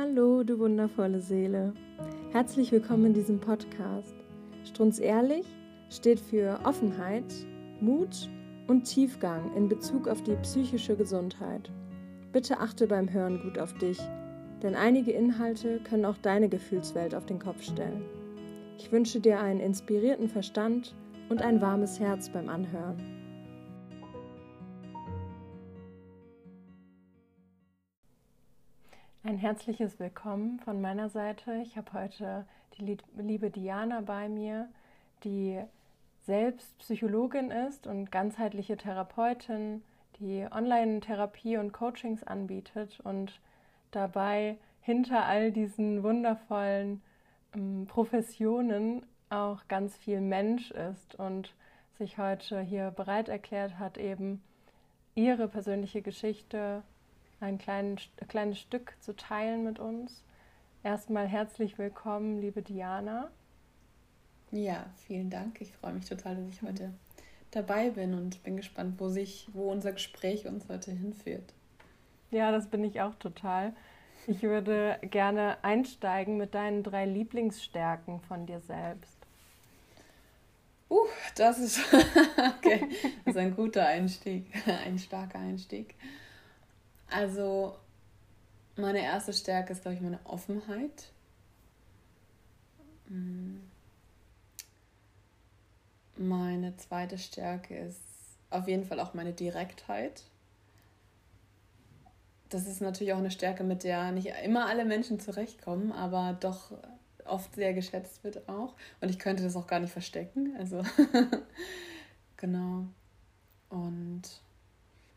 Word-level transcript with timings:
Hallo, 0.00 0.44
du 0.44 0.60
wundervolle 0.60 1.18
Seele. 1.18 1.72
Herzlich 2.30 2.70
willkommen 2.70 3.06
in 3.06 3.14
diesem 3.14 3.40
Podcast. 3.40 4.14
Strunz 4.62 5.00
ehrlich 5.00 5.44
steht 5.90 6.20
für 6.20 6.60
Offenheit, 6.62 7.24
Mut 7.80 8.30
und 8.68 8.84
Tiefgang 8.84 9.52
in 9.56 9.68
Bezug 9.68 10.06
auf 10.06 10.22
die 10.22 10.36
psychische 10.36 10.94
Gesundheit. 10.94 11.72
Bitte 12.30 12.60
achte 12.60 12.86
beim 12.86 13.12
Hören 13.12 13.40
gut 13.42 13.58
auf 13.58 13.74
dich, 13.74 13.98
denn 14.62 14.76
einige 14.76 15.10
Inhalte 15.10 15.80
können 15.80 16.04
auch 16.04 16.18
deine 16.18 16.48
Gefühlswelt 16.48 17.12
auf 17.12 17.26
den 17.26 17.40
Kopf 17.40 17.64
stellen. 17.64 18.04
Ich 18.78 18.92
wünsche 18.92 19.18
dir 19.18 19.40
einen 19.40 19.58
inspirierten 19.58 20.28
Verstand 20.28 20.94
und 21.28 21.42
ein 21.42 21.60
warmes 21.60 21.98
Herz 21.98 22.28
beim 22.28 22.48
Anhören. 22.48 23.17
Ein 29.28 29.36
herzliches 29.36 30.00
Willkommen 30.00 30.58
von 30.60 30.80
meiner 30.80 31.10
Seite. 31.10 31.60
Ich 31.62 31.76
habe 31.76 31.92
heute 31.92 32.46
die 32.78 32.96
liebe 33.18 33.50
Diana 33.50 34.00
bei 34.00 34.26
mir, 34.26 34.70
die 35.22 35.60
selbst 36.24 36.78
Psychologin 36.78 37.50
ist 37.50 37.86
und 37.86 38.10
ganzheitliche 38.10 38.78
Therapeutin, 38.78 39.82
die 40.18 40.46
Online-Therapie 40.50 41.58
und 41.58 41.72
Coachings 41.72 42.22
anbietet 42.24 43.00
und 43.00 43.38
dabei 43.90 44.56
hinter 44.80 45.26
all 45.26 45.52
diesen 45.52 46.02
wundervollen 46.02 47.02
ähm, 47.54 47.84
Professionen 47.86 49.04
auch 49.28 49.68
ganz 49.68 49.94
viel 49.98 50.22
Mensch 50.22 50.70
ist 50.70 51.16
und 51.16 51.54
sich 51.98 52.16
heute 52.16 52.62
hier 52.62 52.92
bereit 52.92 53.28
erklärt 53.28 53.78
hat, 53.78 53.98
eben 53.98 54.42
ihre 55.14 55.48
persönliche 55.48 56.00
Geschichte 56.00 56.82
ein 57.40 57.58
klein, 57.58 57.98
kleines 58.28 58.58
Stück 58.58 58.96
zu 59.00 59.14
teilen 59.14 59.64
mit 59.64 59.78
uns. 59.78 60.22
Erstmal 60.82 61.26
herzlich 61.26 61.78
willkommen, 61.78 62.40
liebe 62.40 62.62
Diana. 62.62 63.30
Ja, 64.50 64.86
vielen 65.06 65.30
Dank. 65.30 65.60
Ich 65.60 65.72
freue 65.72 65.92
mich 65.92 66.06
total, 66.06 66.36
dass 66.36 66.48
ich 66.48 66.62
heute 66.62 66.92
dabei 67.50 67.90
bin 67.90 68.14
und 68.14 68.42
bin 68.42 68.56
gespannt, 68.56 68.94
wo 68.98 69.08
sich, 69.08 69.48
wo 69.52 69.70
unser 69.70 69.92
Gespräch 69.92 70.46
uns 70.46 70.68
heute 70.68 70.92
hinführt. 70.92 71.52
Ja, 72.30 72.50
das 72.50 72.68
bin 72.68 72.84
ich 72.84 73.00
auch 73.00 73.14
total. 73.16 73.74
Ich 74.26 74.42
würde 74.42 74.98
gerne 75.02 75.56
einsteigen 75.62 76.36
mit 76.36 76.54
deinen 76.54 76.82
drei 76.82 77.06
Lieblingsstärken 77.06 78.20
von 78.20 78.46
dir 78.46 78.60
selbst. 78.60 79.16
Uh, 80.90 81.06
das 81.36 81.58
ist, 81.58 81.80
okay. 82.58 82.88
das 83.24 83.34
ist 83.34 83.36
ein 83.36 83.54
guter 83.54 83.86
Einstieg, 83.86 84.46
ein 84.86 84.98
starker 84.98 85.38
Einstieg. 85.38 85.94
Also, 87.10 87.76
meine 88.76 89.02
erste 89.02 89.32
Stärke 89.32 89.72
ist, 89.72 89.82
glaube 89.82 89.96
ich, 89.96 90.00
meine 90.00 90.20
Offenheit. 90.24 91.10
Mm. 93.08 93.56
Meine 96.16 96.76
zweite 96.76 97.16
Stärke 97.16 97.76
ist 97.76 98.00
auf 98.50 98.66
jeden 98.66 98.84
Fall 98.84 99.00
auch 99.00 99.14
meine 99.14 99.32
Direktheit. 99.32 100.24
Das 102.48 102.66
ist 102.66 102.80
natürlich 102.80 103.12
auch 103.12 103.18
eine 103.18 103.30
Stärke, 103.30 103.62
mit 103.62 103.84
der 103.84 104.10
nicht 104.10 104.32
immer 104.44 104.66
alle 104.66 104.84
Menschen 104.84 105.20
zurechtkommen, 105.20 105.92
aber 105.92 106.36
doch 106.40 106.72
oft 107.24 107.54
sehr 107.54 107.74
geschätzt 107.74 108.24
wird 108.24 108.48
auch. 108.48 108.74
Und 109.00 109.10
ich 109.10 109.18
könnte 109.18 109.42
das 109.42 109.54
auch 109.54 109.66
gar 109.66 109.80
nicht 109.80 109.92
verstecken. 109.92 110.54
Also, 110.58 110.82
genau. 112.36 112.86
Und 113.68 114.22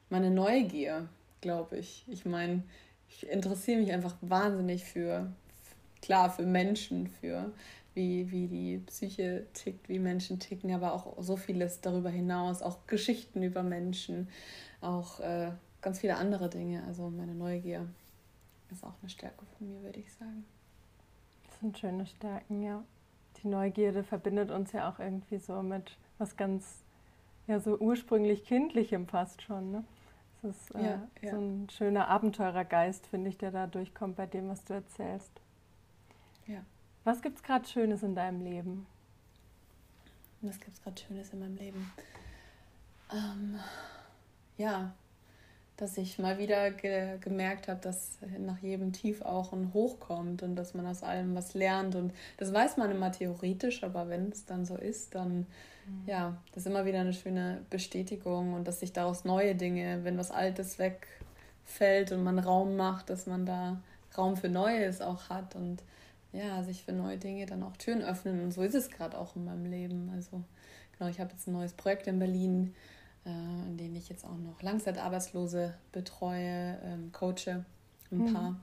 meine 0.10 0.30
Neugier 0.30 1.08
glaube 1.42 1.78
ich. 1.78 2.06
Ich 2.08 2.26
meine, 2.26 2.64
ich 3.10 3.30
interessiere 3.30 3.80
mich 3.80 3.92
einfach 3.92 4.16
wahnsinnig 4.22 4.86
für, 4.86 5.32
klar, 6.02 6.30
für 6.30 6.46
Menschen, 6.46 7.08
für 7.08 7.52
wie, 7.94 8.32
wie 8.32 8.48
die 8.48 8.78
Psyche 8.78 9.48
tickt, 9.54 9.90
wie 9.90 10.00
Menschen 10.00 10.40
ticken, 10.40 10.74
aber 10.74 10.94
auch 10.94 11.22
so 11.22 11.36
vieles 11.36 11.82
darüber 11.82 12.10
hinaus, 12.10 12.62
auch 12.62 12.88
Geschichten 12.88 13.44
über 13.44 13.64
Menschen, 13.64 14.30
auch 14.80 15.20
äh, 15.20 15.52
ganz 15.82 16.00
viele 16.00 16.16
andere 16.16 16.50
Dinge. 16.50 16.84
Also 16.88 17.10
meine 17.10 17.36
Neugier 17.36 17.86
ist 18.72 18.84
auch 18.84 18.94
eine 19.02 19.10
Stärke 19.10 19.46
von 19.58 19.68
mir, 19.68 19.82
würde 19.84 20.00
ich 20.00 20.14
sagen. 20.14 20.46
Das 21.48 21.60
sind 21.60 21.78
schöne 21.78 22.06
Stärken, 22.06 22.62
ja. 22.64 22.84
Die 23.44 23.48
Neugierde 23.48 24.04
verbindet 24.04 24.52
uns 24.52 24.72
ja 24.72 24.90
auch 24.90 25.00
irgendwie 25.00 25.38
so 25.40 25.62
mit 25.62 25.98
was 26.18 26.38
ganz, 26.38 26.84
ja, 27.48 27.60
so 27.60 27.78
ursprünglich 27.78 28.46
Kindlichem 28.46 29.08
fast 29.08 29.42
schon, 29.42 29.72
ne? 29.72 29.84
Das 30.42 30.56
ist 30.56 30.76
äh, 30.76 30.84
ja, 30.84 31.08
ja. 31.22 31.32
so 31.32 31.38
ein 31.38 31.70
schöner 31.70 32.08
Abenteurergeist, 32.08 33.06
finde 33.08 33.30
ich, 33.30 33.38
der 33.38 33.52
da 33.52 33.68
durchkommt 33.68 34.16
bei 34.16 34.26
dem, 34.26 34.50
was 34.50 34.64
du 34.66 34.74
erzählst. 34.74 35.32
Ja. 36.48 36.64
Was 37.04 37.22
gibt 37.22 37.38
es 37.38 37.44
gerade 37.44 37.68
Schönes 37.68 38.04
in 38.04 38.16
deinem 38.16 38.42
Leben? 38.42 38.88
Was 40.42 40.60
gibt 40.60 40.76
es 40.76 40.82
gerade 40.82 41.00
Schönes 41.00 41.32
in 41.32 41.40
meinem 41.40 41.58
Leben? 41.58 41.92
Ähm, 43.12 43.60
ja, 44.58 44.94
dass 45.78 45.98
ich 45.98 46.18
mal 46.18 46.38
wieder 46.38 46.72
ge 46.72 47.18
gemerkt 47.20 47.68
habe, 47.68 47.80
dass 47.80 48.18
nach 48.40 48.60
jedem 48.60 48.94
Tief 48.94 49.22
auch 49.22 49.54
ein 49.54 49.74
Hoch 49.74 50.00
kommt 50.00 50.42
und 50.44 50.56
dass 50.56 50.74
man 50.74 50.88
aus 50.88 51.04
allem 51.04 51.36
was 51.36 51.54
lernt. 51.54 51.96
Und 51.96 52.14
das 52.38 52.52
weiß 52.54 52.78
man 52.78 52.90
immer 52.90 53.12
theoretisch, 53.12 53.84
aber 53.84 54.10
wenn 54.10 54.30
es 54.30 54.46
dann 54.46 54.66
so 54.66 54.76
ist, 54.76 55.14
dann. 55.16 55.46
Ja, 56.06 56.38
das 56.54 56.64
ist 56.66 56.72
immer 56.72 56.86
wieder 56.86 57.00
eine 57.02 57.14
schöne 57.14 57.62
Bestätigung 57.70 58.54
und 58.54 58.68
dass 58.68 58.80
sich 58.80 58.94
daraus 58.94 59.26
neue 59.26 59.56
Dinge, 59.56 60.04
wenn 60.04 60.18
was 60.18 60.32
Altes 60.32 60.80
wegfällt 60.80 62.12
und 62.12 62.24
man 62.24 62.40
Raum 62.40 62.76
macht, 62.76 63.10
dass 63.10 63.26
man 63.26 63.46
da 63.46 63.82
Raum 64.18 64.38
für 64.38 64.50
Neues 64.50 65.02
auch 65.02 65.30
hat 65.30 65.56
und 65.56 65.84
ja, 66.34 66.64
sich 66.64 66.84
für 66.84 66.94
neue 66.94 67.18
Dinge 67.18 67.46
dann 67.46 67.64
auch 67.64 67.76
Türen 67.78 68.02
öffnen. 68.02 68.42
Und 68.42 68.52
so 68.52 68.62
ist 68.62 68.76
es 68.76 68.90
gerade 68.90 69.18
auch 69.18 69.36
in 69.36 69.46
meinem 69.46 69.66
Leben. 69.66 70.12
Also 70.16 70.44
genau, 70.98 71.10
ich 71.10 71.20
habe 71.20 71.32
jetzt 71.32 71.48
ein 71.48 71.54
neues 71.54 71.74
Projekt 71.74 72.08
in 72.08 72.20
Berlin 72.20 72.74
äh, 73.26 73.30
in 73.30 73.78
denen 73.78 73.96
ich 73.96 74.10
jetzt 74.10 74.26
auch 74.26 74.38
noch 74.38 74.62
Langzeitarbeitslose 74.62 75.76
betreue, 75.92 76.80
ähm, 76.84 77.12
coache, 77.12 77.66
ein 78.12 78.18
mhm. 78.18 78.58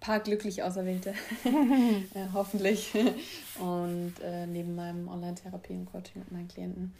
Paar, 0.00 0.20
glücklich 0.20 0.62
Auserwählte, 0.62 1.10
äh, 1.44 2.26
hoffentlich. 2.32 2.94
Und 3.58 4.14
äh, 4.22 4.46
neben 4.46 4.74
meinem 4.74 5.08
Online-Therapie 5.08 5.74
und 5.74 5.86
Coaching 5.86 6.22
mit 6.22 6.32
meinen 6.32 6.48
Klienten. 6.48 6.94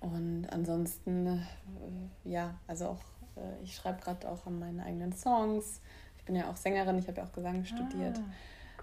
Und 0.00 0.46
ansonsten, 0.50 1.26
äh, 1.26 2.30
ja, 2.30 2.54
also 2.66 2.86
auch, 2.86 3.00
äh, 3.36 3.62
ich 3.62 3.74
schreibe 3.74 4.00
gerade 4.02 4.28
auch 4.28 4.46
an 4.46 4.58
meinen 4.58 4.80
eigenen 4.80 5.12
Songs. 5.12 5.80
Ich 6.18 6.24
bin 6.24 6.34
ja 6.36 6.50
auch 6.50 6.56
Sängerin, 6.56 6.98
ich 6.98 7.06
habe 7.06 7.18
ja 7.18 7.24
auch 7.24 7.32
Gesang 7.32 7.64
studiert. 7.64 8.18
Ah. 8.18 8.32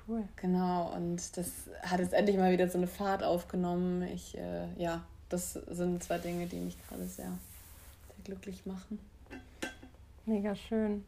Cool. 0.07 0.23
Genau, 0.37 0.93
und 0.95 1.35
das 1.35 1.51
hat 1.81 1.99
jetzt 1.99 2.13
endlich 2.13 2.37
mal 2.37 2.51
wieder 2.53 2.69
so 2.69 2.77
eine 2.77 2.87
Fahrt 2.87 3.23
aufgenommen. 3.23 4.03
Ich, 4.03 4.37
äh, 4.37 4.67
ja, 4.77 5.03
das 5.27 5.53
sind 5.53 6.01
zwei 6.01 6.17
Dinge, 6.17 6.45
die 6.45 6.59
mich 6.59 6.77
gerade 6.87 7.05
sehr 7.05 7.33
glücklich 8.23 8.65
machen. 8.65 8.99
Mega 10.25 10.55
schön. 10.55 11.03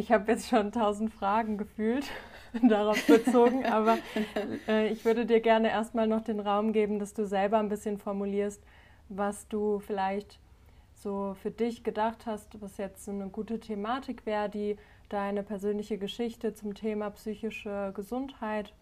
Ich 0.00 0.10
habe 0.10 0.32
jetzt 0.32 0.48
schon 0.48 0.72
tausend 0.72 1.12
Fragen 1.12 1.58
gefühlt 1.58 2.06
darauf 2.62 3.06
bezogen, 3.06 3.66
aber 3.66 3.98
äh, 4.66 4.88
ich 4.88 5.04
würde 5.04 5.26
dir 5.26 5.40
gerne 5.40 5.68
erstmal 5.68 6.06
noch 6.06 6.22
den 6.22 6.40
Raum 6.40 6.72
geben, 6.72 6.98
dass 6.98 7.12
du 7.12 7.26
selber 7.26 7.58
ein 7.58 7.68
bisschen 7.68 7.98
formulierst, 7.98 8.62
was 9.10 9.46
du 9.48 9.78
vielleicht 9.78 10.38
so 10.94 11.36
für 11.42 11.50
dich 11.50 11.84
gedacht 11.84 12.24
hast, 12.24 12.62
was 12.62 12.78
jetzt 12.78 13.06
eine 13.10 13.28
gute 13.28 13.60
Thematik 13.60 14.24
wäre, 14.24 14.48
die 14.48 14.78
deine 15.10 15.42
persönliche 15.42 15.98
Geschichte 15.98 16.54
zum 16.54 16.72
Thema 16.72 17.10
psychische 17.10 17.92
Gesundheit 17.94 18.72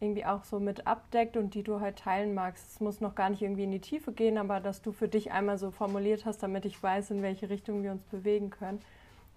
irgendwie 0.00 0.26
auch 0.26 0.44
so 0.44 0.60
mit 0.60 0.86
abdeckt 0.86 1.38
und 1.38 1.54
die 1.54 1.62
du 1.62 1.80
halt 1.80 1.96
teilen 1.96 2.34
magst. 2.34 2.72
Es 2.72 2.80
muss 2.80 3.00
noch 3.00 3.14
gar 3.14 3.30
nicht 3.30 3.40
irgendwie 3.40 3.64
in 3.64 3.72
die 3.72 3.80
Tiefe 3.80 4.12
gehen, 4.12 4.36
aber 4.36 4.60
dass 4.60 4.82
du 4.82 4.92
für 4.92 5.08
dich 5.08 5.32
einmal 5.32 5.56
so 5.56 5.70
formuliert 5.70 6.26
hast, 6.26 6.42
damit 6.42 6.66
ich 6.66 6.82
weiß, 6.82 7.10
in 7.12 7.22
welche 7.22 7.48
Richtung 7.48 7.82
wir 7.82 7.90
uns 7.90 8.02
bewegen 8.02 8.50
können, 8.50 8.80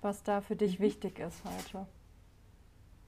was 0.01 0.23
da 0.23 0.41
für 0.41 0.55
dich 0.55 0.79
wichtig 0.79 1.19
ist 1.19 1.43
heute. 1.45 1.85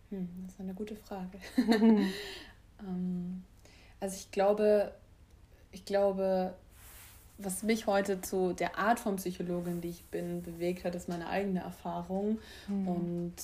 Hm, 0.10 0.30
das 0.46 0.54
ist 0.54 0.60
eine 0.60 0.74
gute 0.74 0.96
Frage. 0.96 1.40
ähm, 2.80 3.44
also 4.00 4.16
ich 4.16 4.32
glaube, 4.32 4.94
ich 5.72 5.86
glaube, 5.86 6.54
was 7.38 7.64
mich 7.64 7.88
heute 7.88 8.22
zu 8.22 8.54
der 8.54 8.78
Art 8.78 9.00
von 9.00 9.16
Psychologin, 9.16 9.82
die 9.82 9.90
ich 9.90 10.06
bin, 10.06 10.44
bewegt 10.44 10.86
hat, 10.86 10.96
ist 10.96 11.10
meine 11.10 11.28
eigene 11.28 11.62
Erfahrung. 11.62 12.40
Mhm. 12.68 12.88
Und 12.88 13.36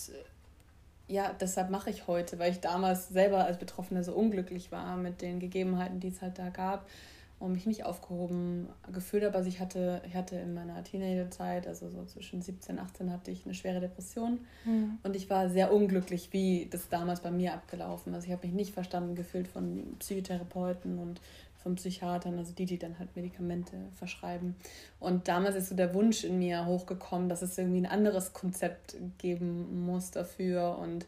ja, 1.07 1.34
deshalb 1.40 1.72
mache 1.72 1.90
ich 1.90 2.07
heute, 2.07 2.38
weil 2.38 2.51
ich 2.51 2.60
damals 2.60 3.10
selber 3.10 3.46
als 3.46 3.57
Betroffene 3.57 4.04
so 4.04 4.13
unglücklich 4.13 4.72
war 4.72 4.96
mit 4.96 5.22
den 5.22 5.40
Gegebenheiten, 5.40 6.00
die 6.00 6.10
es 6.10 6.22
halt 6.22 6.38
da 6.38 6.50
gab 6.50 6.86
und 7.39 7.53
mich 7.53 7.65
nicht 7.65 7.86
aufgehoben 7.86 8.68
gefühlt 8.91 9.24
habe. 9.24 9.38
Also 9.38 9.47
ich 9.47 9.59
hatte, 9.59 10.01
ich 10.06 10.15
hatte 10.15 10.36
in 10.36 10.53
meiner 10.53 10.83
Teenagerzeit, 10.83 11.68
also 11.68 11.89
so 11.89 12.03
zwischen 12.06 12.41
17 12.41 12.77
und 12.77 12.83
18, 12.83 13.12
hatte 13.12 13.31
ich 13.31 13.45
eine 13.45 13.53
schwere 13.53 13.80
Depression 13.80 14.39
mhm. 14.65 15.00
und 15.03 15.15
ich 15.15 15.30
war 15.30 15.50
sehr 15.50 15.74
unglücklich, 15.74 16.30
wie 16.31 16.68
das 16.69 16.89
damals 16.89 17.21
bei 17.21 17.31
mir 17.31 17.53
abgelaufen. 17.53 18.13
Also 18.13 18.27
ich 18.27 18.33
habe 18.33 18.45
mich 18.45 18.56
nicht 18.56 18.74
verstanden 18.74 19.15
gefühlt 19.15 19.47
von 19.47 19.95
Psychotherapeuten 20.00 21.00
und 21.00 21.21
von 21.63 21.75
Psychiatern, 21.75 22.38
also 22.38 22.53
die, 22.53 22.65
die 22.65 22.77
dann 22.77 23.00
halt 23.00 23.15
Medikamente 23.15 23.75
verschreiben. 23.95 24.56
Und 25.00 25.27
damals 25.27 25.56
ist 25.56 25.69
so 25.69 25.75
der 25.75 25.94
Wunsch 25.94 26.24
in 26.24 26.39
mir 26.39 26.65
hochgekommen, 26.65 27.30
dass 27.30 27.41
es 27.41 27.57
irgendwie 27.57 27.81
ein 27.81 27.86
anderes 27.86 28.33
Konzept 28.33 28.95
geben 29.18 29.86
muss 29.86 30.12
dafür 30.12 30.77
und 30.77 31.06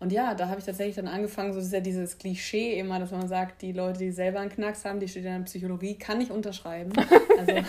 und 0.00 0.12
ja, 0.12 0.34
da 0.34 0.48
habe 0.48 0.58
ich 0.58 0.64
tatsächlich 0.64 0.96
dann 0.96 1.08
angefangen, 1.08 1.52
so 1.52 1.60
ist 1.60 1.72
ja 1.72 1.80
dieses 1.80 2.16
Klischee 2.16 2.78
immer, 2.78 2.98
dass 2.98 3.10
man 3.10 3.28
sagt, 3.28 3.60
die 3.60 3.72
Leute, 3.72 3.98
die 3.98 4.10
selber 4.10 4.40
einen 4.40 4.48
Knacks 4.48 4.86
haben, 4.86 4.98
die 4.98 5.08
studieren 5.08 5.36
in 5.36 5.44
Psychologie, 5.44 5.96
kann 5.96 6.22
ich 6.22 6.30
unterschreiben. 6.30 6.90
Also 7.38 7.52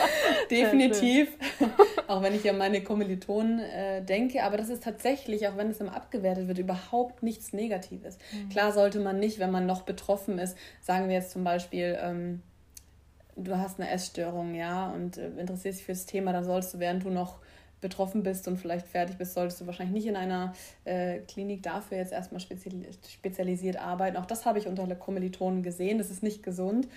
definitiv. 0.50 1.28
auch 2.06 2.22
wenn 2.22 2.34
ich 2.34 2.44
ja 2.44 2.52
meine 2.52 2.84
Kommilitonen 2.84 3.58
äh, 3.58 4.02
denke, 4.02 4.44
aber 4.44 4.56
das 4.56 4.68
ist 4.68 4.84
tatsächlich, 4.84 5.48
auch 5.48 5.56
wenn 5.56 5.70
es 5.70 5.80
immer 5.80 5.96
abgewertet 5.96 6.46
wird, 6.46 6.58
überhaupt 6.58 7.24
nichts 7.24 7.52
Negatives. 7.52 8.18
Mhm. 8.32 8.50
Klar 8.50 8.72
sollte 8.72 9.00
man 9.00 9.18
nicht, 9.18 9.40
wenn 9.40 9.50
man 9.50 9.66
noch 9.66 9.82
betroffen 9.82 10.38
ist, 10.38 10.56
sagen 10.80 11.08
wir 11.08 11.16
jetzt 11.16 11.32
zum 11.32 11.42
Beispiel, 11.42 11.98
ähm, 12.00 12.40
du 13.34 13.58
hast 13.58 13.80
eine 13.80 13.90
Essstörung, 13.90 14.54
ja, 14.54 14.90
und 14.90 15.18
äh, 15.18 15.28
interessierst 15.38 15.80
dich 15.80 15.86
für 15.86 15.92
das 15.92 16.06
Thema, 16.06 16.32
dann 16.32 16.44
sollst 16.44 16.74
du, 16.74 16.78
während 16.78 17.04
du 17.04 17.10
noch 17.10 17.40
betroffen 17.80 18.22
bist 18.22 18.48
und 18.48 18.56
vielleicht 18.56 18.86
fertig 18.86 19.18
bist, 19.18 19.34
solltest 19.34 19.60
du 19.60 19.66
wahrscheinlich 19.66 19.94
nicht 19.94 20.06
in 20.06 20.16
einer 20.16 20.52
äh, 20.84 21.20
Klinik 21.20 21.62
dafür 21.62 21.98
jetzt 21.98 22.12
erstmal 22.12 22.40
spezialisiert 22.40 23.76
arbeiten. 23.76 24.16
Auch 24.16 24.26
das 24.26 24.46
habe 24.46 24.58
ich 24.58 24.66
unter 24.66 24.86
Kommilitonen 24.94 25.62
gesehen. 25.62 25.98
Das 25.98 26.10
ist 26.10 26.22
nicht 26.22 26.42
gesund, 26.42 26.88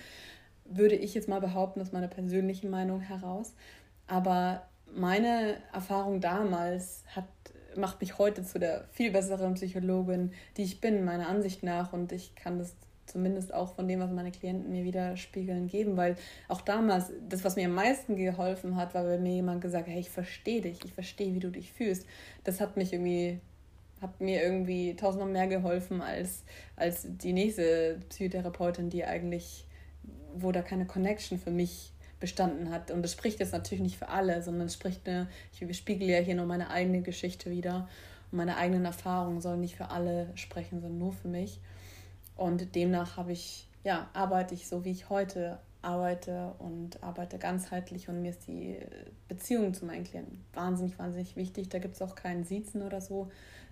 würde 0.64 0.96
ich 0.96 1.14
jetzt 1.14 1.28
mal 1.28 1.40
behaupten, 1.40 1.80
aus 1.80 1.92
meiner 1.92 2.08
persönlichen 2.08 2.70
Meinung 2.70 3.00
heraus. 3.00 3.54
Aber 4.06 4.66
meine 4.94 5.56
Erfahrung 5.72 6.20
damals 6.20 7.04
hat, 7.14 7.28
macht 7.76 8.00
mich 8.00 8.18
heute 8.18 8.44
zu 8.44 8.58
der 8.58 8.84
viel 8.90 9.10
besseren 9.10 9.54
Psychologin, 9.54 10.32
die 10.56 10.64
ich 10.64 10.80
bin, 10.80 11.04
meiner 11.04 11.28
Ansicht 11.28 11.62
nach. 11.62 11.92
Und 11.92 12.12
ich 12.12 12.34
kann 12.34 12.58
das 12.58 12.74
zumindest 13.12 13.52
auch 13.52 13.74
von 13.74 13.86
dem, 13.86 14.00
was 14.00 14.10
meine 14.10 14.32
Klienten 14.32 14.72
mir 14.72 14.84
widerspiegeln, 14.84 15.68
geben, 15.68 15.96
weil 15.96 16.16
auch 16.48 16.62
damals, 16.62 17.12
das, 17.28 17.44
was 17.44 17.56
mir 17.56 17.66
am 17.66 17.74
meisten 17.74 18.16
geholfen 18.16 18.76
hat, 18.76 18.94
war, 18.94 19.06
wenn 19.06 19.22
mir 19.22 19.34
jemand 19.34 19.60
gesagt 19.60 19.86
hat, 19.86 19.92
hey, 19.92 20.00
ich 20.00 20.10
verstehe 20.10 20.62
dich, 20.62 20.84
ich 20.84 20.92
verstehe, 20.92 21.34
wie 21.34 21.40
du 21.40 21.50
dich 21.50 21.72
fühlst. 21.72 22.06
Das 22.44 22.60
hat 22.60 22.76
mich 22.76 22.92
irgendwie, 22.92 23.38
hat 24.00 24.20
mir 24.20 24.42
irgendwie 24.42 24.96
tausendmal 24.96 25.30
mehr 25.30 25.46
geholfen 25.46 26.00
als, 26.00 26.44
als 26.76 27.06
die 27.06 27.32
nächste 27.32 28.00
Psychotherapeutin, 28.08 28.90
die 28.90 29.04
eigentlich, 29.04 29.66
wo 30.34 30.50
da 30.50 30.62
keine 30.62 30.86
Connection 30.86 31.38
für 31.38 31.50
mich 31.50 31.92
bestanden 32.22 32.70
hat. 32.70 32.90
Und 32.90 33.02
das 33.02 33.12
spricht 33.12 33.40
jetzt 33.40 33.52
natürlich 33.52 33.82
nicht 33.82 33.98
für 33.98 34.08
alle, 34.08 34.42
sondern 34.42 34.68
es 34.68 34.74
spricht 34.74 35.06
eine, 35.08 35.28
ich 35.58 35.76
spiegel 35.76 36.08
ja 36.08 36.18
hier 36.18 36.36
nur 36.36 36.46
meine 36.46 36.70
eigene 36.70 37.02
Geschichte 37.02 37.50
wieder. 37.50 37.88
Meine 38.30 38.56
eigenen 38.56 38.86
Erfahrungen 38.86 39.42
sollen 39.42 39.60
nicht 39.60 39.76
für 39.76 39.90
alle 39.90 40.30
sprechen, 40.36 40.80
sondern 40.80 40.98
nur 40.98 41.12
für 41.12 41.28
mich. 41.28 41.60
Und 42.36 42.74
demnach 42.74 43.16
habe 43.16 43.32
ich, 43.32 43.68
ja, 43.84 44.08
arbeite 44.14 44.54
ich 44.54 44.68
so, 44.68 44.84
wie 44.84 44.90
ich 44.90 45.10
heute 45.10 45.58
arbeite 45.82 46.54
und 46.58 47.02
arbeite 47.02 47.38
ganzheitlich 47.38 48.08
und 48.08 48.22
mir 48.22 48.30
ist 48.30 48.46
die 48.46 48.78
Beziehung 49.28 49.74
zu 49.74 49.84
meinen 49.84 50.04
Klienten 50.04 50.44
wahnsinnig, 50.54 50.98
wahnsinnig 50.98 51.36
wichtig. 51.36 51.68
Da 51.68 51.78
gibt 51.78 51.96
es 51.96 52.02
auch 52.02 52.14
keinen 52.14 52.44
Siezen 52.44 52.82
oder 52.82 53.00
so, 53.00 53.30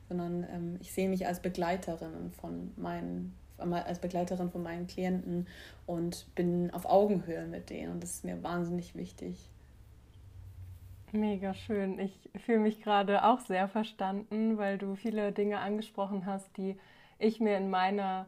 sondern 0.09 0.45
ähm, 0.53 0.77
ich 0.81 0.93
sehe 0.93 1.09
mich 1.09 1.27
als 1.27 1.41
Begleiterin 1.41 2.33
von 2.33 2.73
meinen 2.77 3.35
als 3.59 3.99
Begleiterin 3.99 4.51
von 4.51 4.63
meinen 4.63 4.87
Klienten 4.87 5.47
und 5.87 6.35
bin 6.35 6.71
auf 6.73 6.87
Augenhöhe 6.87 7.47
mit 7.47 7.69
denen 7.69 7.93
und 7.93 8.03
das 8.03 8.13
ist 8.13 8.25
mir 8.25 8.43
wahnsinnig 8.43 8.95
wichtig. 8.95 9.51
Mega 11.13 11.53
schön. 11.53 11.99
Ich 11.99 12.31
fühle 12.47 12.61
mich 12.61 12.81
gerade 12.81 13.23
auch 13.23 13.41
sehr 13.41 13.69
verstanden, 13.69 14.57
weil 14.57 14.79
du 14.79 14.95
viele 14.95 15.33
Dinge 15.33 15.59
angesprochen 15.59 16.25
hast, 16.25 16.57
die 16.57 16.77
ich 17.19 17.39
mir 17.39 17.59
in 17.59 17.69
meiner 17.69 18.27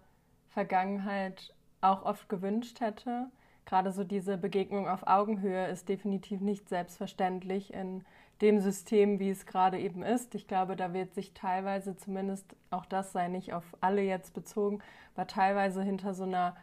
Vergangenheit 0.53 1.55
auch 1.81 2.05
oft 2.05 2.29
gewünscht 2.29 2.81
hätte. 2.81 3.27
Gerade 3.65 3.93
so 3.93 4.05
diese 4.05 4.37
Begegnung 4.37 4.89
auf 4.89 5.07
Augenhöhe 5.07 5.69
ist 5.69 5.89
definitiv 5.89 6.41
nicht 6.41 6.69
selbstverständlich 6.69 7.73
in 7.73 8.05
dem 8.41 8.61
System, 8.61 9.21
wie 9.21 9.31
es 9.31 9.47
gerade 9.47 9.79
eben 9.79 10.03
ist. 10.03 10.35
Ich 10.35 10.49
glaube, 10.49 10.75
da 10.75 10.93
wird 10.93 11.15
sich 11.15 11.33
teilweise 11.33 11.97
zumindest, 11.97 12.57
auch 12.71 12.85
das 12.85 13.13
sei 13.13 13.29
nicht 13.29 13.53
auf 13.53 13.65
alle 13.81 14.03
jetzt 14.03 14.35
bezogen, 14.35 14.81
aber 15.15 15.27
teilweise 15.27 15.83
hinter 15.83 16.13
so 16.13 16.25
einer 16.25 16.57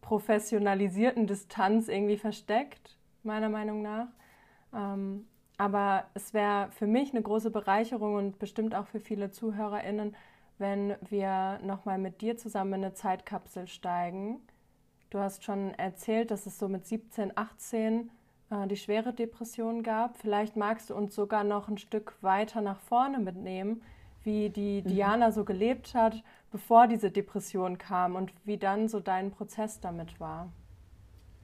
professionalisierten 0.00 1.28
Distanz 1.28 1.86
irgendwie 1.86 2.16
versteckt, 2.16 2.98
meiner 3.22 3.48
Meinung 3.48 3.82
nach. 3.82 4.08
Ähm, 4.74 5.26
aber 5.56 6.06
es 6.14 6.34
wäre 6.34 6.70
für 6.72 6.88
mich 6.88 7.12
eine 7.12 7.22
große 7.22 7.50
Bereicherung 7.50 8.16
und 8.16 8.40
bestimmt 8.40 8.74
auch 8.74 8.88
für 8.88 8.98
viele 8.98 9.30
ZuhörerInnen, 9.30 10.16
wenn 10.62 10.94
wir 11.10 11.58
nochmal 11.62 11.98
mit 11.98 12.22
dir 12.22 12.38
zusammen 12.38 12.74
in 12.74 12.84
eine 12.84 12.94
Zeitkapsel 12.94 13.68
steigen. 13.68 14.40
Du 15.10 15.18
hast 15.18 15.44
schon 15.44 15.74
erzählt, 15.74 16.30
dass 16.30 16.46
es 16.46 16.58
so 16.58 16.68
mit 16.68 16.86
17, 16.86 17.36
18 17.36 18.10
äh, 18.50 18.66
die 18.66 18.76
schwere 18.76 19.12
Depression 19.12 19.82
gab. 19.82 20.16
Vielleicht 20.16 20.56
magst 20.56 20.88
du 20.88 20.94
uns 20.94 21.14
sogar 21.14 21.44
noch 21.44 21.68
ein 21.68 21.76
Stück 21.76 22.14
weiter 22.22 22.62
nach 22.62 22.80
vorne 22.80 23.18
mitnehmen, 23.18 23.82
wie 24.22 24.48
die 24.48 24.80
mhm. 24.82 24.88
Diana 24.88 25.32
so 25.32 25.44
gelebt 25.44 25.94
hat, 25.94 26.22
bevor 26.50 26.86
diese 26.86 27.10
Depression 27.10 27.76
kam 27.76 28.14
und 28.14 28.32
wie 28.44 28.56
dann 28.56 28.88
so 28.88 29.00
dein 29.00 29.32
Prozess 29.32 29.80
damit 29.80 30.20
war. 30.20 30.50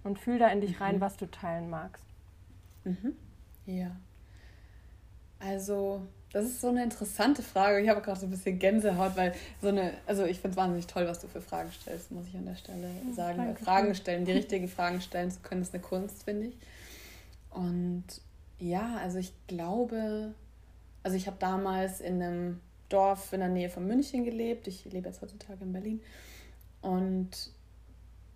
Und 0.04 0.18
fühl 0.18 0.38
da 0.38 0.48
in 0.48 0.62
dich 0.62 0.78
mhm. 0.78 0.82
rein, 0.84 1.00
was 1.00 1.16
du 1.16 1.30
teilen 1.30 1.68
magst. 1.68 2.06
Mhm. 2.84 3.16
Ja. 3.66 3.96
Also 5.40 6.06
das 6.32 6.44
ist 6.44 6.60
so 6.60 6.69
eine 6.69 6.84
interessante 6.84 7.42
Frage. 7.42 7.80
Ich 7.80 7.88
habe 7.88 8.02
gerade 8.02 8.20
so 8.20 8.26
ein 8.26 8.30
bisschen 8.30 8.58
Gänsehaut, 8.58 9.16
weil 9.16 9.34
so 9.62 9.69
eine, 9.69 9.94
also 10.06 10.25
ich 10.25 10.38
finde 10.40 10.50
es 10.50 10.56
wahnsinnig 10.56 10.86
toll, 10.86 11.06
was 11.06 11.20
du 11.20 11.26
für 11.26 11.40
Fragen 11.40 11.70
stellst, 11.72 12.10
muss 12.10 12.26
ich 12.28 12.36
an 12.36 12.44
der 12.44 12.56
Stelle 12.56 12.90
sagen. 13.14 13.38
Weil 13.38 13.56
Fragen 13.56 13.94
stellen, 13.94 14.25
die 14.25 14.32
richtigen 14.32 14.69
Fragen 14.69 15.00
stellen 15.00 15.30
zu 15.30 15.40
können, 15.40 15.62
ist 15.62 15.72
eine 15.72 15.82
Kunst, 15.82 16.25
finde 16.25 16.48
ich. 16.48 16.56
Und 17.50 18.04
ja, 18.58 18.96
also 18.96 19.19
ich 19.19 19.32
glaube, 19.46 20.34
also 21.02 21.16
ich 21.16 21.26
habe 21.26 21.36
damals 21.38 22.00
in 22.00 22.22
einem 22.22 22.60
Dorf 22.88 23.32
in 23.32 23.40
der 23.40 23.48
Nähe 23.48 23.70
von 23.70 23.86
München 23.86 24.25
gelebt. 24.25 24.66
Ich 24.66 24.84
lebe 24.84 25.08
jetzt 25.08 25.22
heutzutage 25.22 25.64
in 25.64 25.72
Berlin. 25.72 26.00
Und 26.82 27.52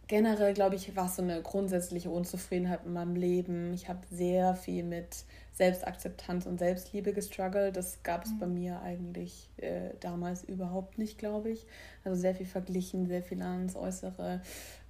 generell, 0.06 0.54
glaube 0.54 0.76
ich, 0.76 0.94
war 0.96 1.06
es 1.06 1.16
so 1.16 1.22
eine 1.22 1.40
grundsätzliche 1.42 2.10
Unzufriedenheit 2.10 2.80
in 2.84 2.92
meinem 2.92 3.16
Leben. 3.16 3.72
Ich 3.72 3.88
habe 3.88 4.00
sehr 4.10 4.54
viel 4.54 4.84
mit 4.84 5.24
Selbstakzeptanz 5.52 6.46
und 6.46 6.58
Selbstliebe 6.58 7.12
gestruggelt. 7.12 7.76
Das 7.76 8.02
gab 8.02 8.24
es 8.24 8.32
mhm. 8.32 8.38
bei 8.38 8.46
mir 8.46 8.80
eigentlich 8.80 9.50
äh, 9.58 9.90
damals 10.00 10.44
überhaupt 10.44 10.98
nicht, 10.98 11.18
glaube 11.18 11.50
ich. 11.50 11.66
Also 12.04 12.20
sehr 12.20 12.34
viel 12.34 12.46
verglichen, 12.46 13.06
sehr 13.06 13.22
viel 13.22 13.42
ans 13.42 13.76
Äußere. 13.76 14.40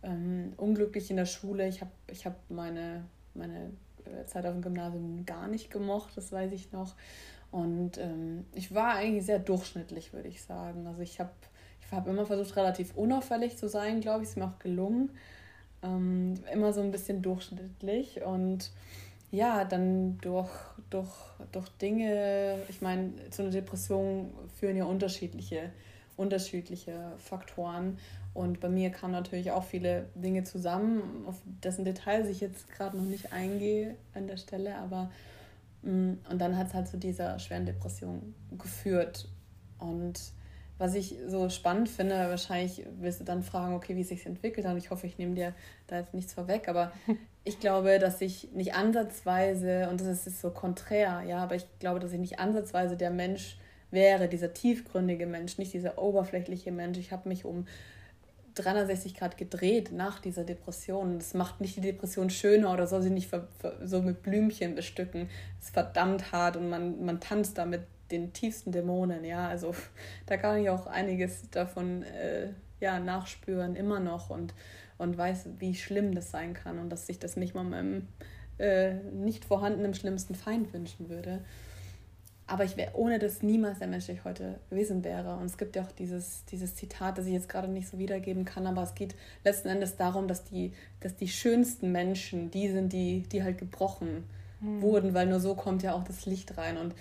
Ähm, 0.02 0.52
unglücklich 0.56 1.10
in 1.10 1.16
der 1.16 1.26
Schule. 1.26 1.68
Ich 1.68 1.80
habe 1.80 1.90
ich 2.08 2.26
hab 2.26 2.36
meine, 2.48 3.04
meine 3.34 3.70
äh, 4.04 4.24
Zeit 4.26 4.46
auf 4.46 4.52
dem 4.52 4.62
Gymnasium 4.62 5.26
gar 5.26 5.48
nicht 5.48 5.70
gemocht, 5.70 6.16
das 6.16 6.32
weiß 6.32 6.52
ich 6.52 6.72
noch. 6.72 6.94
Und 7.50 7.98
ähm, 7.98 8.46
ich 8.54 8.74
war 8.74 8.94
eigentlich 8.94 9.26
sehr 9.26 9.38
durchschnittlich, 9.38 10.12
würde 10.12 10.28
ich 10.28 10.42
sagen. 10.42 10.86
Also 10.86 11.02
ich 11.02 11.20
habe 11.20 11.30
ich 11.92 11.98
hab 11.98 12.08
immer 12.08 12.24
versucht, 12.24 12.56
relativ 12.56 12.96
unauffällig 12.96 13.58
zu 13.58 13.68
sein, 13.68 14.00
glaube 14.00 14.22
ich. 14.22 14.30
Ist 14.30 14.38
mir 14.38 14.46
auch 14.46 14.58
gelungen. 14.58 15.10
Ähm, 15.82 16.34
immer 16.50 16.72
so 16.72 16.80
ein 16.80 16.90
bisschen 16.90 17.20
durchschnittlich 17.20 18.22
und 18.22 18.70
ja, 19.30 19.64
dann 19.64 20.18
durch, 20.18 20.50
durch, 20.90 21.10
durch 21.50 21.68
Dinge, 21.80 22.56
ich 22.68 22.80
meine, 22.80 23.12
zu 23.30 23.42
einer 23.42 23.50
Depression 23.50 24.30
führen 24.58 24.76
ja 24.76 24.84
unterschiedliche, 24.84 25.70
unterschiedliche 26.16 27.12
Faktoren. 27.18 27.98
Und 28.32 28.60
bei 28.60 28.68
mir 28.68 28.90
kamen 28.90 29.12
natürlich 29.12 29.50
auch 29.50 29.64
viele 29.64 30.06
Dinge 30.14 30.44
zusammen, 30.44 31.24
auf 31.26 31.42
dessen 31.62 31.84
Details 31.84 32.28
ich 32.28 32.40
jetzt 32.40 32.70
gerade 32.70 32.96
noch 32.96 33.04
nicht 33.04 33.32
eingehe 33.32 33.96
an 34.14 34.28
der 34.28 34.38
Stelle, 34.38 34.76
aber 34.76 35.10
mm, 35.82 36.12
und 36.30 36.38
dann 36.38 36.56
hat 36.56 36.68
es 36.68 36.74
halt 36.74 36.88
zu 36.88 36.96
dieser 36.96 37.38
schweren 37.38 37.66
Depression 37.66 38.34
geführt. 38.56 39.28
Und 39.78 40.20
was 40.82 40.96
ich 40.96 41.14
so 41.28 41.48
spannend 41.48 41.88
finde, 41.88 42.14
wahrscheinlich 42.28 42.84
wirst 42.98 43.20
du 43.20 43.24
dann 43.24 43.44
fragen, 43.44 43.72
okay, 43.72 43.94
wie 43.94 44.00
es 44.00 44.08
sich 44.08 44.26
entwickelt 44.26 44.66
hat. 44.66 44.76
Ich 44.76 44.90
hoffe, 44.90 45.06
ich 45.06 45.16
nehme 45.16 45.36
dir 45.36 45.54
da 45.86 45.98
jetzt 45.98 46.12
nichts 46.12 46.34
vorweg, 46.34 46.68
aber 46.68 46.90
ich 47.44 47.60
glaube, 47.60 48.00
dass 48.00 48.20
ich 48.20 48.50
nicht 48.52 48.74
ansatzweise, 48.74 49.88
und 49.88 50.00
das 50.00 50.26
ist 50.26 50.40
so 50.40 50.50
konträr, 50.50 51.22
ja, 51.22 51.38
aber 51.38 51.54
ich 51.54 51.66
glaube, 51.78 52.00
dass 52.00 52.12
ich 52.12 52.18
nicht 52.18 52.40
ansatzweise 52.40 52.96
der 52.96 53.10
Mensch 53.10 53.58
wäre, 53.92 54.26
dieser 54.26 54.54
tiefgründige 54.54 55.24
Mensch, 55.26 55.56
nicht 55.56 55.72
dieser 55.72 55.98
oberflächliche 55.98 56.72
Mensch. 56.72 56.98
Ich 56.98 57.12
habe 57.12 57.28
mich 57.28 57.44
um 57.44 57.68
360 58.56 59.14
Grad 59.14 59.36
gedreht 59.36 59.92
nach 59.92 60.18
dieser 60.18 60.42
Depression. 60.42 61.20
Das 61.20 61.32
macht 61.32 61.60
nicht 61.60 61.76
die 61.76 61.80
Depression 61.80 62.28
schöner 62.28 62.72
oder 62.72 62.88
soll 62.88 63.02
sie 63.02 63.10
nicht 63.10 63.30
so 63.84 64.02
mit 64.02 64.24
Blümchen 64.24 64.74
bestücken. 64.74 65.30
Es 65.60 65.66
ist 65.66 65.74
verdammt 65.74 66.32
hart 66.32 66.56
und 66.56 66.68
man, 66.68 67.04
man 67.04 67.20
tanzt 67.20 67.56
damit 67.56 67.82
den 68.12 68.32
tiefsten 68.32 68.70
Dämonen, 68.70 69.24
ja. 69.24 69.48
Also 69.48 69.74
da 70.26 70.36
kann 70.36 70.60
ich 70.60 70.70
auch 70.70 70.86
einiges 70.86 71.50
davon 71.50 72.02
äh, 72.02 72.50
ja, 72.80 73.00
nachspüren, 73.00 73.76
immer 73.76 74.00
noch 74.00 74.30
und, 74.30 74.54
und 74.98 75.16
weiß, 75.16 75.46
wie 75.58 75.74
schlimm 75.74 76.14
das 76.14 76.30
sein 76.30 76.54
kann 76.54 76.78
und 76.78 76.90
dass 76.90 77.06
sich 77.06 77.18
das 77.18 77.36
nicht 77.36 77.54
mal 77.54 77.64
meinem 77.64 78.08
äh, 78.58 78.94
nicht 78.94 79.44
vorhandenen 79.44 79.94
schlimmsten 79.94 80.34
Feind 80.34 80.72
wünschen 80.72 81.08
würde. 81.08 81.40
aber 82.46 82.64
ich 82.64 82.76
wäre 82.76 82.94
ohne 82.94 83.18
das 83.18 83.42
niemals 83.42 83.78
der 83.78 83.88
Mensch, 83.88 84.06
der 84.06 84.16
ich 84.16 84.24
heute 84.24 84.60
gewesen 84.68 85.04
wäre. 85.04 85.36
Und 85.36 85.46
es 85.46 85.56
gibt 85.56 85.74
ja 85.74 85.82
auch 85.82 85.92
dieses, 85.92 86.44
dieses 86.46 86.74
Zitat, 86.74 87.16
das 87.16 87.26
ich 87.26 87.32
jetzt 87.32 87.48
gerade 87.48 87.68
nicht 87.68 87.88
so 87.88 87.98
wiedergeben 87.98 88.44
kann, 88.44 88.66
aber 88.66 88.82
es 88.82 88.94
geht 88.94 89.14
letzten 89.42 89.68
Endes 89.68 89.96
darum, 89.96 90.28
dass 90.28 90.44
die, 90.44 90.74
dass 91.00 91.16
die 91.16 91.28
schönsten 91.28 91.92
Menschen 91.92 92.50
die 92.50 92.68
sind, 92.68 92.92
die, 92.92 93.22
die 93.22 93.42
halt 93.42 93.58
gebrochen 93.58 94.24
mhm. 94.60 94.82
wurden, 94.82 95.14
weil 95.14 95.26
nur 95.26 95.40
so 95.40 95.54
kommt 95.54 95.82
ja 95.82 95.94
auch 95.94 96.04
das 96.04 96.26
Licht 96.26 96.58
rein. 96.58 96.76
Und 96.76 96.94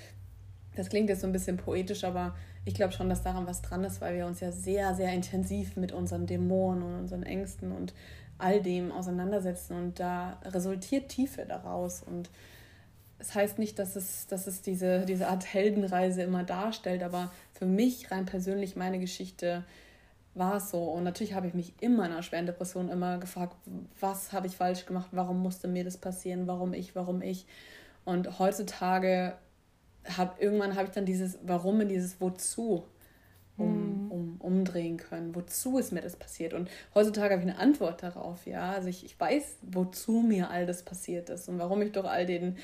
das 0.75 0.89
klingt 0.89 1.09
jetzt 1.09 1.21
so 1.21 1.27
ein 1.27 1.33
bisschen 1.33 1.57
poetisch, 1.57 2.03
aber 2.03 2.35
ich 2.63 2.73
glaube 2.73 2.93
schon, 2.93 3.09
dass 3.09 3.23
daran 3.23 3.47
was 3.47 3.61
dran 3.61 3.83
ist, 3.83 4.01
weil 4.01 4.15
wir 4.15 4.25
uns 4.25 4.39
ja 4.39 4.51
sehr, 4.51 4.95
sehr 4.95 5.11
intensiv 5.13 5.75
mit 5.75 5.91
unseren 5.91 6.27
Dämonen 6.27 6.83
und 6.83 6.99
unseren 6.99 7.23
Ängsten 7.23 7.71
und 7.71 7.93
all 8.37 8.61
dem 8.61 8.91
auseinandersetzen. 8.91 9.75
Und 9.75 9.99
da 9.99 10.39
resultiert 10.45 11.09
Tiefe 11.09 11.45
daraus. 11.45 12.01
Und 12.01 12.29
es 13.19 13.35
heißt 13.35 13.59
nicht, 13.59 13.79
dass 13.79 13.95
es, 13.95 14.27
dass 14.27 14.47
es 14.47 14.61
diese, 14.61 15.05
diese 15.05 15.27
Art 15.27 15.53
Heldenreise 15.53 16.23
immer 16.23 16.43
darstellt, 16.43 17.03
aber 17.03 17.31
für 17.53 17.65
mich 17.65 18.11
rein 18.11 18.25
persönlich 18.25 18.75
meine 18.75 18.99
Geschichte 18.99 19.63
war 20.33 20.57
es 20.57 20.69
so. 20.71 20.83
Und 20.83 21.03
natürlich 21.03 21.33
habe 21.33 21.47
ich 21.47 21.53
mich 21.53 21.73
immer 21.81 22.05
in 22.05 22.13
einer 22.13 22.23
schweren 22.23 22.45
Depression 22.45 22.89
immer 22.89 23.17
gefragt, 23.17 23.55
was 23.99 24.31
habe 24.31 24.47
ich 24.47 24.55
falsch 24.55 24.85
gemacht, 24.85 25.09
warum 25.11 25.41
musste 25.41 25.67
mir 25.67 25.83
das 25.83 25.97
passieren, 25.97 26.47
warum 26.47 26.73
ich, 26.73 26.95
warum 26.95 27.21
ich. 27.21 27.45
Und 28.05 28.39
heutzutage 28.39 29.35
habe 30.05 30.41
irgendwann 30.41 30.75
habe 30.75 30.85
ich 30.85 30.91
dann 30.91 31.05
dieses 31.05 31.37
Warum 31.43 31.81
in 31.81 31.89
dieses 31.89 32.19
Wozu 32.19 32.83
um, 33.57 34.05
mhm. 34.05 34.11
um, 34.11 34.35
umdrehen 34.39 34.97
können. 34.97 35.35
Wozu 35.35 35.77
ist 35.77 35.91
mir 35.91 36.01
das 36.01 36.15
passiert? 36.15 36.53
Und 36.53 36.69
heutzutage 36.95 37.33
habe 37.33 37.43
ich 37.43 37.49
eine 37.49 37.59
Antwort 37.59 38.03
darauf, 38.03 38.45
ja. 38.45 38.71
Also 38.71 38.87
ich, 38.87 39.05
ich 39.05 39.19
weiß, 39.19 39.57
wozu 39.61 40.21
mir 40.21 40.49
all 40.49 40.65
das 40.65 40.83
passiert 40.83 41.29
ist 41.29 41.47
und 41.49 41.59
warum 41.59 41.81
ich 41.81 41.91
durch 41.91 42.07
all 42.07 42.25
den, 42.25 42.57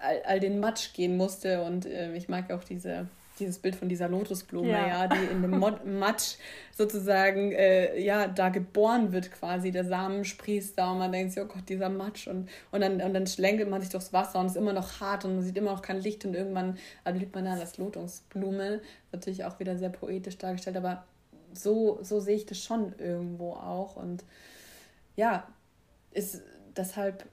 all, 0.00 0.22
all 0.24 0.40
den 0.40 0.60
Matsch 0.60 0.92
gehen 0.94 1.16
musste. 1.16 1.62
Und 1.62 1.86
äh, 1.86 2.14
ich 2.14 2.28
mag 2.28 2.50
auch 2.50 2.64
diese 2.64 3.08
dieses 3.38 3.58
Bild 3.58 3.76
von 3.76 3.88
dieser 3.88 4.08
Lotusblume, 4.08 4.70
ja, 4.70 4.86
ja 4.88 5.06
die 5.08 5.24
in 5.30 5.42
dem 5.42 5.58
Matsch 5.98 6.36
sozusagen, 6.76 7.52
äh, 7.52 7.98
ja, 8.00 8.28
da 8.28 8.48
geboren 8.48 9.12
wird 9.12 9.32
quasi. 9.32 9.70
Der 9.70 9.84
Samen 9.84 10.24
sprießt 10.24 10.78
da 10.78 10.92
und 10.92 10.98
man 10.98 11.12
denkt 11.12 11.32
sich, 11.32 11.42
oh 11.42 11.46
Gott, 11.46 11.68
dieser 11.68 11.88
Matsch. 11.88 12.26
Und, 12.26 12.48
und, 12.70 12.80
dann, 12.80 13.00
und 13.00 13.14
dann 13.14 13.26
schlängelt 13.26 13.68
man 13.70 13.80
sich 13.80 13.90
durchs 13.90 14.12
Wasser 14.12 14.40
und 14.40 14.46
es 14.46 14.52
ist 14.52 14.58
immer 14.58 14.72
noch 14.72 15.00
hart 15.00 15.24
und 15.24 15.36
man 15.36 15.44
sieht 15.44 15.56
immer 15.56 15.72
noch 15.72 15.82
kein 15.82 16.00
Licht 16.00 16.24
und 16.24 16.34
irgendwann 16.34 16.78
erblüht 17.04 17.34
man 17.34 17.44
da 17.44 17.56
das 17.56 17.78
Lotusblume. 17.78 18.80
Natürlich 19.12 19.44
auch 19.44 19.58
wieder 19.58 19.76
sehr 19.76 19.90
poetisch 19.90 20.38
dargestellt, 20.38 20.76
aber 20.76 21.04
so, 21.52 21.98
so 22.02 22.20
sehe 22.20 22.36
ich 22.36 22.46
das 22.46 22.62
schon 22.62 22.94
irgendwo 22.98 23.52
auch. 23.52 23.96
Und 23.96 24.24
ja, 25.16 25.46
ist 26.12 26.42
deshalb 26.76 27.24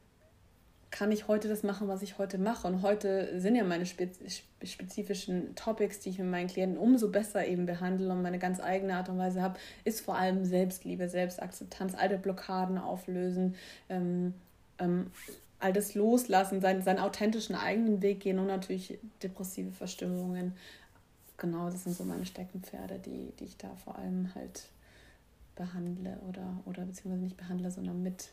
kann 0.94 1.12
ich 1.12 1.28
heute 1.28 1.48
das 1.48 1.64
machen, 1.64 1.88
was 1.88 2.04
ich 2.04 2.20
heute 2.20 2.38
mache. 2.38 2.68
Und 2.68 2.84
heute 2.84 3.40
sind 3.40 3.56
ja 3.56 3.64
meine 3.64 3.88
spezifischen 3.88 5.56
Topics, 5.56 6.00
die 6.00 6.10
ich 6.10 6.20
mit 6.20 6.28
meinen 6.28 6.48
Klienten 6.48 6.78
umso 6.78 7.10
besser 7.10 7.48
eben 7.48 7.66
behandle 7.66 8.12
und 8.12 8.22
meine 8.22 8.38
ganz 8.38 8.60
eigene 8.60 8.96
Art 8.96 9.10
und 9.10 9.18
Weise 9.18 9.42
habe, 9.42 9.60
ist 9.86 10.02
vor 10.02 10.16
allem 10.16 10.46
Selbstliebe, 10.46 11.10
Selbstakzeptanz, 11.10 11.96
alte 11.96 12.20
Blockaden 12.20 12.78
auflösen, 12.78 13.56
ähm, 13.90 14.36
ähm, 14.78 15.08
all 15.60 15.74
das 15.74 15.96
loslassen, 15.96 16.62
seinen, 16.62 16.84
seinen 16.84 17.00
authentischen 17.00 17.56
eigenen 17.56 18.04
Weg 18.04 18.20
gehen 18.20 18.38
und 18.38 18.46
natürlich 18.46 19.00
depressive 19.24 19.72
Verstimmungen. 19.72 20.54
Genau, 21.38 21.72
das 21.72 21.86
sind 21.86 21.98
so 21.98 22.04
meine 22.04 22.28
Steckenpferde, 22.28 23.00
die, 23.00 23.34
die 23.40 23.46
ich 23.46 23.58
da 23.58 23.70
vor 23.84 23.98
allem 23.98 24.30
halt 24.36 24.70
behandle 25.56 26.20
oder, 26.30 26.56
oder 26.66 26.86
beziehungsweise 26.86 27.24
nicht 27.24 27.38
behandle, 27.38 27.72
sondern 27.72 28.04
mit 28.04 28.30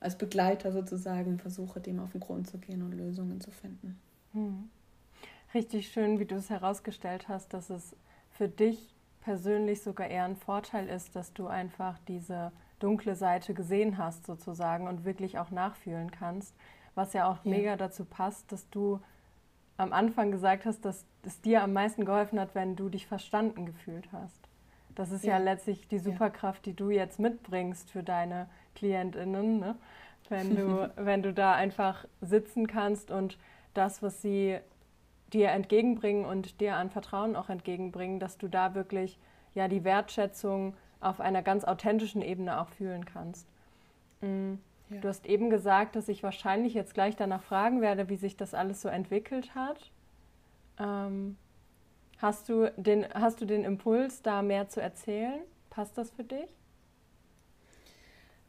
als 0.00 0.16
Begleiter 0.16 0.72
sozusagen 0.72 1.38
versuche, 1.38 1.80
dem 1.80 2.00
auf 2.00 2.12
den 2.12 2.20
Grund 2.20 2.48
zu 2.48 2.58
gehen 2.58 2.82
und 2.82 2.92
Lösungen 2.92 3.40
zu 3.40 3.50
finden. 3.50 3.98
Hm. 4.32 4.68
Richtig 5.54 5.88
schön, 5.88 6.18
wie 6.18 6.26
du 6.26 6.34
es 6.34 6.50
herausgestellt 6.50 7.28
hast, 7.28 7.54
dass 7.54 7.70
es 7.70 7.96
für 8.30 8.48
dich 8.48 8.94
persönlich 9.20 9.82
sogar 9.82 10.08
eher 10.08 10.24
ein 10.24 10.36
Vorteil 10.36 10.88
ist, 10.88 11.16
dass 11.16 11.32
du 11.32 11.46
einfach 11.46 11.98
diese 12.06 12.52
dunkle 12.78 13.16
Seite 13.16 13.54
gesehen 13.54 13.98
hast 13.98 14.26
sozusagen 14.26 14.86
und 14.86 15.04
wirklich 15.04 15.38
auch 15.38 15.50
nachfühlen 15.50 16.10
kannst, 16.10 16.54
was 16.94 17.12
ja 17.12 17.28
auch 17.30 17.44
ja. 17.44 17.50
mega 17.50 17.76
dazu 17.76 18.04
passt, 18.04 18.52
dass 18.52 18.68
du 18.70 19.00
am 19.78 19.92
Anfang 19.92 20.30
gesagt 20.30 20.64
hast, 20.66 20.84
dass 20.84 21.04
es 21.22 21.40
dir 21.40 21.62
am 21.62 21.72
meisten 21.72 22.04
geholfen 22.04 22.38
hat, 22.38 22.54
wenn 22.54 22.76
du 22.76 22.88
dich 22.88 23.06
verstanden 23.06 23.66
gefühlt 23.66 24.10
hast. 24.12 24.45
Das 24.96 25.12
ist 25.12 25.24
ja, 25.24 25.38
ja 25.38 25.38
letztlich 25.38 25.86
die 25.86 25.98
Superkraft, 25.98 26.66
die 26.66 26.74
du 26.74 26.90
jetzt 26.90 27.20
mitbringst 27.20 27.90
für 27.90 28.02
deine 28.02 28.48
KlientInnen, 28.74 29.60
ne? 29.60 29.76
wenn, 30.28 30.56
du, 30.56 30.90
wenn 30.96 31.22
du 31.22 31.32
da 31.32 31.52
einfach 31.52 32.06
sitzen 32.20 32.66
kannst 32.66 33.12
und 33.12 33.38
das, 33.74 34.02
was 34.02 34.22
sie 34.22 34.58
dir 35.32 35.50
entgegenbringen 35.50 36.24
und 36.24 36.60
dir 36.60 36.76
an 36.76 36.90
Vertrauen 36.90 37.36
auch 37.36 37.50
entgegenbringen, 37.50 38.18
dass 38.18 38.38
du 38.38 38.48
da 38.48 38.74
wirklich 38.74 39.18
ja 39.54 39.68
die 39.68 39.84
Wertschätzung 39.84 40.74
auf 41.00 41.20
einer 41.20 41.42
ganz 41.42 41.64
authentischen 41.64 42.22
Ebene 42.22 42.60
auch 42.60 42.68
fühlen 42.70 43.04
kannst. 43.04 43.46
Mhm. 44.22 44.60
Ja. 44.88 45.00
Du 45.00 45.08
hast 45.08 45.26
eben 45.26 45.50
gesagt, 45.50 45.96
dass 45.96 46.08
ich 46.08 46.22
wahrscheinlich 46.22 46.72
jetzt 46.72 46.94
gleich 46.94 47.16
danach 47.16 47.42
fragen 47.42 47.80
werde, 47.80 48.08
wie 48.08 48.16
sich 48.16 48.36
das 48.36 48.54
alles 48.54 48.80
so 48.80 48.88
entwickelt 48.88 49.54
hat. 49.54 49.90
Ähm, 50.78 51.36
hast, 52.18 52.48
du 52.48 52.72
den, 52.76 53.06
hast 53.14 53.40
du 53.40 53.44
den 53.44 53.64
Impuls, 53.64 54.22
da 54.22 54.42
mehr 54.42 54.68
zu 54.68 54.80
erzählen? 54.80 55.40
Passt 55.70 55.96
das 55.98 56.10
für 56.10 56.24
dich? 56.24 56.48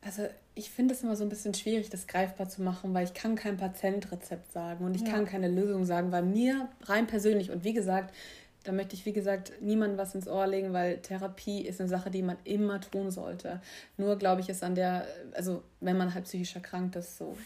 Also 0.02 0.24
ich 0.56 0.70
finde 0.70 0.94
es 0.94 1.04
immer 1.04 1.16
so 1.16 1.24
ein 1.24 1.30
bisschen 1.30 1.54
schwierig, 1.54 1.90
das 1.90 2.08
greifbar 2.08 2.48
zu 2.48 2.62
machen, 2.62 2.94
weil 2.94 3.04
ich 3.04 3.14
kann 3.14 3.36
kein 3.36 3.58
Patientrezept 3.58 4.52
sagen 4.52 4.86
und 4.86 4.96
ich 4.96 5.02
ja. 5.02 5.12
kann 5.12 5.26
keine 5.26 5.50
Lösung 5.50 5.86
sagen, 5.86 6.12
weil 6.12 6.24
mir 6.24 6.70
rein 6.84 7.08
persönlich 7.08 7.52
und 7.52 7.64
wie 7.64 7.74
gesagt, 7.74 8.14
da 8.64 8.72
möchte 8.72 8.96
ich 8.96 9.06
wie 9.06 9.14
gesagt 9.14 9.54
niemandem 9.62 9.98
was 9.98 10.14
ins 10.14 10.28
Ohr 10.28 10.46
legen, 10.46 10.74
weil 10.74 10.98
Therapie 10.98 11.62
ist 11.62 11.80
eine 11.80 11.90
Sache, 11.90 12.12
die 12.12 12.22
man 12.22 12.38
immer 12.44 12.82
tun 12.82 13.12
sollte. 13.12 13.62
Nur 13.98 14.18
glaube 14.18 14.42
ich, 14.42 14.50
ist 14.50 14.64
an 14.64 14.76
der, 14.76 15.06
also 15.34 15.64
wenn 15.80 15.98
man 15.98 16.14
halt 16.14 16.26
psychisch 16.26 16.56
erkrankt 16.56 16.96
ist, 16.96 17.18
so 17.18 17.38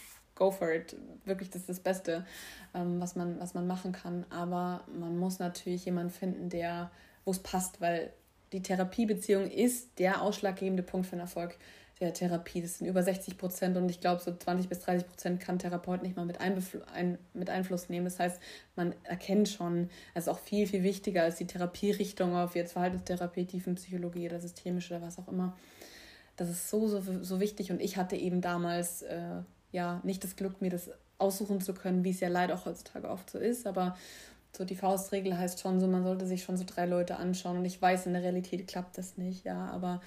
go 0.42 0.50
for 0.50 0.72
it. 0.72 0.96
Wirklich, 1.24 1.50
das 1.50 1.62
ist 1.62 1.68
das 1.68 1.80
Beste, 1.80 2.26
ähm, 2.74 3.00
was, 3.00 3.14
man, 3.14 3.38
was 3.38 3.54
man 3.54 3.66
machen 3.66 3.92
kann. 3.92 4.26
Aber 4.30 4.82
man 4.98 5.16
muss 5.16 5.38
natürlich 5.38 5.84
jemanden 5.84 6.10
finden, 6.10 6.48
der, 6.50 6.90
wo 7.24 7.30
es 7.30 7.38
passt, 7.38 7.80
weil 7.80 8.12
die 8.52 8.60
Therapiebeziehung 8.60 9.48
ist 9.48 9.98
der 9.98 10.20
ausschlaggebende 10.20 10.82
Punkt 10.82 11.06
für 11.06 11.16
den 11.16 11.20
Erfolg 11.20 11.56
der 12.00 12.12
Therapie. 12.12 12.60
Das 12.60 12.78
sind 12.78 12.88
über 12.88 13.02
60 13.02 13.38
Prozent 13.38 13.76
und 13.76 13.88
ich 13.88 14.00
glaube, 14.00 14.20
so 14.20 14.34
20 14.34 14.68
bis 14.68 14.80
30 14.80 15.06
Prozent 15.06 15.40
kann 15.40 15.60
Therapeut 15.60 16.02
nicht 16.02 16.16
mal 16.16 16.26
mit, 16.26 16.40
ein, 16.40 17.18
mit 17.32 17.48
Einfluss 17.48 17.88
nehmen. 17.88 18.04
Das 18.04 18.18
heißt, 18.18 18.40
man 18.74 18.94
erkennt 19.04 19.48
schon, 19.48 19.88
es 20.14 20.24
ist 20.24 20.28
auch 20.28 20.40
viel, 20.40 20.66
viel 20.66 20.82
wichtiger 20.82 21.22
als 21.22 21.36
die 21.36 21.46
Therapierichtung 21.46 22.34
auf 22.34 22.56
jetzt 22.56 22.72
Verhaltenstherapie, 22.72 23.44
Tiefenpsychologie 23.44 24.26
oder 24.28 24.40
systemische 24.40 24.96
oder 24.96 25.06
was 25.06 25.18
auch 25.18 25.28
immer. 25.28 25.56
Das 26.36 26.50
ist 26.50 26.68
so, 26.68 26.88
so, 26.88 27.22
so 27.22 27.40
wichtig 27.40 27.70
und 27.70 27.80
ich 27.80 27.96
hatte 27.96 28.16
eben 28.16 28.40
damals 28.40 29.02
äh, 29.02 29.42
ja 29.72 30.00
nicht 30.04 30.22
das 30.22 30.36
Glück, 30.36 30.60
mir 30.60 30.70
das 30.70 30.90
aussuchen 31.18 31.60
zu 31.60 31.74
können, 31.74 32.04
wie 32.04 32.10
es 32.10 32.20
ja 32.20 32.28
leider 32.28 32.54
auch 32.54 32.66
heutzutage 32.66 33.08
oft 33.08 33.30
so 33.30 33.38
ist, 33.38 33.66
aber 33.66 33.96
so 34.56 34.64
die 34.64 34.76
Faustregel 34.76 35.36
heißt 35.36 35.60
schon 35.60 35.80
so, 35.80 35.86
man 35.86 36.04
sollte 36.04 36.26
sich 36.26 36.42
schon 36.42 36.56
so 36.56 36.64
drei 36.66 36.86
Leute 36.86 37.16
anschauen 37.16 37.58
und 37.58 37.64
ich 37.64 37.80
weiß, 37.80 38.06
in 38.06 38.12
der 38.12 38.22
Realität 38.22 38.66
klappt 38.68 38.98
das 38.98 39.16
nicht, 39.16 39.44
ja, 39.44 39.70
aber 39.70 40.00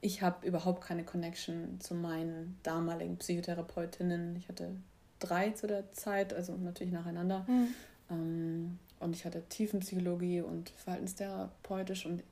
ich 0.00 0.22
habe 0.22 0.46
überhaupt 0.46 0.84
keine 0.84 1.04
Connection 1.04 1.80
zu 1.80 1.94
meinen 1.94 2.58
damaligen 2.62 3.16
Psychotherapeutinnen. 3.16 4.36
Ich 4.36 4.48
hatte 4.48 4.70
drei 5.18 5.50
zu 5.50 5.66
der 5.66 5.90
Zeit, 5.92 6.32
also 6.32 6.56
natürlich 6.56 6.92
nacheinander. 6.92 7.44
Mhm. 7.48 7.68
Ähm, 8.10 8.78
und 9.00 9.16
ich 9.16 9.24
hatte 9.24 9.42
Tiefenpsychologie 9.48 10.40
und 10.40 10.70
Verhaltenstherapeutisch 10.70 12.06
und 12.06 12.22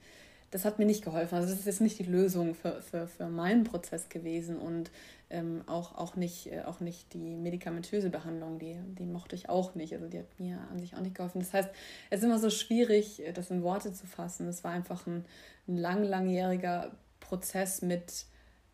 das 0.51 0.65
hat 0.65 0.79
mir 0.79 0.87
nicht 0.87 1.05
geholfen. 1.05 1.35
Also 1.35 1.49
das 1.49 1.59
ist 1.59 1.67
jetzt 1.67 1.81
nicht 1.81 1.99
die 1.99 2.05
Lösung 2.05 2.55
für, 2.55 2.81
für, 2.81 3.07
für 3.07 3.29
meinen 3.29 3.65
Prozess 3.65 4.09
gewesen 4.09 4.59
und 4.59 4.91
ähm, 5.29 5.63
auch, 5.67 5.97
auch, 5.97 6.17
nicht, 6.17 6.53
äh, 6.53 6.63
auch 6.63 6.81
nicht 6.81 7.13
die 7.13 7.37
medikamentöse 7.37 8.11
Behandlung, 8.11 8.59
die, 8.59 8.77
die 8.99 9.07
mochte 9.07 9.35
ich 9.35 9.49
auch 9.49 9.75
nicht. 9.75 9.93
Also 9.93 10.07
die 10.07 10.19
hat 10.19 10.39
mir 10.39 10.59
an 10.71 10.79
sich 10.79 10.95
auch 10.95 11.01
nicht 11.01 11.17
geholfen. 11.17 11.41
Das 11.41 11.53
heißt, 11.53 11.71
es 12.11 12.19
ist 12.19 12.25
immer 12.25 12.39
so 12.39 12.51
schwierig, 12.51 13.23
das 13.35 13.51
in 13.51 13.63
Worte 13.63 13.93
zu 13.93 14.07
fassen. 14.07 14.47
Es 14.49 14.63
war 14.63 14.71
einfach 14.71 15.07
ein, 15.07 15.25
ein 15.67 15.77
lang, 15.77 16.05
langjähriger 16.05 16.93
Prozess 17.21 17.83
mit 17.83 18.27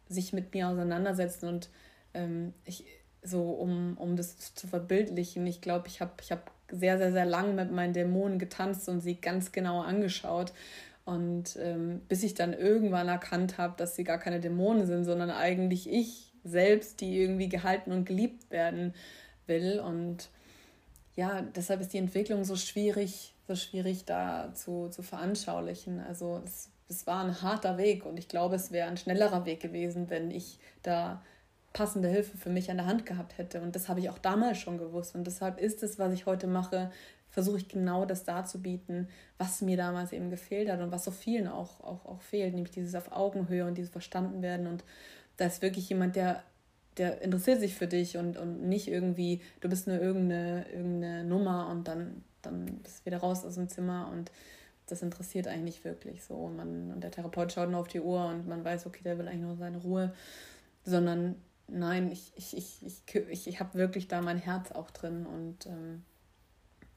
sich 0.08 0.32
mit 0.32 0.52
mir 0.52 0.68
auseinandersetzen 0.68 1.48
und 1.48 1.70
ähm, 2.12 2.52
ich 2.66 2.84
so 3.22 3.50
um, 3.52 3.96
um 3.98 4.16
das 4.16 4.54
zu 4.54 4.66
verbildlichen, 4.66 5.46
ich 5.46 5.60
glaube, 5.60 5.86
ich 5.86 6.00
habe 6.00 6.12
ich 6.20 6.32
hab 6.32 6.50
sehr, 6.70 6.98
sehr, 6.98 7.12
sehr 7.12 7.24
lang 7.24 7.54
mit 7.54 7.70
meinen 7.70 7.92
Dämonen 7.92 8.38
getanzt 8.38 8.88
und 8.88 9.00
sie 9.00 9.14
ganz 9.14 9.52
genau 9.52 9.80
angeschaut. 9.80 10.52
Und 11.04 11.56
ähm, 11.60 12.02
bis 12.08 12.22
ich 12.22 12.34
dann 12.34 12.52
irgendwann 12.52 13.08
erkannt 13.08 13.58
habe, 13.58 13.74
dass 13.76 13.96
sie 13.96 14.04
gar 14.04 14.18
keine 14.18 14.40
Dämonen 14.40 14.86
sind, 14.86 15.04
sondern 15.04 15.30
eigentlich 15.30 15.90
ich 15.90 16.32
selbst, 16.44 17.00
die 17.00 17.18
irgendwie 17.18 17.48
gehalten 17.48 17.92
und 17.92 18.04
geliebt 18.04 18.50
werden 18.50 18.94
will. 19.46 19.80
Und 19.80 20.30
ja, 21.16 21.42
deshalb 21.42 21.80
ist 21.80 21.92
die 21.92 21.98
Entwicklung 21.98 22.44
so 22.44 22.56
schwierig, 22.56 23.34
so 23.48 23.56
schwierig 23.56 24.04
da 24.04 24.52
zu, 24.54 24.88
zu 24.88 25.02
veranschaulichen. 25.02 26.00
Also 26.00 26.40
es 26.44 26.72
es 26.92 27.06
war 27.06 27.24
ein 27.24 27.42
harter 27.42 27.78
Weg 27.78 28.04
und 28.04 28.18
ich 28.18 28.28
glaube, 28.28 28.56
es 28.56 28.70
wäre 28.70 28.88
ein 28.88 28.96
schnellerer 28.96 29.46
Weg 29.46 29.60
gewesen, 29.60 30.10
wenn 30.10 30.30
ich 30.30 30.58
da 30.82 31.22
passende 31.72 32.08
Hilfe 32.08 32.36
für 32.36 32.50
mich 32.50 32.70
an 32.70 32.76
der 32.76 32.86
Hand 32.86 33.06
gehabt 33.06 33.38
hätte. 33.38 33.62
Und 33.62 33.74
das 33.74 33.88
habe 33.88 34.00
ich 34.00 34.10
auch 34.10 34.18
damals 34.18 34.58
schon 34.58 34.76
gewusst. 34.76 35.14
Und 35.14 35.26
deshalb 35.26 35.58
ist 35.58 35.82
es, 35.82 35.98
was 35.98 36.12
ich 36.12 36.26
heute 36.26 36.46
mache, 36.46 36.90
versuche 37.32 37.56
ich 37.56 37.68
genau 37.68 38.04
das 38.04 38.24
darzubieten, 38.24 39.08
was 39.38 39.62
mir 39.62 39.76
damals 39.76 40.12
eben 40.12 40.30
gefehlt 40.30 40.70
hat 40.70 40.80
und 40.80 40.92
was 40.92 41.04
so 41.04 41.10
vielen 41.10 41.48
auch, 41.48 41.80
auch, 41.80 42.04
auch 42.04 42.20
fehlt, 42.20 42.54
nämlich 42.54 42.72
dieses 42.72 42.94
auf 42.94 43.10
Augenhöhe 43.10 43.66
und 43.66 43.76
dieses 43.76 43.90
verstanden 43.90 44.42
werden. 44.42 44.66
Und 44.66 44.84
da 45.38 45.46
ist 45.46 45.62
wirklich 45.62 45.88
jemand, 45.88 46.14
der, 46.14 46.42
der 46.98 47.22
interessiert 47.22 47.58
sich 47.58 47.74
für 47.74 47.86
dich 47.86 48.18
und, 48.18 48.36
und 48.36 48.68
nicht 48.68 48.86
irgendwie, 48.86 49.40
du 49.60 49.70
bist 49.70 49.86
nur 49.86 49.98
irgendeine, 49.98 50.66
irgendeine 50.70 51.24
Nummer 51.24 51.68
und 51.70 51.88
dann, 51.88 52.22
dann 52.42 52.66
bist 52.82 53.00
du 53.00 53.06
wieder 53.06 53.18
raus 53.18 53.46
aus 53.46 53.54
dem 53.54 53.70
Zimmer 53.70 54.10
und 54.12 54.30
das 54.86 55.00
interessiert 55.00 55.48
eigentlich 55.48 55.76
nicht 55.76 55.84
wirklich 55.84 56.22
so. 56.24 56.34
Und, 56.34 56.56
man, 56.56 56.92
und 56.92 57.02
der 57.02 57.10
Therapeut 57.10 57.50
schaut 57.50 57.70
nur 57.70 57.80
auf 57.80 57.88
die 57.88 58.00
Uhr 58.00 58.26
und 58.26 58.46
man 58.46 58.62
weiß, 58.62 58.84
okay, 58.84 59.00
der 59.02 59.16
will 59.16 59.26
eigentlich 59.26 59.40
nur 59.40 59.56
seine 59.56 59.78
Ruhe. 59.78 60.12
Sondern 60.84 61.36
nein, 61.66 62.12
ich, 62.12 62.32
ich, 62.36 62.54
ich, 62.54 62.84
ich, 62.84 63.16
ich, 63.30 63.46
ich 63.46 63.60
habe 63.60 63.78
wirklich 63.78 64.08
da 64.08 64.20
mein 64.20 64.36
Herz 64.36 64.70
auch 64.72 64.90
drin 64.90 65.24
und 65.24 65.64
ähm, 65.64 66.02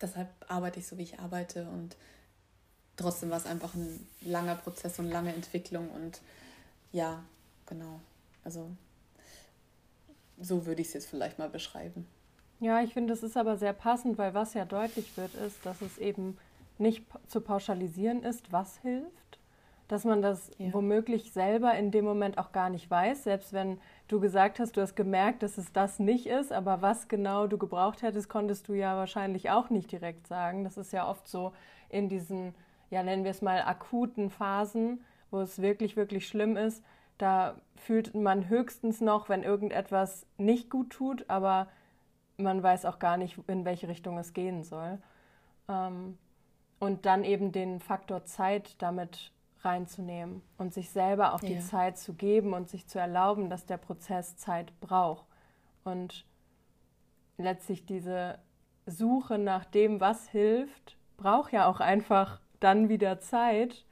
deshalb 0.01 0.29
arbeite 0.47 0.79
ich 0.79 0.87
so, 0.87 0.97
wie 0.97 1.03
ich 1.03 1.19
arbeite 1.19 1.67
und 1.69 1.95
trotzdem 2.97 3.29
war 3.29 3.37
es 3.37 3.45
einfach 3.45 3.73
ein 3.73 4.07
langer 4.21 4.55
Prozess 4.55 4.99
und 4.99 5.09
lange 5.09 5.33
Entwicklung 5.33 5.89
und 5.89 6.21
ja, 6.91 7.23
genau. 7.65 7.99
Also 8.43 8.69
so 10.39 10.65
würde 10.65 10.81
ich 10.81 10.89
es 10.89 10.93
jetzt 10.93 11.09
vielleicht 11.09 11.39
mal 11.39 11.49
beschreiben. 11.49 12.07
Ja, 12.59 12.81
ich 12.81 12.93
finde, 12.93 13.13
das 13.13 13.23
ist 13.23 13.37
aber 13.37 13.57
sehr 13.57 13.73
passend, 13.73 14.17
weil 14.17 14.33
was 14.33 14.53
ja 14.53 14.65
deutlich 14.65 15.17
wird, 15.17 15.33
ist, 15.35 15.65
dass 15.65 15.81
es 15.81 15.97
eben 15.97 16.37
nicht 16.77 17.03
zu 17.27 17.41
pauschalisieren 17.41 18.23
ist, 18.23 18.51
was 18.51 18.77
hilft, 18.77 19.39
dass 19.87 20.03
man 20.03 20.21
das 20.21 20.51
ja. 20.57 20.73
womöglich 20.73 21.31
selber 21.31 21.73
in 21.75 21.91
dem 21.91 22.05
Moment 22.05 22.37
auch 22.37 22.51
gar 22.51 22.69
nicht 22.69 22.89
weiß, 22.89 23.23
selbst 23.23 23.53
wenn 23.53 23.79
du 24.07 24.19
gesagt 24.19 24.59
hast, 24.59 24.77
du 24.77 24.81
hast 24.81 24.95
gemerkt, 24.95 25.43
dass 25.43 25.57
es 25.57 25.71
das 25.73 25.99
nicht 25.99 26.27
ist, 26.27 26.51
aber 26.51 26.81
was 26.81 27.07
genau 27.07 27.47
du 27.47 27.57
gebraucht 27.57 28.01
hättest, 28.01 28.29
konntest 28.29 28.67
du 28.67 28.73
ja 28.73 28.95
wahrscheinlich 28.95 29.49
auch 29.49 29.69
nicht 29.69 29.91
direkt 29.91 30.27
sagen. 30.27 30.63
Das 30.63 30.77
ist 30.77 30.93
ja 30.93 31.09
oft 31.09 31.27
so 31.27 31.53
in 31.89 32.09
diesen, 32.09 32.53
ja 32.89 33.03
nennen 33.03 33.23
wir 33.23 33.31
es 33.31 33.41
mal, 33.41 33.61
akuten 33.61 34.29
Phasen, 34.29 35.03
wo 35.31 35.39
es 35.39 35.61
wirklich, 35.61 35.95
wirklich 35.95 36.27
schlimm 36.27 36.57
ist. 36.57 36.83
Da 37.17 37.55
fühlt 37.75 38.13
man 38.13 38.49
höchstens 38.49 39.01
noch, 39.01 39.29
wenn 39.29 39.43
irgendetwas 39.43 40.25
nicht 40.37 40.69
gut 40.69 40.91
tut, 40.91 41.29
aber 41.29 41.67
man 42.37 42.61
weiß 42.61 42.85
auch 42.85 42.99
gar 42.99 43.17
nicht, 43.17 43.39
in 43.47 43.65
welche 43.65 43.87
Richtung 43.87 44.17
es 44.17 44.33
gehen 44.33 44.63
soll. 44.63 44.99
Ähm, 45.69 46.17
und 46.79 47.05
dann 47.05 47.23
eben 47.23 47.51
den 47.51 47.79
Faktor 47.79 48.25
Zeit 48.25 48.75
damit 48.81 49.31
reinzunehmen 49.65 50.41
und 50.57 50.73
sich 50.73 50.89
selber 50.89 51.33
auch 51.33 51.41
die 51.41 51.59
Zeit 51.59 51.97
zu 51.97 52.13
geben 52.13 52.53
und 52.53 52.69
sich 52.69 52.87
zu 52.87 52.99
erlauben, 52.99 53.49
dass 53.49 53.65
der 53.65 53.77
Prozess 53.77 54.37
Zeit 54.37 54.79
braucht. 54.79 55.25
Und 55.83 56.25
letztlich 57.37 57.85
diese 57.85 58.39
Suche 58.85 59.37
nach 59.37 59.65
dem, 59.65 59.99
was 59.99 60.29
hilft, 60.29 60.97
braucht 61.17 61.51
ja 61.51 61.67
auch 61.67 61.79
einfach 61.79 62.39
dann 62.59 62.89
wieder 62.89 63.19
Zeit. 63.19 63.85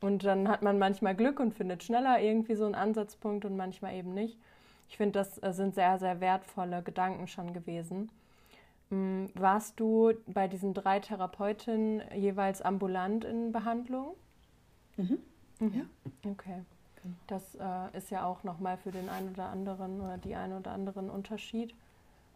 Und 0.00 0.24
dann 0.24 0.48
hat 0.48 0.62
man 0.62 0.78
manchmal 0.78 1.14
Glück 1.14 1.40
und 1.40 1.54
findet 1.54 1.82
schneller 1.82 2.20
irgendwie 2.20 2.54
so 2.54 2.64
einen 2.64 2.74
Ansatzpunkt 2.74 3.44
und 3.44 3.56
manchmal 3.56 3.94
eben 3.94 4.14
nicht. 4.14 4.38
Ich 4.88 4.96
finde, 4.96 5.18
das 5.18 5.42
äh, 5.42 5.52
sind 5.52 5.74
sehr, 5.74 5.98
sehr 5.98 6.20
wertvolle 6.20 6.82
Gedanken 6.82 7.26
schon 7.26 7.52
gewesen. 7.52 8.10
Mm, 8.90 9.26
warst 9.34 9.80
du 9.80 10.12
bei 10.26 10.48
diesen 10.48 10.74
drei 10.74 11.00
Therapeutinnen 11.00 12.02
jeweils 12.14 12.62
ambulant 12.62 13.24
in 13.24 13.52
Behandlung? 13.52 14.14
Mhm. 14.96 15.18
mhm. 15.60 15.74
Ja. 15.74 16.30
Okay. 16.30 16.64
Genau. 17.02 17.14
Das 17.26 17.54
äh, 17.54 17.96
ist 17.96 18.10
ja 18.10 18.24
auch 18.24 18.42
nochmal 18.44 18.76
für 18.78 18.90
den 18.90 19.08
einen 19.08 19.30
oder 19.30 19.48
anderen 19.48 20.00
oder 20.00 20.18
die 20.18 20.34
einen 20.34 20.58
oder 20.58 20.72
anderen 20.72 21.10
Unterschied, 21.10 21.72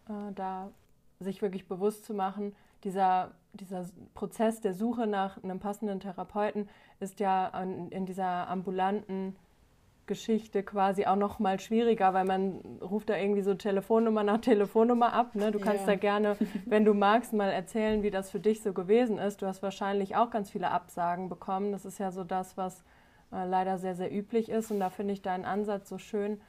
äh, 0.08 0.32
da 0.34 0.70
sich 1.18 1.42
wirklich 1.42 1.68
bewusst 1.68 2.04
zu 2.04 2.14
machen, 2.14 2.54
dieser, 2.84 3.32
dieser 3.52 3.84
Prozess 4.14 4.60
der 4.60 4.74
Suche 4.74 5.06
nach 5.06 5.42
einem 5.42 5.60
passenden 5.60 6.00
Therapeuten 6.00 6.68
ist 6.98 7.20
ja 7.20 7.48
in, 7.62 7.90
in 7.90 8.06
dieser 8.06 8.48
ambulanten 8.48 9.36
Geschichte 10.10 10.64
quasi 10.64 11.06
auch 11.06 11.14
noch 11.14 11.38
mal 11.38 11.60
schwieriger, 11.60 12.12
weil 12.12 12.24
man 12.24 12.58
ruft 12.82 13.10
da 13.10 13.16
irgendwie 13.16 13.42
so 13.42 13.54
Telefonnummer 13.54 14.24
nach 14.24 14.40
Telefonnummer 14.40 15.12
ab. 15.12 15.36
Ne? 15.36 15.52
Du 15.52 15.60
kannst 15.60 15.82
ja. 15.82 15.92
da 15.92 15.94
gerne, 15.94 16.36
wenn 16.66 16.84
du 16.84 16.94
magst, 16.94 17.32
mal 17.32 17.48
erzählen, 17.48 18.02
wie 18.02 18.10
das 18.10 18.28
für 18.28 18.40
dich 18.40 18.60
so 18.60 18.72
gewesen 18.72 19.18
ist. 19.18 19.40
Du 19.40 19.46
hast 19.46 19.62
wahrscheinlich 19.62 20.16
auch 20.16 20.30
ganz 20.30 20.50
viele 20.50 20.72
Absagen 20.72 21.28
bekommen. 21.28 21.70
Das 21.70 21.84
ist 21.84 22.00
ja 22.00 22.10
so 22.10 22.24
das, 22.24 22.56
was 22.56 22.82
äh, 23.32 23.46
leider 23.46 23.78
sehr, 23.78 23.94
sehr 23.94 24.12
üblich 24.12 24.48
ist. 24.48 24.72
Und 24.72 24.80
da 24.80 24.90
finde 24.90 25.12
ich 25.12 25.22
deinen 25.22 25.44
Ansatz 25.44 25.88
so 25.88 25.98
schön, 25.98 26.40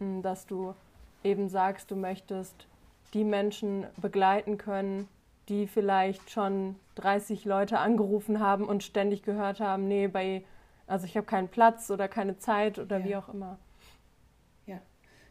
mh, 0.00 0.06
hm, 0.06 0.22
dass 0.22 0.46
du 0.46 0.74
eben 1.22 1.48
sagst, 1.48 1.92
du 1.92 1.96
möchtest 1.96 2.66
die 3.14 3.22
Menschen 3.22 3.86
begleiten 3.96 4.58
können, 4.58 5.08
die 5.48 5.68
vielleicht 5.68 6.32
schon 6.32 6.74
30 6.96 7.44
Leute 7.44 7.78
angerufen 7.78 8.40
haben 8.40 8.64
und 8.64 8.82
ständig 8.82 9.22
gehört 9.22 9.60
haben, 9.60 9.86
nee, 9.86 10.08
bei 10.08 10.42
also 10.86 11.06
ich 11.06 11.16
habe 11.16 11.26
keinen 11.26 11.48
Platz 11.48 11.90
oder 11.90 12.08
keine 12.08 12.38
Zeit 12.38 12.78
oder 12.78 12.98
ja. 12.98 13.04
wie 13.04 13.16
auch 13.16 13.28
immer. 13.28 13.58
Ja, 14.66 14.80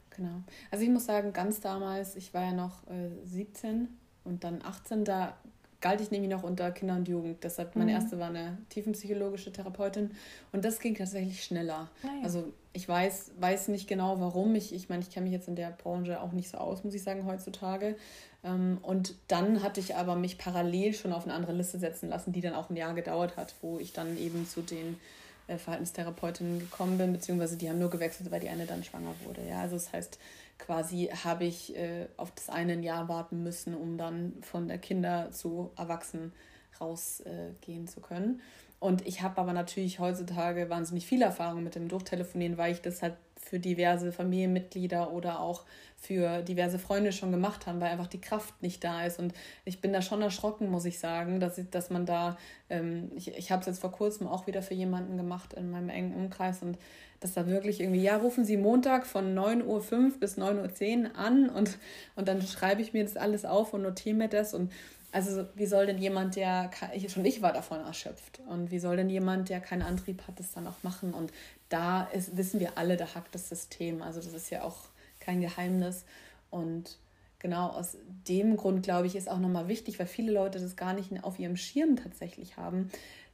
genau. 0.10 0.42
Also 0.72 0.84
ich 0.84 0.90
muss 0.90 1.06
sagen, 1.06 1.34
ganz 1.34 1.60
damals, 1.60 2.16
ich 2.16 2.34
war 2.34 2.44
ja 2.44 2.54
noch 2.54 2.88
äh, 2.88 3.26
17 3.26 3.88
und 4.24 4.44
dann 4.44 4.62
18, 4.64 5.06
da 5.06 5.36
galt 5.84 6.00
ich 6.00 6.12
nämlich 6.12 6.32
noch 6.32 6.44
unter 6.44 6.72
Kinder 6.72 6.96
und 6.96 7.08
Jugend. 7.10 7.44
Deshalb, 7.44 7.76
meine 7.76 7.92
mhm. 7.92 7.98
erste 7.98 8.18
war 8.18 8.30
eine 8.30 8.58
tiefenpsychologische 8.70 9.52
Therapeutin 9.52 10.12
und 10.54 10.64
das 10.64 10.80
ging 10.80 10.96
tatsächlich 10.96 11.44
schneller. 11.44 11.90
Naja. 12.02 12.24
Also 12.24 12.54
ich 12.72 12.88
weiß, 12.88 13.34
weiß 13.40 13.68
nicht 13.68 13.88
genau 13.88 14.20
warum. 14.20 14.56
Ich, 14.56 14.74
ich 14.74 14.88
meine, 14.88 15.04
ich 15.04 15.12
kenne 15.12 15.26
mich 15.26 15.34
jetzt 15.34 15.50
in 15.50 15.58
der 15.58 15.72
Branche 15.72 16.22
auch 16.22 16.32
nicht 16.32 16.50
so 16.50 16.58
aus, 16.58 16.86
muss 16.86 16.94
ich 16.94 17.04
sagen, 17.04 17.26
heutzutage. 17.26 17.98
Ähm, 18.46 18.80
und 18.82 19.16
dann 19.28 19.62
hatte 19.62 19.82
ich 19.82 19.96
aber 19.96 20.16
mich 20.16 20.38
parallel 20.38 20.94
schon 20.94 21.12
auf 21.12 21.26
eine 21.26 21.34
andere 21.34 21.54
Liste 21.54 21.78
setzen 21.78 22.10
lassen, 22.10 22.32
die 22.32 22.42
dann 22.42 22.54
auch 22.54 22.70
ein 22.70 22.78
Jahr 22.78 22.94
gedauert 22.94 23.36
hat, 23.36 23.54
wo 23.62 23.78
ich 23.78 23.92
dann 23.92 24.18
eben 24.18 24.48
zu 24.48 24.62
den 24.62 24.98
äh, 25.48 25.58
Verhaltenstherapeutinnen 25.58 26.60
gekommen 26.60 26.98
bin, 26.98 27.14
beziehungsweise 27.14 27.58
die 27.58 27.70
haben 27.70 27.80
nur 27.80 27.90
gewechselt, 27.90 28.32
weil 28.32 28.40
die 28.40 28.50
eine 28.50 28.66
dann 28.66 28.84
schwanger 28.84 29.14
wurde. 29.26 29.42
Ja, 29.48 29.62
also 29.62 29.76
das 29.76 29.92
heißt, 29.92 30.20
quasi 30.58 31.10
habe 31.24 31.46
ich 31.46 31.76
äh, 31.76 32.08
auf 32.18 32.32
das 32.32 32.50
eine 32.50 32.74
ein 32.74 32.84
Jahr 32.84 33.10
warten 33.10 33.44
müssen, 33.44 33.76
um 33.76 33.98
dann 33.98 34.34
von 34.42 34.68
der 34.68 34.78
Kinder 34.78 35.32
zu 35.32 35.72
Erwachsenen 35.76 36.34
rausgehen 36.80 37.86
äh, 37.86 37.88
zu 37.88 38.02
können. 38.02 38.42
Und 38.80 39.08
ich 39.08 39.22
habe 39.22 39.40
aber 39.40 39.54
natürlich 39.54 40.00
heutzutage 40.00 40.70
wahnsinnig 40.70 41.06
viel 41.06 41.22
Erfahrung 41.22 41.64
mit 41.64 41.76
dem 41.76 41.88
Durchtelefonieren, 41.88 42.58
weil 42.58 42.74
ich 42.74 42.82
das 42.82 43.02
halt 43.02 43.16
für 43.44 43.60
diverse 43.60 44.12
Familienmitglieder 44.12 45.12
oder 45.12 45.40
auch 45.40 45.64
für 45.96 46.42
diverse 46.42 46.80
Freunde 46.80 47.12
schon 47.12 47.32
gemacht 47.32 47.66
haben, 47.66 47.80
weil 47.80 47.92
einfach 47.92 48.08
die 48.08 48.20
Kraft 48.20 48.62
nicht 48.62 48.84
da 48.84 49.06
ist. 49.06 49.20
Und 49.20 49.34
ich 49.64 49.80
bin 49.80 49.94
da 49.94 50.02
schon 50.02 50.22
erschrocken, 50.22 50.70
muss 50.70 50.86
ich 50.86 51.00
sagen, 51.00 51.40
dass, 51.40 51.58
ich, 51.58 51.70
dass 51.70 51.90
man 51.90 52.06
da, 52.06 52.38
ähm, 52.70 53.12
ich, 53.16 53.30
ich 53.30 53.52
habe 53.52 53.62
es 53.62 53.68
jetzt 53.68 53.80
vor 53.80 53.92
kurzem 53.92 54.28
auch 54.28 54.48
wieder 54.48 54.62
für 54.62 54.74
jemanden 54.74 55.16
gemacht 55.18 55.54
in 55.54 55.72
meinem 55.72 55.90
engen 55.90 56.14
Umkreis 56.14 56.62
und 56.62 56.78
dass 57.22 57.34
da 57.34 57.48
wirklich 57.48 57.80
irgendwie, 57.80 58.02
ja, 58.02 58.18
rufen 58.18 58.44
Sie 58.44 58.58
Montag 58.58 59.06
von 59.06 59.34
9.05 59.34 59.64
Uhr 59.66 60.20
bis 60.20 60.38
9.10 60.38 61.04
Uhr 61.04 61.18
an 61.18 61.50
und, 61.50 61.78
und 62.18 62.28
dann 62.28 62.42
schreibe 62.42 62.82
ich 62.82 62.92
mir 62.92 63.04
das 63.04 63.16
alles 63.16 63.46
auf 63.46 63.74
und 63.74 63.84
notiere 63.84 64.16
mir 64.16 64.28
das. 64.28 64.54
Und 64.54 64.74
also 65.14 65.46
wie 65.56 65.68
soll 65.68 65.86
denn 65.86 66.00
jemand, 66.00 66.36
der, 66.36 66.72
schon 67.08 67.24
ich 67.24 67.42
war 67.42 67.54
davon 67.54 67.80
erschöpft. 67.80 68.42
Und 68.50 68.72
wie 68.72 68.80
soll 68.80 68.98
denn 68.98 69.10
jemand, 69.10 69.48
der 69.48 69.62
keinen 69.62 69.84
Antrieb 69.84 70.28
hat, 70.28 70.40
das 70.40 70.52
dann 70.52 70.68
auch 70.68 70.84
machen? 70.84 71.14
Und 71.14 71.32
da 71.74 72.04
ist, 72.04 72.38
wissen 72.38 72.60
wir 72.60 72.78
alle, 72.78 72.98
da 72.98 73.16
hackt 73.16 73.34
das 73.34 73.50
System, 73.50 74.04
also 74.04 74.22
das 74.22 74.34
ist 74.34 74.52
ja 74.52 74.64
auch 74.64 74.78
kein 75.20 75.42
Geheimnis. 75.42 76.06
Und 76.52 77.00
genau 77.40 77.70
aus 77.70 77.98
dem 78.28 78.58
Grund, 78.58 78.84
glaube 78.84 79.08
ich, 79.08 79.16
ist 79.16 79.28
auch 79.28 79.40
nochmal 79.40 79.68
wichtig, 79.68 79.98
weil 79.98 80.06
viele 80.06 80.32
Leute 80.32 80.60
das 80.60 80.76
gar 80.76 80.94
nicht 80.94 81.24
auf 81.24 81.40
ihrem 81.40 81.58
Schirm 81.58 81.96
tatsächlich 81.96 82.58
haben, 82.58 82.92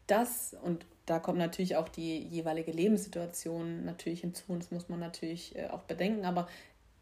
dass, 0.07 0.55
und 0.63 0.85
da 1.05 1.19
kommt 1.19 1.37
natürlich 1.37 1.75
auch 1.75 1.89
die 1.89 2.17
jeweilige 2.19 2.71
Lebenssituation 2.71 3.83
natürlich 3.83 4.21
hinzu, 4.21 4.45
und 4.47 4.63
das 4.63 4.71
muss 4.71 4.87
man 4.87 5.01
natürlich 5.01 5.57
äh, 5.57 5.67
auch 5.67 5.83
bedenken, 5.83 6.23
aber 6.23 6.47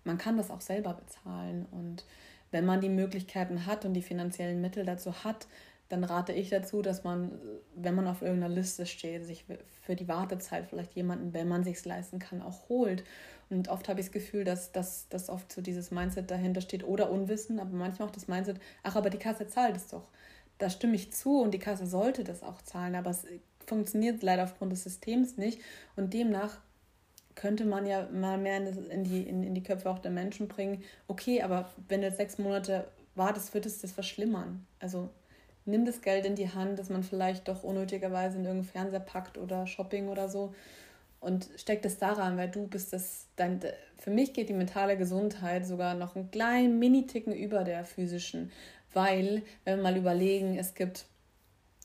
man 0.06 0.18
kann 0.18 0.38
das 0.38 0.50
auch 0.50 0.62
selber 0.62 0.94
bezahlen. 0.94 1.68
Und 1.70 2.04
wenn 2.50 2.66
man 2.66 2.82
die 2.82 2.90
Möglichkeiten 2.90 3.68
hat 3.68 3.86
und 3.86 3.94
die 3.94 4.02
finanziellen 4.02 4.60
Mittel 4.60 4.86
dazu 4.86 5.24
hat, 5.24 5.48
dann 5.90 6.04
rate 6.04 6.34
ich 6.34 6.50
dazu, 6.50 6.82
dass 6.82 7.04
man, 7.04 7.32
wenn 7.76 7.96
man 7.96 8.08
auf 8.08 8.22
irgendeiner 8.22 8.54
Liste 8.54 8.86
steht, 8.86 9.26
sich 9.26 9.46
für 9.82 9.96
die 9.96 10.08
Wartezeit 10.08 10.66
vielleicht 10.68 10.94
jemanden, 10.94 11.34
wenn 11.34 11.48
man 11.48 11.64
sich 11.64 11.84
leisten 11.86 12.20
kann, 12.20 12.42
auch 12.42 12.68
holt. 12.70 13.04
Und 13.50 13.70
oft 13.70 13.88
habe 13.88 14.00
ich 14.00 14.08
das 14.08 14.14
Gefühl, 14.14 14.44
dass, 14.44 14.74
dass, 14.74 15.08
dass 15.08 15.30
oft 15.30 15.52
so 15.52 15.62
dieses 15.62 15.92
Mindset 15.92 16.30
dahinter 16.30 16.62
steht 16.62 16.84
oder 16.84 17.10
Unwissen, 17.10 17.60
aber 17.60 17.72
manchmal 17.72 18.10
auch 18.10 18.14
das 18.14 18.28
Mindset, 18.28 18.60
ach, 18.84 18.96
aber 18.96 19.10
die 19.10 19.20
Kasse 19.20 19.48
zahlt 19.48 19.78
es 19.78 19.88
doch. 19.88 20.08
Da 20.58 20.70
stimme 20.70 20.96
ich 20.96 21.14
zu 21.14 21.42
und 21.42 21.54
die 21.54 21.60
Kasse 21.60 21.86
sollte 21.86 22.24
das 22.24 22.44
auch 22.44 22.62
zahlen, 22.62 22.96
aber 22.96 23.12
es 23.12 23.26
funktioniert 23.66 24.24
leider 24.24 24.44
aufgrund 24.44 24.74
des 24.74 24.84
Systems 24.84 25.38
nicht. 25.38 25.62
Und 25.96 26.14
demnach 26.14 26.58
könnte 27.36 27.66
man 27.66 27.86
ja 27.86 28.10
mal 28.12 28.38
mehr 28.38 28.58
in 28.58 29.04
die, 29.04 29.22
in, 29.22 29.44
in 29.44 29.54
die 29.54 29.64
Köpfe 29.64 29.90
auch 29.90 30.00
der 30.00 30.12
Menschen 30.12 30.48
bringen, 30.48 30.84
okay, 31.08 31.42
aber 31.44 31.70
wenn 31.88 32.02
du 32.02 32.08
jetzt 32.08 32.18
sechs 32.18 32.38
Monate 32.40 32.88
wartest, 33.16 33.54
wird 33.54 33.66
es 33.66 33.80
das 33.80 33.92
verschlimmern. 33.92 34.66
Also 34.80 35.10
nimm 35.68 35.86
das 35.86 36.02
Geld 36.02 36.26
in 36.26 36.36
die 36.36 36.50
Hand, 36.50 36.80
das 36.80 36.90
man 36.90 37.04
vielleicht 37.04 37.48
doch 37.48 37.64
unnötigerweise 37.64 38.38
in 38.38 38.46
irgendeinen 38.46 38.72
Fernseher 38.72 39.00
packt 39.00 39.38
oder 39.38 39.68
Shopping 39.68 40.08
oder 40.08 40.30
so 40.30 40.54
und 41.20 41.50
steck 41.58 41.82
das 41.82 41.98
daran, 41.98 42.38
weil 42.38 42.50
du 42.50 42.68
bist 42.68 42.94
das, 42.94 43.28
dein, 43.36 43.60
für 43.98 44.12
mich 44.12 44.34
geht 44.34 44.50
die 44.50 44.54
mentale 44.54 44.98
Gesundheit 44.98 45.66
sogar 45.66 45.96
noch 45.96 46.16
einen 46.16 46.32
kleinen 46.32 46.80
Mini-Ticken 46.80 47.34
über 47.34 47.64
der 47.64 47.86
physischen, 47.86 48.52
Weil, 48.94 49.44
wenn 49.66 49.78
wir 49.78 49.84
mal 49.84 49.98
überlegen, 49.98 50.58
es 50.58 50.74
gibt, 50.74 51.06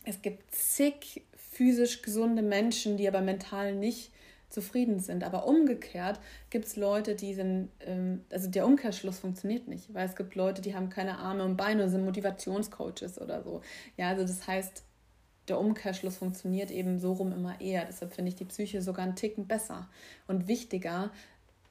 es 0.04 0.22
gibt 0.22 0.54
zig 0.54 1.22
physisch 1.36 2.02
gesunde 2.02 2.42
Menschen, 2.42 2.96
die 2.96 3.08
aber 3.08 3.20
mental 3.20 3.74
nicht 3.74 4.11
zufrieden 4.52 5.00
sind. 5.00 5.24
Aber 5.24 5.46
umgekehrt 5.46 6.20
gibt 6.50 6.66
es 6.66 6.76
Leute, 6.76 7.14
die 7.14 7.34
sind, 7.34 7.70
ähm, 7.80 8.24
also 8.30 8.48
der 8.48 8.66
Umkehrschluss 8.66 9.18
funktioniert 9.18 9.68
nicht, 9.68 9.92
weil 9.94 10.06
es 10.06 10.16
gibt 10.16 10.34
Leute, 10.34 10.62
die 10.62 10.74
haben 10.74 10.90
keine 10.90 11.18
Arme 11.18 11.44
und 11.44 11.56
Beine 11.56 11.84
und 11.84 11.90
sind 11.90 12.04
Motivationscoaches 12.04 13.20
oder 13.20 13.42
so. 13.42 13.62
Ja, 13.96 14.08
also 14.08 14.22
das 14.22 14.46
heißt, 14.46 14.84
der 15.48 15.58
Umkehrschluss 15.58 16.16
funktioniert 16.16 16.70
eben 16.70 16.98
so 16.98 17.12
rum 17.14 17.32
immer 17.32 17.60
eher. 17.60 17.84
Deshalb 17.84 18.12
finde 18.12 18.28
ich 18.28 18.36
die 18.36 18.44
Psyche 18.44 18.80
sogar 18.82 19.04
einen 19.04 19.16
Ticken 19.16 19.48
besser 19.48 19.88
und 20.28 20.46
wichtiger, 20.46 21.10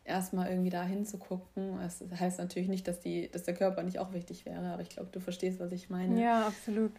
erstmal 0.03 0.49
irgendwie 0.49 0.69
da 0.69 0.83
hinzugucken. 0.83 1.77
Das 1.79 2.01
heißt 2.19 2.39
natürlich 2.39 2.67
nicht, 2.67 2.87
dass, 2.87 2.99
die, 2.99 3.29
dass 3.31 3.43
der 3.43 3.53
Körper 3.53 3.83
nicht 3.83 3.99
auch 3.99 4.13
wichtig 4.13 4.45
wäre, 4.45 4.73
aber 4.73 4.81
ich 4.81 4.89
glaube, 4.89 5.09
du 5.11 5.19
verstehst, 5.19 5.59
was 5.59 5.71
ich 5.71 5.89
meine. 5.89 6.21
Ja, 6.21 6.47
absolut. 6.47 6.91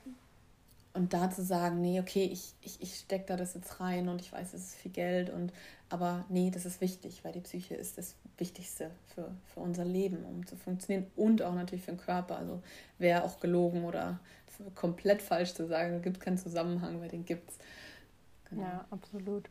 Und 0.94 1.14
da 1.14 1.30
zu 1.30 1.42
sagen, 1.42 1.80
nee, 1.80 2.00
okay, 2.00 2.24
ich, 2.24 2.54
ich, 2.60 2.82
ich 2.82 2.96
stecke 2.96 3.24
da 3.26 3.36
das 3.36 3.54
jetzt 3.54 3.80
rein 3.80 4.08
und 4.08 4.20
ich 4.20 4.30
weiß, 4.30 4.52
es 4.52 4.68
ist 4.68 4.74
viel 4.74 4.92
Geld 4.92 5.30
und 5.30 5.52
aber 5.88 6.24
nee, 6.28 6.50
das 6.50 6.66
ist 6.66 6.80
wichtig, 6.80 7.24
weil 7.24 7.32
die 7.32 7.40
Psyche 7.40 7.74
ist 7.74 7.98
das 7.98 8.14
Wichtigste 8.38 8.90
für, 9.14 9.30
für 9.52 9.60
unser 9.60 9.84
Leben, 9.84 10.24
um 10.24 10.46
zu 10.46 10.56
funktionieren 10.56 11.06
und 11.16 11.42
auch 11.42 11.54
natürlich 11.54 11.84
für 11.84 11.92
den 11.92 12.00
Körper. 12.00 12.36
Also 12.36 12.62
wäre 12.98 13.24
auch 13.24 13.40
gelogen 13.40 13.84
oder 13.84 14.18
komplett 14.74 15.22
falsch 15.22 15.54
zu 15.54 15.66
sagen, 15.66 15.94
es 15.94 16.02
gibt 16.02 16.20
keinen 16.20 16.38
Zusammenhang, 16.38 17.00
weil 17.00 17.08
den 17.08 17.24
gibt's. 17.24 17.58
Genau. 18.48 18.62
Ja, 18.62 18.84
absolut. 18.90 19.48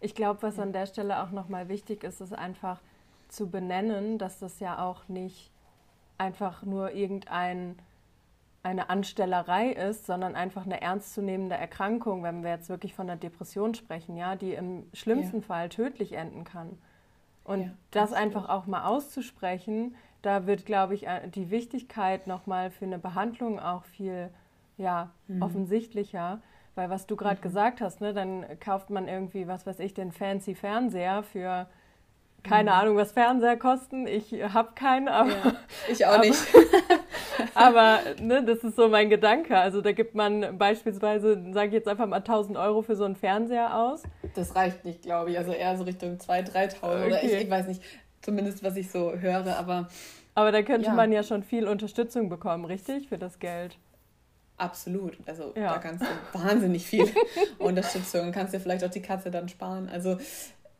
Ich 0.00 0.14
glaube, 0.14 0.42
was 0.42 0.58
an 0.58 0.72
der 0.72 0.86
Stelle 0.86 1.22
auch 1.22 1.30
nochmal 1.30 1.68
wichtig 1.68 2.04
ist, 2.04 2.20
ist 2.20 2.34
einfach 2.34 2.80
zu 3.28 3.48
benennen, 3.48 4.18
dass 4.18 4.38
das 4.38 4.60
ja 4.60 4.82
auch 4.84 5.08
nicht 5.08 5.50
einfach 6.18 6.62
nur 6.62 6.92
irgendein 6.92 7.76
eine 8.62 8.90
Anstellerei 8.90 9.70
ist, 9.70 10.06
sondern 10.06 10.36
einfach 10.36 10.64
eine 10.64 10.80
ernstzunehmende 10.80 11.56
Erkrankung, 11.56 12.22
wenn 12.22 12.44
wir 12.44 12.50
jetzt 12.50 12.68
wirklich 12.68 12.94
von 12.94 13.10
einer 13.10 13.18
Depression 13.18 13.74
sprechen, 13.74 14.16
ja, 14.16 14.36
die 14.36 14.54
im 14.54 14.86
schlimmsten 14.92 15.40
ja. 15.40 15.42
Fall 15.42 15.68
tödlich 15.68 16.12
enden 16.12 16.44
kann. 16.44 16.78
Und 17.44 17.62
ja, 17.62 17.70
das 17.90 18.12
einfach 18.12 18.48
auch 18.48 18.66
mal 18.66 18.84
auszusprechen, 18.84 19.96
da 20.22 20.46
wird, 20.46 20.64
glaube 20.64 20.94
ich, 20.94 21.08
äh, 21.08 21.28
die 21.28 21.50
Wichtigkeit 21.50 22.28
nochmal 22.28 22.70
für 22.70 22.84
eine 22.84 22.98
Behandlung 22.98 23.58
auch 23.58 23.84
viel 23.84 24.30
ja, 24.76 25.10
mhm. 25.26 25.42
offensichtlicher. 25.42 26.40
Weil 26.74 26.88
was 26.88 27.06
du 27.06 27.16
gerade 27.16 27.38
mhm. 27.38 27.42
gesagt 27.42 27.80
hast, 27.80 28.00
ne, 28.00 28.14
dann 28.14 28.46
kauft 28.60 28.90
man 28.90 29.08
irgendwie, 29.08 29.48
was 29.48 29.66
weiß 29.66 29.80
ich, 29.80 29.92
den 29.92 30.12
fancy 30.12 30.54
Fernseher 30.54 31.24
für 31.24 31.66
keine 32.44 32.70
mhm. 32.70 32.76
Ahnung, 32.76 32.96
was 32.96 33.12
Fernseher 33.12 33.56
kosten. 33.56 34.06
Ich 34.06 34.32
habe 34.32 34.70
keinen, 34.74 35.08
aber. 35.08 35.30
Ja, 35.30 35.52
ich 35.90 36.06
auch 36.06 36.12
aber, 36.14 36.24
nicht. 36.24 36.42
Aber 37.54 38.00
ne, 38.20 38.44
das 38.44 38.58
ist 38.58 38.76
so 38.76 38.88
mein 38.88 39.10
Gedanke. 39.10 39.56
Also 39.56 39.80
da 39.80 39.92
gibt 39.92 40.14
man 40.14 40.58
beispielsweise, 40.58 41.42
sage 41.52 41.68
ich 41.68 41.74
jetzt 41.74 41.88
einfach 41.88 42.06
mal 42.06 42.16
1000 42.16 42.56
Euro 42.56 42.82
für 42.82 42.96
so 42.96 43.04
einen 43.04 43.16
Fernseher 43.16 43.76
aus. 43.76 44.02
Das 44.34 44.54
reicht 44.54 44.84
nicht, 44.84 45.02
glaube 45.02 45.30
ich. 45.30 45.38
Also 45.38 45.52
eher 45.52 45.76
so 45.76 45.84
Richtung 45.84 46.16
2.000, 46.16 46.52
3.000 46.52 46.76
okay. 46.82 47.06
oder 47.06 47.22
ich, 47.22 47.32
ich 47.32 47.50
weiß 47.50 47.68
nicht. 47.68 47.82
Zumindest 48.20 48.62
was 48.62 48.76
ich 48.76 48.90
so 48.90 49.12
höre, 49.12 49.56
aber. 49.58 49.88
Aber 50.34 50.52
da 50.52 50.62
könnte 50.62 50.86
ja. 50.86 50.94
man 50.94 51.12
ja 51.12 51.22
schon 51.22 51.42
viel 51.42 51.66
Unterstützung 51.66 52.28
bekommen, 52.28 52.64
richtig? 52.64 53.08
Für 53.08 53.18
das 53.18 53.38
Geld. 53.38 53.76
Absolut. 54.56 55.18
Also 55.26 55.52
ja. 55.56 55.74
da 55.74 55.78
kannst 55.78 56.04
du 56.04 56.38
wahnsinnig 56.38 56.86
viel 56.86 57.06
Unterstützung. 57.58 58.30
Kannst 58.30 58.54
dir 58.54 58.60
vielleicht 58.60 58.84
auch 58.84 58.90
die 58.90 59.02
Katze 59.02 59.30
dann 59.30 59.48
sparen. 59.48 59.88
Also 59.88 60.18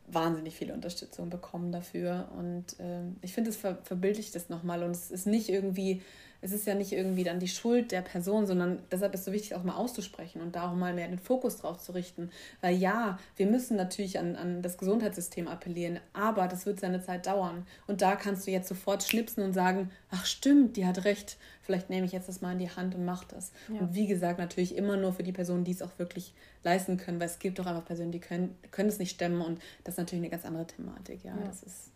wahnsinnig 0.07 0.55
viel 0.55 0.71
Unterstützung 0.71 1.29
bekommen 1.29 1.71
dafür. 1.71 2.29
Und 2.37 2.77
ähm, 2.79 3.17
ich 3.21 3.33
finde, 3.33 3.49
es 3.49 3.57
ver 3.57 3.77
verbildlicht 3.83 4.35
das 4.35 4.49
nochmal. 4.49 4.83
Und 4.83 4.91
es 4.91 5.11
ist 5.11 5.27
nicht 5.27 5.49
irgendwie, 5.49 6.01
es 6.43 6.51
ist 6.51 6.67
ja 6.67 6.75
nicht 6.75 6.91
irgendwie 6.91 7.23
dann 7.23 7.39
die 7.39 7.47
Schuld 7.47 7.91
der 7.91 8.01
Person, 8.01 8.45
sondern 8.45 8.79
deshalb 8.91 9.13
ist 9.13 9.21
es 9.21 9.25
so 9.25 9.31
wichtig, 9.31 9.55
auch 9.55 9.63
mal 9.63 9.75
auszusprechen 9.75 10.41
und 10.41 10.55
da 10.55 10.69
auch 10.69 10.75
mal 10.75 10.93
mehr 10.93 11.07
den 11.07 11.19
Fokus 11.19 11.57
drauf 11.57 11.79
zu 11.79 11.93
richten. 11.93 12.29
Weil 12.61 12.75
ja, 12.75 13.17
wir 13.35 13.47
müssen 13.47 13.77
natürlich 13.77 14.19
an, 14.19 14.35
an 14.35 14.61
das 14.61 14.77
Gesundheitssystem 14.77 15.47
appellieren, 15.47 15.99
aber 16.11 16.47
das 16.47 16.65
wird 16.65 16.79
seine 16.79 17.01
Zeit 17.01 17.27
dauern. 17.27 17.65
Und 17.87 18.01
da 18.01 18.15
kannst 18.15 18.45
du 18.45 18.51
jetzt 18.51 18.67
sofort 18.67 19.03
schnipsen 19.03 19.43
und 19.43 19.53
sagen, 19.53 19.89
ach 20.11 20.25
stimmt, 20.25 20.77
die 20.77 20.85
hat 20.85 21.05
recht 21.05 21.37
vielleicht 21.63 21.89
nehme 21.89 22.05
ich 22.05 22.11
jetzt 22.11 22.27
das 22.27 22.41
mal 22.41 22.51
in 22.51 22.59
die 22.59 22.69
Hand 22.69 22.93
und 22.93 23.05
mache 23.05 23.25
das. 23.29 23.51
Ja. 23.69 23.79
Und 23.79 23.95
wie 23.95 24.05
gesagt, 24.05 24.37
natürlich 24.37 24.75
immer 24.75 24.97
nur 24.97 25.13
für 25.13 25.23
die 25.23 25.31
Personen, 25.31 25.63
die 25.63 25.71
es 25.71 25.81
auch 25.81 25.97
wirklich 25.97 26.33
leisten 26.63 26.97
können, 26.97 27.19
weil 27.19 27.27
es 27.27 27.39
gibt 27.39 27.59
auch 27.59 27.65
einfach 27.65 27.85
Personen, 27.85 28.11
die 28.11 28.19
können, 28.19 28.55
können 28.71 28.89
es 28.89 28.99
nicht 28.99 29.11
stemmen 29.11 29.41
und 29.41 29.59
das 29.83 29.95
ist 29.95 29.97
natürlich 29.97 30.21
eine 30.21 30.29
ganz 30.29 30.45
andere 30.45 30.67
Thematik. 30.67 31.23
Ja, 31.23 31.35
ja. 31.35 31.45
Das, 31.45 31.63
ist, 31.63 31.91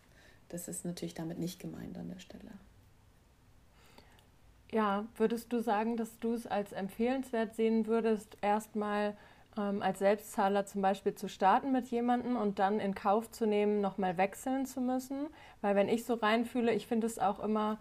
das 0.50 0.68
ist 0.68 0.86
natürlich 0.86 1.14
damit 1.14 1.38
nicht 1.38 1.60
gemeint 1.60 1.98
an 1.98 2.10
der 2.10 2.20
Stelle. 2.20 2.52
Ja, 4.72 5.06
würdest 5.16 5.54
du 5.54 5.62
sagen, 5.62 5.96
dass 5.96 6.20
du 6.20 6.34
es 6.34 6.46
als 6.46 6.74
empfehlenswert 6.74 7.56
sehen 7.56 7.88
würdest, 7.88 8.38
erstmal 8.42 9.16
ähm, 9.58 9.82
als 9.82 10.00
Selbstzahler 10.00 10.66
zum 10.66 10.82
Beispiel 10.82 11.16
zu 11.16 11.30
starten 11.30 11.72
mit 11.72 11.88
jemandem 11.88 12.36
und 12.36 12.60
dann 12.60 12.80
in 12.80 12.94
Kauf 12.94 13.32
zu 13.32 13.48
nehmen, 13.48 13.80
nochmal 13.80 14.18
wechseln 14.18 14.66
zu 14.66 14.82
müssen? 14.82 15.28
Weil 15.62 15.76
wenn 15.76 15.88
ich 15.88 16.06
so 16.06 16.16
reinfühle, 16.16 16.74
ich 16.74 16.86
finde 16.88 17.08
es 17.08 17.18
auch 17.18 17.40
immer 17.40 17.80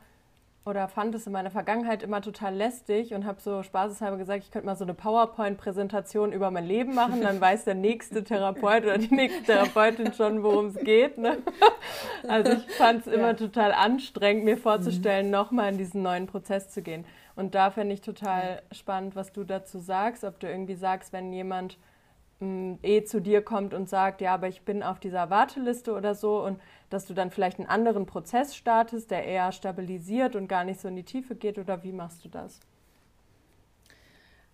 oder 0.67 0.89
fand 0.89 1.15
es 1.15 1.27
in 1.27 1.33
meiner 1.33 1.53
Vergangenheit 1.53 2.03
immer 2.03 2.21
total 2.21 2.55
lästig 2.55 3.15
und 3.15 3.25
habe 3.25 3.41
so 3.41 3.63
spaßeshalber 3.63 4.17
gesagt, 4.17 4.43
ich 4.43 4.51
könnte 4.51 4.67
mal 4.67 4.75
so 4.75 4.85
eine 4.85 4.95
PowerPoint-Präsentation 4.95 6.33
über 6.33 6.51
mein 6.51 6.67
Leben 6.67 6.93
machen, 6.95 7.23
dann 7.23 7.41
weiß 7.41 7.65
der 7.65 7.77
nächste 7.77 8.25
Therapeut 8.25 8.83
oder 8.83 8.99
die 8.99 9.15
nächste 9.15 9.45
Therapeutin 9.45 10.13
schon, 10.13 10.43
worum 10.43 10.67
es 10.67 10.77
geht. 10.77 11.19
Ne? 11.19 11.39
Also 12.29 12.53
ich 12.53 12.67
fand 12.73 13.07
es 13.07 13.13
immer 13.13 13.29
ja. 13.29 13.35
total 13.35 13.73
anstrengend, 13.73 14.45
mir 14.45 14.59
vorzustellen, 14.59 15.27
mhm. 15.27 15.33
nochmal 15.33 15.73
in 15.73 15.79
diesen 15.79 16.03
neuen 16.03 16.27
Prozess 16.27 16.71
zu 16.71 16.83
gehen. 16.83 17.05
Und 17.37 17.55
da 17.55 17.71
fände 17.71 17.95
ich 17.95 18.01
total 18.01 18.63
spannend, 18.73 19.15
was 19.15 19.33
du 19.33 19.45
dazu 19.45 19.79
sagst, 19.79 20.25
ob 20.25 20.41
du 20.41 20.49
irgendwie 20.49 20.75
sagst, 20.75 21.13
wenn 21.13 21.33
jemand 21.33 21.79
eh 22.41 23.05
zu 23.05 23.21
dir 23.21 23.43
kommt 23.43 23.73
und 23.73 23.89
sagt, 23.89 24.21
ja, 24.21 24.35
aber 24.35 24.49
ich 24.49 24.63
bin 24.63 24.83
auf 24.83 25.01
dieser 25.01 25.31
Warteliste 25.31 25.95
oder 25.95 26.15
so 26.15 26.45
und 26.45 26.61
dass 26.91 27.07
du 27.07 27.15
dann 27.15 27.31
vielleicht 27.31 27.59
einen 27.59 27.69
anderen 27.69 28.05
Prozess 28.07 28.55
startest, 28.55 29.11
der 29.11 29.25
eher 29.25 29.53
stabilisiert 29.53 30.37
und 30.37 30.47
gar 30.47 30.65
nicht 30.65 30.81
so 30.81 30.89
in 30.89 30.97
die 30.97 31.03
Tiefe 31.03 31.35
geht 31.35 31.59
oder 31.59 31.83
wie 31.83 31.93
machst 31.93 32.25
du 32.25 32.29
das? 32.29 32.61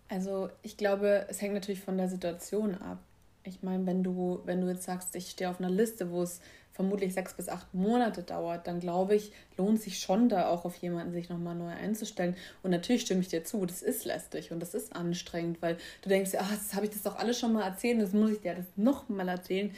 Also 0.08 0.50
ich 0.62 0.76
glaube, 0.76 1.26
es 1.28 1.40
hängt 1.40 1.54
natürlich 1.54 1.80
von 1.80 1.96
der 1.96 2.08
Situation 2.08 2.76
ab. 2.76 2.98
Ich 3.44 3.62
meine, 3.62 3.86
wenn 3.86 4.04
du, 4.04 4.40
wenn 4.44 4.60
du 4.60 4.68
jetzt 4.68 4.84
sagst, 4.84 5.16
ich 5.16 5.30
stehe 5.30 5.50
auf 5.50 5.58
einer 5.58 5.70
Liste, 5.70 6.12
wo 6.12 6.22
es 6.22 6.40
vermutlich 6.72 7.14
sechs 7.14 7.34
bis 7.34 7.48
acht 7.48 7.72
Monate 7.74 8.22
dauert, 8.22 8.66
dann 8.66 8.80
glaube 8.80 9.14
ich, 9.14 9.32
lohnt 9.56 9.80
sich 9.80 9.98
schon 9.98 10.28
da 10.28 10.48
auch 10.48 10.64
auf 10.64 10.76
jemanden 10.76 11.12
sich 11.12 11.28
nochmal 11.28 11.54
neu 11.54 11.70
einzustellen. 11.70 12.36
Und 12.62 12.70
natürlich 12.70 13.02
stimme 13.02 13.20
ich 13.20 13.28
dir 13.28 13.44
zu, 13.44 13.64
das 13.66 13.82
ist 13.82 14.04
lästig 14.04 14.52
und 14.52 14.60
das 14.60 14.74
ist 14.74 14.94
anstrengend, 14.96 15.60
weil 15.60 15.76
du 16.02 16.08
denkst, 16.08 16.32
ach, 16.38 16.50
das 16.50 16.74
habe 16.74 16.86
ich 16.86 16.92
das 16.92 17.02
doch 17.02 17.16
alles 17.16 17.38
schon 17.38 17.52
mal 17.52 17.64
erzählt, 17.64 18.00
das 18.00 18.12
muss 18.12 18.30
ich 18.30 18.40
dir 18.40 18.54
das 18.54 18.66
nochmal 18.76 19.28
erzählen. 19.28 19.72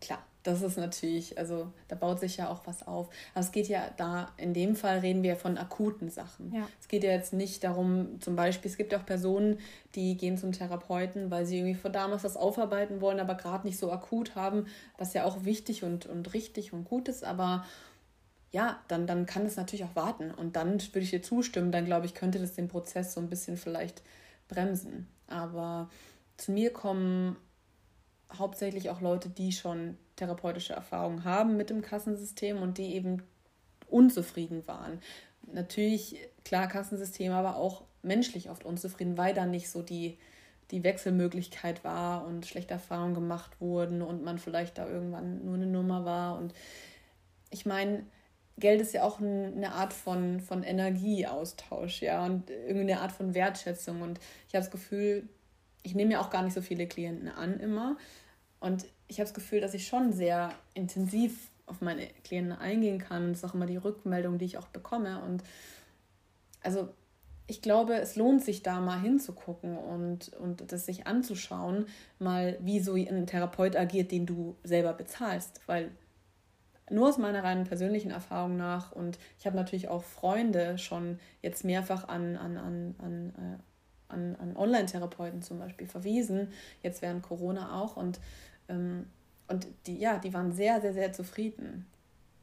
Klar, 0.00 0.22
das 0.42 0.62
ist 0.62 0.78
natürlich, 0.78 1.36
also 1.36 1.72
da 1.88 1.96
baut 1.96 2.20
sich 2.20 2.36
ja 2.36 2.48
auch 2.48 2.66
was 2.66 2.86
auf. 2.86 3.08
Aber 3.34 3.44
es 3.44 3.52
geht 3.52 3.68
ja 3.68 3.90
da, 3.96 4.32
in 4.36 4.54
dem 4.54 4.76
Fall 4.76 5.00
reden 5.00 5.22
wir 5.22 5.36
von 5.36 5.58
akuten 5.58 6.10
Sachen. 6.10 6.52
Ja. 6.54 6.68
Es 6.80 6.88
geht 6.88 7.04
ja 7.04 7.10
jetzt 7.10 7.32
nicht 7.32 7.64
darum, 7.64 8.20
zum 8.20 8.36
Beispiel, 8.36 8.70
es 8.70 8.76
gibt 8.76 8.94
auch 8.94 9.04
Personen, 9.04 9.58
die 9.94 10.16
gehen 10.16 10.38
zum 10.38 10.52
Therapeuten, 10.52 11.30
weil 11.30 11.44
sie 11.44 11.58
irgendwie 11.58 11.74
vor 11.74 11.90
damals 11.90 12.24
was 12.24 12.36
aufarbeiten 12.36 13.00
wollen, 13.00 13.20
aber 13.20 13.34
gerade 13.34 13.66
nicht 13.66 13.78
so 13.78 13.90
akut 13.90 14.36
haben, 14.36 14.66
was 14.96 15.12
ja 15.12 15.24
auch 15.24 15.44
wichtig 15.44 15.82
und, 15.82 16.06
und 16.06 16.32
richtig 16.34 16.72
und 16.72 16.84
gut 16.84 17.08
ist. 17.08 17.24
Aber 17.24 17.64
ja, 18.50 18.80
dann, 18.88 19.06
dann 19.06 19.26
kann 19.26 19.44
es 19.44 19.56
natürlich 19.56 19.84
auch 19.84 19.96
warten. 19.96 20.30
Und 20.30 20.56
dann 20.56 20.80
würde 20.80 21.00
ich 21.00 21.10
dir 21.10 21.22
zustimmen, 21.22 21.72
dann 21.72 21.84
glaube 21.84 22.06
ich, 22.06 22.14
könnte 22.14 22.38
das 22.38 22.54
den 22.54 22.68
Prozess 22.68 23.12
so 23.12 23.20
ein 23.20 23.28
bisschen 23.28 23.56
vielleicht 23.56 24.02
bremsen. 24.48 25.08
Aber 25.26 25.90
zu 26.36 26.52
mir 26.52 26.72
kommen 26.72 27.36
hauptsächlich 28.36 28.90
auch 28.90 29.00
Leute, 29.00 29.28
die 29.28 29.52
schon 29.52 29.96
therapeutische 30.18 30.74
Erfahrungen 30.74 31.24
haben 31.24 31.56
mit 31.56 31.70
dem 31.70 31.82
Kassensystem 31.82 32.60
und 32.60 32.78
die 32.78 32.94
eben 32.94 33.22
unzufrieden 33.88 34.66
waren. 34.66 35.00
Natürlich, 35.52 36.16
klar, 36.44 36.68
Kassensystem, 36.68 37.32
aber 37.32 37.56
auch 37.56 37.84
menschlich 38.02 38.50
oft 38.50 38.64
unzufrieden, 38.64 39.16
weil 39.16 39.34
da 39.34 39.46
nicht 39.46 39.70
so 39.70 39.82
die, 39.82 40.18
die 40.70 40.84
Wechselmöglichkeit 40.84 41.84
war 41.84 42.26
und 42.26 42.46
schlechte 42.46 42.74
Erfahrungen 42.74 43.14
gemacht 43.14 43.60
wurden 43.60 44.02
und 44.02 44.22
man 44.22 44.38
vielleicht 44.38 44.78
da 44.78 44.86
irgendwann 44.86 45.44
nur 45.44 45.54
eine 45.54 45.66
Nummer 45.66 46.04
war. 46.04 46.38
Und 46.38 46.52
ich 47.50 47.64
meine, 47.64 48.04
Geld 48.58 48.80
ist 48.80 48.92
ja 48.92 49.04
auch 49.04 49.20
eine 49.20 49.72
Art 49.72 49.92
von, 49.92 50.40
von 50.40 50.62
Energieaustausch, 50.62 52.02
ja, 52.02 52.24
und 52.24 52.50
irgendwie 52.50 52.92
eine 52.92 53.00
Art 53.00 53.12
von 53.12 53.34
Wertschätzung. 53.34 54.02
Und 54.02 54.18
ich 54.48 54.54
habe 54.54 54.64
das 54.64 54.70
Gefühl, 54.70 55.28
ich 55.82 55.94
nehme 55.94 56.12
ja 56.12 56.20
auch 56.20 56.30
gar 56.30 56.42
nicht 56.42 56.54
so 56.54 56.60
viele 56.60 56.86
Klienten 56.86 57.28
an 57.28 57.60
immer. 57.60 57.96
Und 58.60 58.86
ich 59.08 59.18
habe 59.18 59.26
das 59.26 59.34
Gefühl, 59.34 59.60
dass 59.60 59.74
ich 59.74 59.86
schon 59.86 60.12
sehr 60.12 60.52
intensiv 60.74 61.50
auf 61.66 61.80
meine 61.80 62.06
Klienten 62.24 62.52
eingehen 62.52 62.98
kann. 62.98 63.30
Das 63.30 63.38
ist 63.38 63.44
auch 63.50 63.54
immer 63.54 63.66
die 63.66 63.76
Rückmeldung, 63.76 64.38
die 64.38 64.44
ich 64.44 64.58
auch 64.58 64.68
bekomme. 64.68 65.22
Und 65.22 65.42
also 66.62 66.88
ich 67.46 67.62
glaube, 67.62 67.94
es 67.94 68.16
lohnt 68.16 68.44
sich 68.44 68.62
da 68.62 68.80
mal 68.80 69.00
hinzugucken 69.00 69.76
und, 69.76 70.28
und 70.34 70.70
das 70.70 70.86
sich 70.86 71.06
anzuschauen, 71.06 71.86
mal 72.18 72.58
wie 72.60 72.80
so 72.80 72.94
ein 72.94 73.26
Therapeut 73.26 73.74
agiert, 73.74 74.12
den 74.12 74.26
du 74.26 74.56
selber 74.64 74.92
bezahlst. 74.92 75.62
Weil 75.66 75.90
nur 76.90 77.08
aus 77.08 77.18
meiner 77.18 77.44
reinen 77.44 77.64
persönlichen 77.64 78.10
Erfahrung 78.10 78.56
nach 78.56 78.92
und 78.92 79.18
ich 79.38 79.46
habe 79.46 79.56
natürlich 79.56 79.88
auch 79.88 80.04
Freunde 80.04 80.78
schon 80.78 81.18
jetzt 81.42 81.64
mehrfach 81.64 82.08
an, 82.08 82.36
an, 82.36 82.56
an, 82.56 82.94
an, 82.98 83.32
äh, 83.36 84.12
an, 84.12 84.36
an 84.36 84.56
Online-Therapeuten 84.56 85.42
zum 85.42 85.58
Beispiel 85.58 85.86
verwiesen, 85.86 86.52
jetzt 86.82 87.02
während 87.02 87.22
Corona 87.22 87.80
auch 87.80 87.96
und, 87.96 88.20
und 88.68 89.66
die, 89.86 89.98
ja, 89.98 90.18
die 90.18 90.34
waren 90.34 90.52
sehr, 90.52 90.80
sehr, 90.80 90.92
sehr 90.92 91.12
zufrieden, 91.12 91.86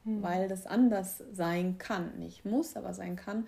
hm. 0.03 0.23
weil 0.23 0.47
das 0.47 0.65
anders 0.65 1.23
sein 1.31 1.77
kann, 1.77 2.17
nicht 2.17 2.45
muss, 2.45 2.75
aber 2.75 2.93
sein 2.93 3.15
kann 3.15 3.45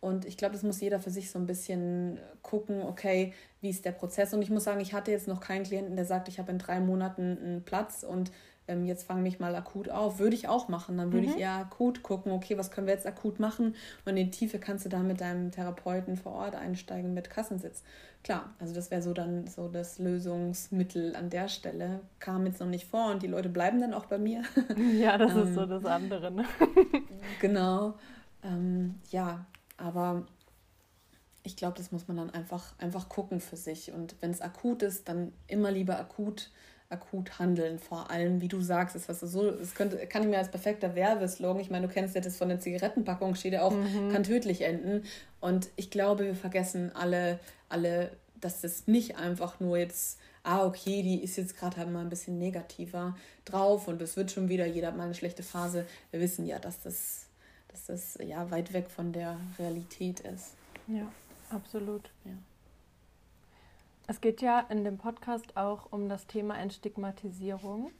und 0.00 0.24
ich 0.24 0.36
glaube, 0.36 0.52
das 0.52 0.62
muss 0.62 0.80
jeder 0.80 1.00
für 1.00 1.10
sich 1.10 1.30
so 1.30 1.38
ein 1.38 1.46
bisschen 1.46 2.20
gucken, 2.42 2.82
okay, 2.82 3.32
wie 3.60 3.70
ist 3.70 3.84
der 3.84 3.92
Prozess. 3.92 4.32
Und 4.34 4.42
ich 4.42 4.50
muss 4.50 4.64
sagen, 4.64 4.80
ich 4.80 4.92
hatte 4.92 5.10
jetzt 5.10 5.26
noch 5.26 5.40
keinen 5.40 5.64
Klienten, 5.64 5.96
der 5.96 6.04
sagt, 6.04 6.28
ich 6.28 6.38
habe 6.38 6.52
in 6.52 6.58
drei 6.58 6.80
Monaten 6.80 7.38
einen 7.38 7.64
Platz 7.64 8.02
und 8.02 8.30
ähm, 8.68 8.84
jetzt 8.84 9.06
fange 9.06 9.22
mich 9.22 9.38
mal 9.38 9.54
akut 9.54 9.88
auf. 9.88 10.18
Würde 10.18 10.34
ich 10.34 10.48
auch 10.48 10.68
machen. 10.68 10.96
Dann 10.98 11.12
würde 11.12 11.26
mhm. 11.26 11.34
ich 11.34 11.40
eher 11.40 11.52
akut 11.52 12.02
gucken, 12.02 12.32
okay, 12.32 12.58
was 12.58 12.70
können 12.70 12.86
wir 12.86 12.94
jetzt 12.94 13.06
akut 13.06 13.38
machen? 13.38 13.74
Und 14.04 14.16
in 14.16 14.16
die 14.16 14.30
Tiefe 14.30 14.58
kannst 14.58 14.84
du 14.84 14.88
dann 14.88 15.06
mit 15.06 15.20
deinem 15.20 15.50
Therapeuten 15.50 16.16
vor 16.16 16.32
Ort 16.32 16.54
einsteigen 16.54 17.14
mit 17.14 17.30
Kassensitz. 17.30 17.82
Klar, 18.24 18.54
also 18.58 18.74
das 18.74 18.90
wäre 18.90 19.02
so 19.02 19.12
dann 19.12 19.46
so 19.46 19.68
das 19.68 19.98
Lösungsmittel 19.98 21.14
an 21.14 21.30
der 21.30 21.48
Stelle. 21.48 22.00
Kam 22.18 22.44
jetzt 22.46 22.60
noch 22.60 22.66
nicht 22.66 22.86
vor 22.86 23.12
und 23.12 23.22
die 23.22 23.28
Leute 23.28 23.48
bleiben 23.48 23.80
dann 23.80 23.94
auch 23.94 24.06
bei 24.06 24.18
mir. 24.18 24.42
Ja, 24.98 25.16
das 25.16 25.32
ähm, 25.32 25.42
ist 25.42 25.54
so 25.54 25.66
das 25.66 25.84
andere. 25.84 26.30
Ne? 26.30 26.44
genau. 27.40 27.94
Ähm, 28.42 28.96
ja, 29.10 29.46
aber 29.76 30.26
ich 31.44 31.56
glaube, 31.56 31.76
das 31.76 31.92
muss 31.92 32.08
man 32.08 32.16
dann 32.16 32.30
einfach, 32.30 32.74
einfach 32.78 33.08
gucken 33.08 33.40
für 33.40 33.56
sich. 33.56 33.92
Und 33.92 34.16
wenn 34.20 34.32
es 34.32 34.40
akut 34.40 34.82
ist, 34.82 35.08
dann 35.08 35.32
immer 35.46 35.70
lieber 35.70 35.98
akut 35.98 36.50
akut 36.88 37.38
handeln. 37.38 37.78
Vor 37.78 38.10
allem, 38.10 38.40
wie 38.40 38.48
du 38.48 38.60
sagst, 38.60 38.96
ist 38.96 39.08
was 39.08 39.20
so, 39.20 39.48
es 39.48 39.74
könnte, 39.74 39.98
kann 40.06 40.22
ich 40.22 40.28
mir 40.28 40.38
als 40.38 40.50
perfekter 40.50 40.94
Werbeslogan, 40.94 41.60
ich 41.60 41.70
meine, 41.70 41.86
du 41.86 41.92
kennst 41.92 42.14
ja 42.14 42.20
das 42.20 42.36
von 42.36 42.48
der 42.48 42.60
Zigarettenpackung, 42.60 43.34
steht 43.34 43.54
ja 43.54 43.62
auch, 43.62 43.72
mhm. 43.72 44.10
kann 44.12 44.22
tödlich 44.22 44.62
enden. 44.62 45.04
Und 45.40 45.68
ich 45.76 45.90
glaube, 45.90 46.24
wir 46.24 46.34
vergessen 46.34 46.92
alle, 46.94 47.40
alle, 47.68 48.10
dass 48.40 48.60
das 48.60 48.86
nicht 48.86 49.16
einfach 49.16 49.60
nur 49.60 49.78
jetzt, 49.78 50.18
ah, 50.42 50.64
okay, 50.64 51.02
die 51.02 51.22
ist 51.22 51.36
jetzt 51.36 51.56
gerade 51.56 51.76
halt 51.78 51.90
mal 51.90 52.00
ein 52.00 52.08
bisschen 52.08 52.38
negativer 52.38 53.16
drauf 53.44 53.88
und 53.88 54.00
es 54.02 54.16
wird 54.16 54.30
schon 54.30 54.48
wieder, 54.48 54.66
jeder 54.66 54.88
hat 54.88 54.96
mal 54.96 55.04
eine 55.04 55.14
schlechte 55.14 55.42
Phase. 55.42 55.86
Wir 56.10 56.20
wissen 56.20 56.46
ja, 56.46 56.58
dass 56.58 56.80
das, 56.80 57.26
dass 57.68 57.86
das 57.86 58.18
ja 58.24 58.50
weit 58.50 58.72
weg 58.72 58.90
von 58.90 59.12
der 59.12 59.38
Realität 59.58 60.20
ist. 60.20 60.54
Ja, 60.86 61.10
absolut. 61.50 62.10
Ja. 62.24 62.32
Es 64.08 64.20
geht 64.20 64.40
ja 64.40 64.60
in 64.60 64.84
dem 64.84 64.98
Podcast 64.98 65.56
auch 65.56 65.90
um 65.90 66.08
das 66.08 66.26
Thema 66.26 66.56
Entstigmatisierung. 66.58 67.90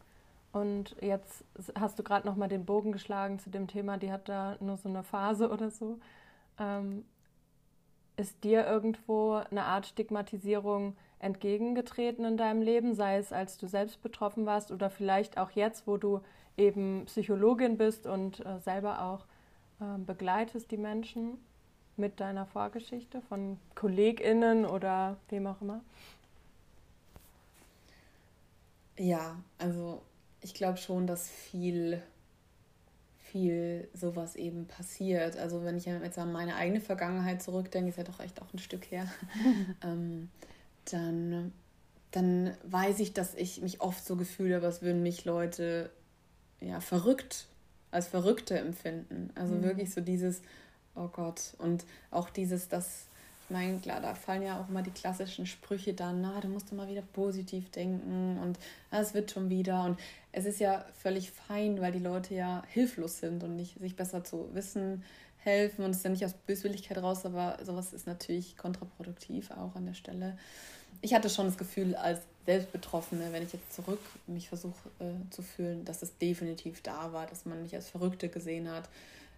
Und 0.52 0.96
jetzt 1.00 1.44
hast 1.78 1.98
du 1.98 2.02
gerade 2.02 2.26
noch 2.26 2.36
mal 2.36 2.48
den 2.48 2.64
Bogen 2.64 2.92
geschlagen 2.92 3.38
zu 3.38 3.50
dem 3.50 3.66
Thema, 3.66 3.98
die 3.98 4.12
hat 4.12 4.28
da 4.28 4.56
nur 4.60 4.76
so 4.76 4.88
eine 4.88 5.02
Phase 5.02 5.50
oder 5.52 5.70
so. 5.70 5.98
Ähm, 6.58 7.04
ist 8.16 8.44
dir 8.44 8.66
irgendwo 8.66 9.32
eine 9.50 9.64
Art 9.64 9.86
Stigmatisierung 9.86 10.96
entgegengetreten 11.18 12.24
in 12.24 12.36
deinem 12.36 12.62
Leben, 12.62 12.94
sei 12.94 13.18
es 13.18 13.32
als 13.32 13.58
du 13.58 13.66
selbst 13.66 14.02
betroffen 14.02 14.46
warst 14.46 14.70
oder 14.70 14.88
vielleicht 14.90 15.38
auch 15.38 15.50
jetzt, 15.50 15.86
wo 15.86 15.96
du 15.96 16.20
eben 16.56 17.04
Psychologin 17.06 17.76
bist 17.76 18.06
und 18.06 18.44
äh, 18.46 18.58
selber 18.60 19.02
auch 19.02 19.26
äh, 19.80 19.98
begleitest 19.98 20.70
die 20.70 20.78
Menschen? 20.78 21.38
Mit 21.98 22.20
deiner 22.20 22.46
Vorgeschichte 22.46 23.20
von 23.22 23.58
KollegInnen 23.74 24.64
oder 24.64 25.16
wem 25.28 25.46
auch 25.46 25.60
immer? 25.60 25.80
Ja, 28.98 29.36
also 29.58 30.02
ich 30.40 30.54
glaube 30.54 30.78
schon, 30.78 31.06
dass 31.06 31.28
viel, 31.28 32.00
viel 33.18 33.88
sowas 33.92 34.36
eben 34.36 34.66
passiert. 34.66 35.36
Also 35.36 35.64
wenn 35.64 35.76
ich 35.76 35.84
jetzt 35.84 36.18
an 36.18 36.32
meine 36.32 36.56
eigene 36.56 36.80
Vergangenheit 36.80 37.42
zurückdenke, 37.42 37.90
ist 37.90 37.98
ja 37.98 38.04
doch 38.04 38.20
echt 38.20 38.40
auch 38.40 38.52
ein 38.52 38.58
Stück 38.58 38.90
her, 38.90 39.06
ähm, 39.82 40.30
dann, 40.90 41.52
dann 42.12 42.56
weiß 42.64 43.00
ich, 43.00 43.12
dass 43.12 43.34
ich 43.34 43.60
mich 43.60 43.80
oft 43.80 44.04
so 44.04 44.16
gefühlt 44.16 44.54
habe, 44.54 44.66
als 44.66 44.82
würden 44.82 45.02
mich 45.02 45.24
Leute 45.24 45.90
ja 46.60 46.80
verrückt, 46.80 47.46
als 47.90 48.08
Verrückte 48.08 48.58
empfinden. 48.58 49.30
Also 49.34 49.56
mhm. 49.56 49.62
wirklich 49.62 49.92
so 49.92 50.00
dieses, 50.00 50.42
oh 50.96 51.08
Gott. 51.08 51.54
Und 51.58 51.84
auch 52.10 52.30
dieses, 52.30 52.68
das, 52.68 53.06
ich 53.44 53.50
meine, 53.50 53.78
klar, 53.78 54.00
da 54.00 54.14
fallen 54.14 54.42
ja 54.42 54.60
auch 54.60 54.68
immer 54.68 54.82
die 54.82 54.90
klassischen 54.90 55.46
Sprüche 55.46 55.94
dann, 55.94 56.20
na, 56.20 56.40
du 56.40 56.48
musst 56.48 56.72
mal 56.72 56.88
wieder 56.88 57.02
positiv 57.02 57.70
denken 57.70 58.38
und 58.42 58.58
es 58.90 59.14
wird 59.14 59.30
schon 59.30 59.50
wieder. 59.50 59.84
Und 59.84 59.98
es 60.32 60.44
ist 60.44 60.60
ja 60.60 60.84
völlig 61.00 61.30
fein, 61.30 61.80
weil 61.80 61.92
die 61.92 61.98
Leute 61.98 62.34
ja 62.34 62.62
hilflos 62.68 63.18
sind 63.18 63.44
und 63.44 63.56
nicht 63.56 63.78
sich 63.78 63.96
besser 63.96 64.24
zu 64.24 64.48
wissen 64.54 65.02
helfen. 65.46 65.84
Und 65.84 65.92
es 65.92 65.98
ist 65.98 66.04
ja 66.04 66.10
nicht 66.10 66.24
aus 66.24 66.34
Böswilligkeit 66.34 66.98
raus, 66.98 67.24
aber 67.24 67.56
sowas 67.64 67.92
ist 67.92 68.06
natürlich 68.06 68.56
kontraproduktiv 68.56 69.50
auch 69.52 69.74
an 69.76 69.86
der 69.86 69.94
Stelle. 69.94 70.36
Ich 71.00 71.14
hatte 71.14 71.30
schon 71.30 71.46
das 71.46 71.56
Gefühl, 71.56 71.94
als 71.94 72.20
Selbstbetroffene, 72.46 73.32
wenn 73.32 73.42
ich 73.42 73.52
jetzt 73.52 73.72
zurück 73.72 74.00
mich 74.26 74.48
versuche 74.48 74.88
äh, 74.98 75.30
zu 75.30 75.42
fühlen, 75.42 75.84
dass 75.84 76.02
es 76.02 76.16
definitiv 76.18 76.82
da 76.82 77.12
war, 77.12 77.26
dass 77.26 77.44
man 77.44 77.62
mich 77.62 77.74
als 77.74 77.88
Verrückte 77.88 78.28
gesehen 78.28 78.70
hat, 78.70 78.88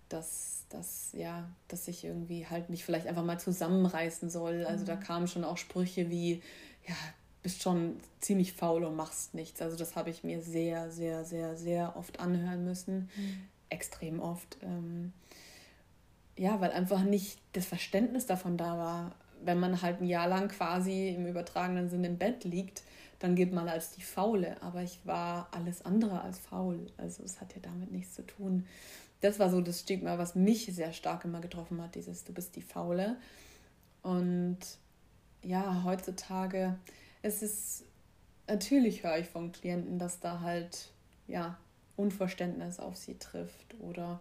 dass, 0.09 0.65
dass, 0.69 1.11
ja, 1.13 1.49
dass 1.69 1.89
ich 1.89 2.05
irgendwie 2.05 2.47
halt 2.47 2.71
mich 2.71 2.85
vielleicht 2.85 3.07
einfach 3.07 3.25
mal 3.25 3.41
zusammenreißen 3.41 4.31
soll. 4.31 4.65
Also 4.65 4.83
mhm. 4.83 4.87
da 4.87 4.97
kamen 4.97 5.29
schon 5.29 5.45
auch 5.45 5.57
Sprüche 5.57 6.11
wie, 6.11 6.43
ja, 6.87 6.95
bist 7.43 7.63
schon 7.63 8.01
ziemlich 8.21 8.53
faul 8.53 8.85
und 8.85 8.97
machst 8.97 9.35
nichts. 9.35 9.63
Also 9.63 9.77
das 9.77 9.97
habe 9.97 10.11
ich 10.11 10.25
mir 10.25 10.43
sehr, 10.43 10.91
sehr, 10.91 11.25
sehr, 11.25 11.57
sehr 11.57 11.97
oft 11.97 12.21
anhören 12.21 12.65
müssen. 12.65 13.11
Mhm. 13.17 13.49
Extrem 13.69 14.21
oft. 14.21 14.59
Ähm, 14.63 15.13
ja, 16.37 16.61
weil 16.61 16.71
einfach 16.73 17.03
nicht 17.03 17.39
das 17.53 17.67
Verständnis 17.67 18.27
davon 18.27 18.57
da 18.57 18.79
war, 18.79 19.15
wenn 19.45 19.61
man 19.61 19.83
halt 19.83 20.01
ein 20.01 20.07
Jahr 20.07 20.29
lang 20.29 20.49
quasi 20.49 21.11
im 21.11 21.27
übertragenen 21.27 21.89
Sinn 21.89 22.05
im 22.05 22.19
Bett 22.19 22.45
liegt, 22.45 22.83
dann 23.21 23.35
gilt 23.35 23.53
man 23.53 23.69
als 23.69 23.93
die 23.93 24.03
Faule. 24.03 24.61
Aber 24.63 24.83
ich 24.83 25.01
war 25.05 25.49
alles 25.53 25.85
andere 25.85 26.23
als 26.23 26.39
faul. 26.39 26.87
Also 26.97 27.23
es 27.25 27.41
hat 27.41 27.55
ja 27.55 27.61
damit 27.63 27.93
nichts 27.93 28.15
zu 28.15 28.27
tun 28.27 28.67
das 29.21 29.39
war 29.39 29.51
so 29.51 29.61
das 29.61 29.81
Stigma, 29.81 30.19
was 30.19 30.35
mich 30.35 30.67
sehr 30.67 30.93
stark 30.93 31.25
immer 31.25 31.41
getroffen 31.41 31.83
hat, 31.83 31.95
dieses 31.95 32.25
du 32.25 32.33
bist 32.33 32.55
die 32.57 32.63
Faule. 32.63 33.17
Und 34.03 34.59
ja, 35.43 35.83
heutzutage, 35.85 36.77
es 37.23 37.43
ist, 37.43 37.85
natürlich 38.47 39.03
höre 39.03 39.19
ich 39.19 39.27
von 39.27 39.53
Klienten, 39.53 39.99
dass 39.99 40.21
da 40.21 40.41
halt, 40.41 40.91
ja, 41.27 41.59
Unverständnis 41.97 42.79
auf 42.79 42.97
sie 42.97 43.19
trifft 43.19 43.75
oder, 43.81 44.21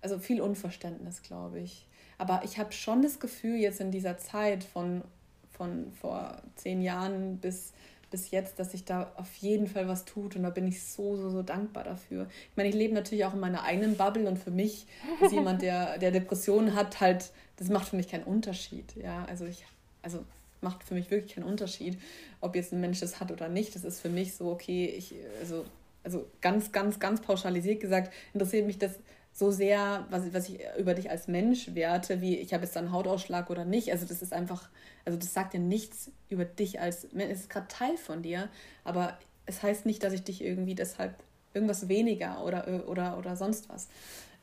also 0.00 0.18
viel 0.18 0.40
Unverständnis, 0.40 1.22
glaube 1.22 1.60
ich. 1.60 1.86
Aber 2.16 2.42
ich 2.44 2.58
habe 2.58 2.72
schon 2.72 3.02
das 3.02 3.20
Gefühl, 3.20 3.56
jetzt 3.56 3.80
in 3.80 3.90
dieser 3.90 4.16
Zeit 4.16 4.64
von, 4.64 5.02
von 5.50 5.92
vor 5.92 6.40
zehn 6.56 6.80
Jahren 6.80 7.38
bis 7.38 7.72
bis 8.14 8.30
jetzt, 8.30 8.60
dass 8.60 8.70
sich 8.70 8.84
da 8.84 9.10
auf 9.16 9.34
jeden 9.34 9.66
Fall 9.66 9.88
was 9.88 10.04
tut 10.04 10.36
und 10.36 10.44
da 10.44 10.50
bin 10.50 10.68
ich 10.68 10.84
so, 10.84 11.16
so, 11.16 11.30
so 11.30 11.42
dankbar 11.42 11.82
dafür. 11.82 12.28
Ich 12.48 12.56
meine, 12.56 12.68
ich 12.68 12.74
lebe 12.76 12.94
natürlich 12.94 13.24
auch 13.24 13.34
in 13.34 13.40
meiner 13.40 13.64
eigenen 13.64 13.96
Bubble 13.96 14.28
und 14.28 14.38
für 14.38 14.52
mich 14.52 14.86
ist 15.20 15.32
jemand, 15.32 15.62
der, 15.62 15.98
der 15.98 16.12
Depressionen 16.12 16.76
hat, 16.76 17.00
halt, 17.00 17.32
das 17.56 17.70
macht 17.70 17.88
für 17.88 17.96
mich 17.96 18.06
keinen 18.06 18.22
Unterschied. 18.22 18.94
Ja, 18.94 19.24
also 19.24 19.46
ich, 19.46 19.64
also 20.00 20.24
macht 20.60 20.84
für 20.84 20.94
mich 20.94 21.10
wirklich 21.10 21.34
keinen 21.34 21.42
Unterschied, 21.42 21.98
ob 22.40 22.54
jetzt 22.54 22.72
ein 22.72 22.80
Mensch 22.80 23.00
das 23.00 23.18
hat 23.18 23.32
oder 23.32 23.48
nicht. 23.48 23.74
Das 23.74 23.82
ist 23.82 23.98
für 23.98 24.10
mich 24.10 24.36
so, 24.36 24.48
okay, 24.48 24.86
ich, 24.86 25.16
also, 25.40 25.64
also 26.04 26.24
ganz, 26.40 26.70
ganz, 26.70 27.00
ganz 27.00 27.20
pauschalisiert 27.20 27.80
gesagt, 27.80 28.12
interessiert 28.32 28.64
mich 28.64 28.78
das 28.78 28.92
so 29.36 29.50
sehr, 29.50 30.06
was, 30.10 30.32
was 30.32 30.48
ich 30.48 30.60
über 30.78 30.94
dich 30.94 31.10
als 31.10 31.26
Mensch 31.26 31.74
werte, 31.74 32.20
wie 32.20 32.36
ich 32.36 32.54
habe 32.54 32.64
jetzt 32.64 32.76
einen 32.76 32.92
Hautausschlag 32.92 33.50
oder 33.50 33.64
nicht. 33.64 33.90
Also 33.90 34.06
das 34.06 34.22
ist 34.22 34.32
einfach, 34.32 34.68
also 35.04 35.18
das 35.18 35.34
sagt 35.34 35.54
ja 35.54 35.60
nichts 35.60 36.12
über 36.28 36.44
dich 36.44 36.80
als 36.80 37.12
Mensch. 37.12 37.32
Es 37.32 37.40
ist 37.40 37.50
gerade 37.50 37.66
Teil 37.66 37.96
von 37.96 38.22
dir, 38.22 38.48
aber 38.84 39.18
es 39.44 39.60
heißt 39.64 39.86
nicht, 39.86 40.04
dass 40.04 40.12
ich 40.12 40.22
dich 40.22 40.40
irgendwie 40.40 40.76
deshalb 40.76 41.16
irgendwas 41.52 41.88
weniger 41.88 42.44
oder, 42.44 42.86
oder, 42.86 43.18
oder 43.18 43.34
sonst 43.34 43.68
was. 43.68 43.88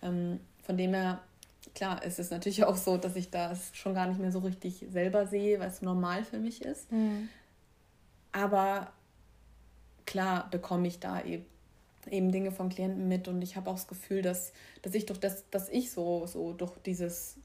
Ähm, 0.02 0.42
von 0.62 0.76
dem 0.76 0.94
her, 0.94 1.22
klar, 1.74 2.04
ist 2.04 2.20
es 2.20 2.30
natürlich 2.30 2.64
auch 2.66 2.76
so, 2.76 2.98
dass 2.98 3.16
ich 3.16 3.30
das 3.30 3.72
schon 3.74 3.94
gar 3.94 4.08
nicht 4.08 4.20
mehr 4.20 4.34
so 4.34 4.40
richtig 4.40 4.86
selber 4.92 5.26
sehe, 5.26 5.58
weil 5.62 5.70
es 5.70 5.82
normal 5.82 6.26
für 6.26 6.38
mich 6.38 6.64
ist. 6.64 6.92
Mhm. 6.92 7.30
Aber 8.34 8.92
klar 10.06 10.50
bekomme 10.52 10.90
ich 10.90 11.00
da 11.00 11.22
eben 11.24 11.46
eben 12.10 12.32
Dinge 12.32 12.52
von 12.52 12.70
Klienten 12.70 13.08
mit 13.08 13.28
und 13.28 13.42
ich 13.42 13.56
habe 13.56 13.70
auch 13.70 13.76
das 13.76 13.88
Gefühl, 13.88 14.22
dass, 14.22 14.54
dass 14.82 14.94
ich 14.94 15.06
durch 15.06 15.20
das, 15.20 15.46
dass 15.52 15.70
ich 15.70 15.92
so, 15.92 16.26
so 16.28 16.54
durch 16.54 16.78
dieses, 16.86 17.36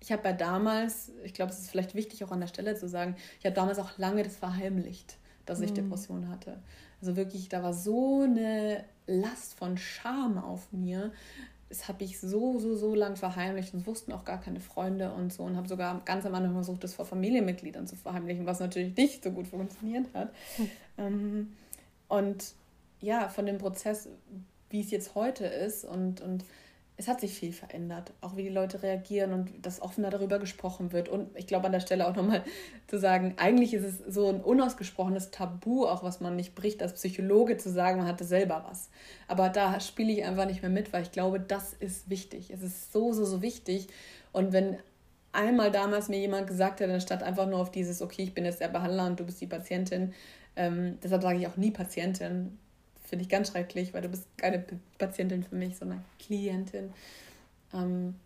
ich 0.00 0.12
habe 0.12 0.28
ja 0.28 0.32
damals, 0.32 1.12
ich 1.24 1.34
glaube, 1.34 1.52
es 1.52 1.58
ist 1.58 1.70
vielleicht 1.70 1.94
wichtig 1.94 2.24
auch 2.24 2.30
an 2.30 2.40
der 2.40 2.46
Stelle 2.46 2.74
zu 2.76 2.88
sagen, 2.88 3.16
ich 3.40 3.46
habe 3.46 3.54
damals 3.54 3.78
auch 3.78 3.98
lange 3.98 4.22
das 4.22 4.36
verheimlicht, 4.36 5.16
dass 5.44 5.60
ich 5.60 5.70
mhm. 5.70 5.76
Depressionen 5.76 6.28
hatte. 6.28 6.58
Also 7.00 7.16
wirklich, 7.16 7.48
da 7.48 7.62
war 7.62 7.74
so 7.74 8.22
eine 8.22 8.84
Last 9.06 9.54
von 9.54 9.76
Scham 9.76 10.38
auf 10.38 10.72
mir. 10.72 11.12
Das 11.68 11.88
habe 11.88 12.04
ich 12.04 12.20
so, 12.20 12.58
so, 12.58 12.76
so 12.76 12.94
lang 12.94 13.16
verheimlicht 13.16 13.74
und 13.74 13.86
wussten 13.86 14.12
auch 14.12 14.24
gar 14.24 14.40
keine 14.40 14.60
Freunde 14.60 15.12
und 15.12 15.32
so 15.32 15.42
und 15.42 15.56
habe 15.56 15.68
sogar 15.68 16.00
ganz 16.04 16.24
am 16.24 16.34
Anfang 16.34 16.54
versucht, 16.54 16.84
das 16.84 16.94
vor 16.94 17.04
Familienmitgliedern 17.04 17.86
zu 17.86 17.96
verheimlichen, 17.96 18.46
was 18.46 18.60
natürlich 18.60 18.96
nicht 18.96 19.24
so 19.24 19.32
gut 19.32 19.48
funktioniert 19.48 20.06
hat. 20.14 20.32
Mhm. 20.96 21.52
und 22.08 22.54
ja, 23.06 23.28
von 23.28 23.46
dem 23.46 23.58
Prozess 23.58 24.08
wie 24.68 24.80
es 24.80 24.90
jetzt 24.90 25.14
heute 25.14 25.46
ist 25.46 25.84
und, 25.84 26.20
und 26.20 26.44
es 26.98 27.08
hat 27.08 27.20
sich 27.20 27.32
viel 27.32 27.52
verändert, 27.52 28.12
auch 28.20 28.36
wie 28.36 28.42
die 28.42 28.48
Leute 28.48 28.82
reagieren 28.82 29.32
und 29.32 29.64
dass 29.64 29.82
offener 29.82 30.10
darüber 30.10 30.38
gesprochen 30.38 30.92
wird. 30.92 31.08
Und 31.08 31.28
ich 31.36 31.46
glaube 31.46 31.66
an 31.66 31.72
der 31.72 31.80
Stelle 31.80 32.08
auch 32.08 32.16
nochmal 32.16 32.42
zu 32.88 32.98
sagen, 32.98 33.34
eigentlich 33.36 33.74
ist 33.74 33.84
es 33.84 34.14
so 34.14 34.28
ein 34.28 34.40
unausgesprochenes 34.40 35.30
Tabu, 35.30 35.86
auch 35.86 36.02
was 36.02 36.20
man 36.20 36.36
nicht 36.36 36.54
bricht, 36.54 36.82
als 36.82 36.94
Psychologe 36.94 37.58
zu 37.58 37.70
sagen, 37.70 37.98
man 37.98 38.08
hatte 38.08 38.24
selber 38.24 38.64
was. 38.68 38.88
Aber 39.28 39.50
da 39.50 39.78
spiele 39.78 40.10
ich 40.10 40.24
einfach 40.24 40.46
nicht 40.46 40.62
mehr 40.62 40.70
mit, 40.70 40.92
weil 40.92 41.02
ich 41.02 41.12
glaube, 41.12 41.38
das 41.38 41.74
ist 41.74 42.08
wichtig. 42.08 42.50
Es 42.50 42.62
ist 42.62 42.92
so, 42.92 43.12
so, 43.12 43.24
so 43.24 43.42
wichtig. 43.42 43.88
Und 44.32 44.52
wenn 44.52 44.78
einmal 45.32 45.70
damals 45.70 46.08
mir 46.08 46.18
jemand 46.18 46.46
gesagt 46.46 46.80
hat, 46.80 46.88
anstatt 46.88 47.22
einfach 47.22 47.46
nur 47.46 47.60
auf 47.60 47.70
dieses, 47.70 48.00
okay, 48.00 48.22
ich 48.22 48.34
bin 48.34 48.46
jetzt 48.46 48.60
der 48.60 48.68
Behandler 48.68 49.06
und 49.06 49.20
du 49.20 49.24
bist 49.24 49.40
die 49.40 49.46
Patientin, 49.46 50.14
ähm, 50.56 50.98
deshalb 51.02 51.22
sage 51.22 51.38
ich 51.38 51.46
auch 51.46 51.58
nie 51.58 51.70
Patientin, 51.70 52.58
finde 53.06 53.22
ich 53.22 53.28
ganz 53.28 53.48
schrecklich, 53.48 53.94
weil 53.94 54.02
du 54.02 54.08
bist 54.08 54.26
keine 54.36 54.64
Patientin 54.98 55.42
für 55.42 55.54
mich, 55.54 55.76
sondern 55.76 56.04
Klientin. 56.18 56.92
Ähm, 57.72 58.16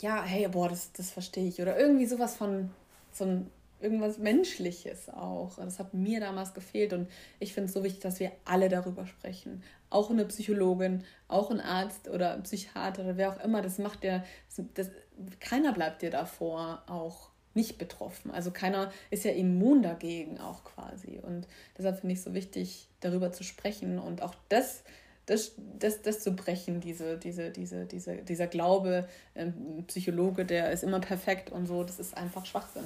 ja, 0.00 0.22
hey, 0.22 0.48
boah, 0.48 0.68
das, 0.68 0.92
das 0.92 1.10
verstehe 1.10 1.48
ich. 1.48 1.60
Oder 1.60 1.78
irgendwie 1.78 2.06
sowas 2.06 2.36
von, 2.36 2.70
so 3.12 3.24
ein, 3.24 3.50
irgendwas 3.80 4.18
Menschliches 4.18 5.08
auch. 5.08 5.56
Das 5.56 5.78
hat 5.78 5.94
mir 5.94 6.20
damals 6.20 6.54
gefehlt 6.54 6.92
und 6.92 7.08
ich 7.38 7.52
finde 7.52 7.68
es 7.68 7.74
so 7.74 7.84
wichtig, 7.84 8.00
dass 8.00 8.20
wir 8.20 8.32
alle 8.44 8.68
darüber 8.68 9.06
sprechen. 9.06 9.62
Auch 9.90 10.10
eine 10.10 10.24
Psychologin, 10.24 11.04
auch 11.28 11.50
ein 11.50 11.60
Arzt 11.60 12.08
oder 12.08 12.32
ein 12.32 12.42
Psychiater 12.42 13.02
oder 13.02 13.16
wer 13.16 13.30
auch 13.30 13.44
immer, 13.44 13.62
das 13.62 13.78
macht 13.78 14.02
ja, 14.04 14.24
das, 14.56 14.66
das, 14.74 14.90
keiner 15.38 15.72
bleibt 15.72 16.02
dir 16.02 16.10
davor 16.10 16.82
auch 16.86 17.30
nicht 17.54 17.78
betroffen. 17.78 18.30
Also 18.30 18.50
keiner 18.50 18.92
ist 19.10 19.24
ja 19.24 19.32
immun 19.32 19.82
dagegen 19.82 20.38
auch 20.38 20.64
quasi. 20.64 21.20
Und 21.22 21.46
deshalb 21.78 22.00
finde 22.00 22.12
ich 22.12 22.18
es 22.18 22.24
so 22.24 22.34
wichtig, 22.34 22.88
darüber 23.00 23.32
zu 23.32 23.44
sprechen 23.44 23.98
und 23.98 24.22
auch 24.22 24.34
das, 24.48 24.82
das, 25.26 25.52
das, 25.78 26.02
das 26.02 26.20
zu 26.20 26.32
brechen, 26.32 26.80
diese, 26.80 27.18
diese, 27.18 27.50
diese, 27.50 27.86
diese, 27.86 28.16
dieser 28.16 28.46
Glaube, 28.46 29.08
ähm, 29.34 29.84
Psychologe, 29.86 30.44
der 30.44 30.70
ist 30.72 30.82
immer 30.82 31.00
perfekt 31.00 31.50
und 31.50 31.66
so, 31.66 31.84
das 31.84 31.98
ist 31.98 32.16
einfach 32.16 32.44
Schwachsinn. 32.46 32.84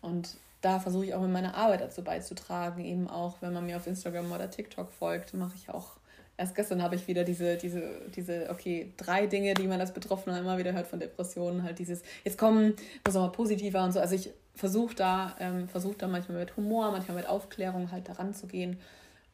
Und 0.00 0.36
da 0.60 0.78
versuche 0.78 1.06
ich 1.06 1.14
auch 1.14 1.22
mit 1.22 1.30
meiner 1.30 1.54
Arbeit 1.54 1.80
dazu 1.80 2.04
beizutragen, 2.04 2.84
eben 2.84 3.08
auch, 3.08 3.40
wenn 3.40 3.52
man 3.52 3.66
mir 3.66 3.76
auf 3.76 3.86
Instagram 3.86 4.30
oder 4.32 4.50
TikTok 4.50 4.92
folgt, 4.92 5.34
mache 5.34 5.54
ich 5.56 5.70
auch 5.70 5.99
erst 6.40 6.54
gestern 6.54 6.82
habe 6.82 6.94
ich 6.94 7.06
wieder 7.06 7.22
diese, 7.22 7.56
diese, 7.56 8.00
diese, 8.16 8.48
okay, 8.50 8.92
drei 8.96 9.26
Dinge, 9.26 9.52
die 9.52 9.68
man 9.68 9.78
als 9.78 9.92
Betroffener 9.92 10.38
immer 10.38 10.56
wieder 10.56 10.72
hört 10.72 10.86
von 10.86 10.98
Depressionen, 10.98 11.62
halt 11.62 11.78
dieses, 11.78 12.02
jetzt 12.24 12.38
kommen, 12.38 12.74
muss 13.06 13.14
auch 13.14 13.26
mal 13.26 13.32
positiver 13.32 13.84
und 13.84 13.92
so. 13.92 14.00
Also 14.00 14.14
ich 14.14 14.30
versuche 14.54 14.94
da, 14.94 15.36
ähm, 15.38 15.68
versuche 15.68 15.98
da 15.98 16.08
manchmal 16.08 16.38
mit 16.38 16.56
Humor, 16.56 16.90
manchmal 16.92 17.18
mit 17.18 17.28
Aufklärung 17.28 17.92
halt 17.92 18.08
daran 18.08 18.32
zu 18.32 18.46
gehen 18.46 18.80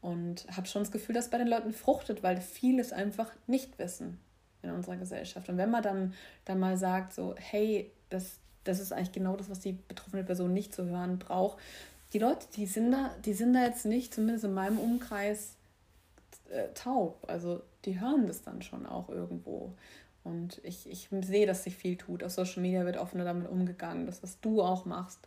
und 0.02 0.46
habe 0.54 0.66
schon 0.66 0.82
das 0.82 0.90
Gefühl, 0.90 1.14
dass 1.14 1.30
bei 1.30 1.38
den 1.38 1.46
Leuten 1.46 1.72
fruchtet, 1.72 2.24
weil 2.24 2.40
vieles 2.40 2.92
einfach 2.92 3.30
nicht 3.46 3.78
wissen 3.78 4.18
in 4.62 4.70
unserer 4.70 4.96
Gesellschaft. 4.96 5.48
Und 5.48 5.58
wenn 5.58 5.70
man 5.70 5.84
dann, 5.84 6.14
dann 6.44 6.58
mal 6.58 6.76
sagt, 6.76 7.12
so, 7.12 7.36
hey, 7.38 7.92
das, 8.10 8.38
das 8.64 8.80
ist 8.80 8.92
eigentlich 8.92 9.12
genau 9.12 9.36
das, 9.36 9.48
was 9.48 9.60
die 9.60 9.72
betroffene 9.72 10.24
Person 10.24 10.52
nicht 10.52 10.74
zu 10.74 10.86
hören 10.86 11.20
braucht. 11.20 11.58
Die 12.12 12.18
Leute, 12.18 12.46
die 12.56 12.66
sind 12.66 12.90
da, 12.90 13.10
die 13.24 13.32
sind 13.32 13.52
da 13.52 13.62
jetzt 13.62 13.86
nicht, 13.86 14.12
zumindest 14.12 14.44
in 14.44 14.54
meinem 14.54 14.78
Umkreis, 14.78 15.55
äh, 16.50 16.68
taub. 16.74 17.24
Also 17.28 17.62
die 17.84 18.00
hören 18.00 18.26
das 18.26 18.42
dann 18.42 18.62
schon 18.62 18.86
auch 18.86 19.08
irgendwo. 19.08 19.74
Und 20.24 20.60
ich, 20.64 20.88
ich 20.90 21.08
sehe, 21.22 21.46
dass 21.46 21.64
sich 21.64 21.76
viel 21.76 21.96
tut. 21.96 22.24
Auf 22.24 22.32
Social 22.32 22.60
Media 22.60 22.84
wird 22.84 22.96
offener 22.96 23.24
damit 23.24 23.48
umgegangen, 23.48 24.06
das, 24.06 24.22
was 24.22 24.40
du 24.40 24.60
auch 24.60 24.84
machst. 24.84 25.20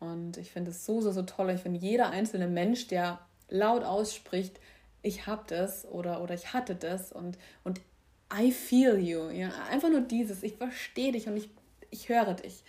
Und 0.00 0.36
ich 0.36 0.50
finde 0.50 0.70
es 0.70 0.84
so, 0.84 1.00
so, 1.00 1.12
so 1.12 1.22
toll. 1.22 1.50
Ich 1.50 1.62
finde, 1.62 1.78
jeder 1.78 2.10
einzelne 2.10 2.46
Mensch, 2.46 2.86
der 2.88 3.20
laut 3.48 3.84
ausspricht, 3.84 4.60
ich 5.02 5.26
habe 5.26 5.44
das 5.46 5.86
oder, 5.86 6.22
oder 6.22 6.34
ich 6.34 6.52
hatte 6.52 6.74
das 6.74 7.12
und, 7.12 7.38
und 7.62 7.80
I 8.32 8.50
feel 8.50 8.98
you. 8.98 9.28
Ja? 9.30 9.50
Einfach 9.70 9.90
nur 9.90 10.00
dieses, 10.00 10.42
ich 10.42 10.56
verstehe 10.56 11.12
dich 11.12 11.26
und 11.26 11.36
ich, 11.36 11.48
ich 11.90 12.08
höre 12.08 12.34
dich. 12.34 12.64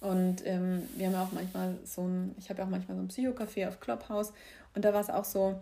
Und 0.00 0.46
ähm, 0.46 0.82
wir 0.96 1.06
haben 1.06 1.12
ja 1.12 1.22
auch 1.24 1.32
manchmal 1.32 1.76
so 1.84 2.02
ein, 2.02 2.34
ich 2.38 2.48
habe 2.50 2.60
ja 2.60 2.66
auch 2.66 2.70
manchmal 2.70 2.96
so 2.96 3.02
ein 3.02 3.08
Psychocafé 3.08 3.68
auf 3.68 3.80
Clubhouse 3.80 4.32
und 4.74 4.84
da 4.84 4.94
war 4.94 5.00
es 5.00 5.10
auch 5.10 5.24
so, 5.24 5.60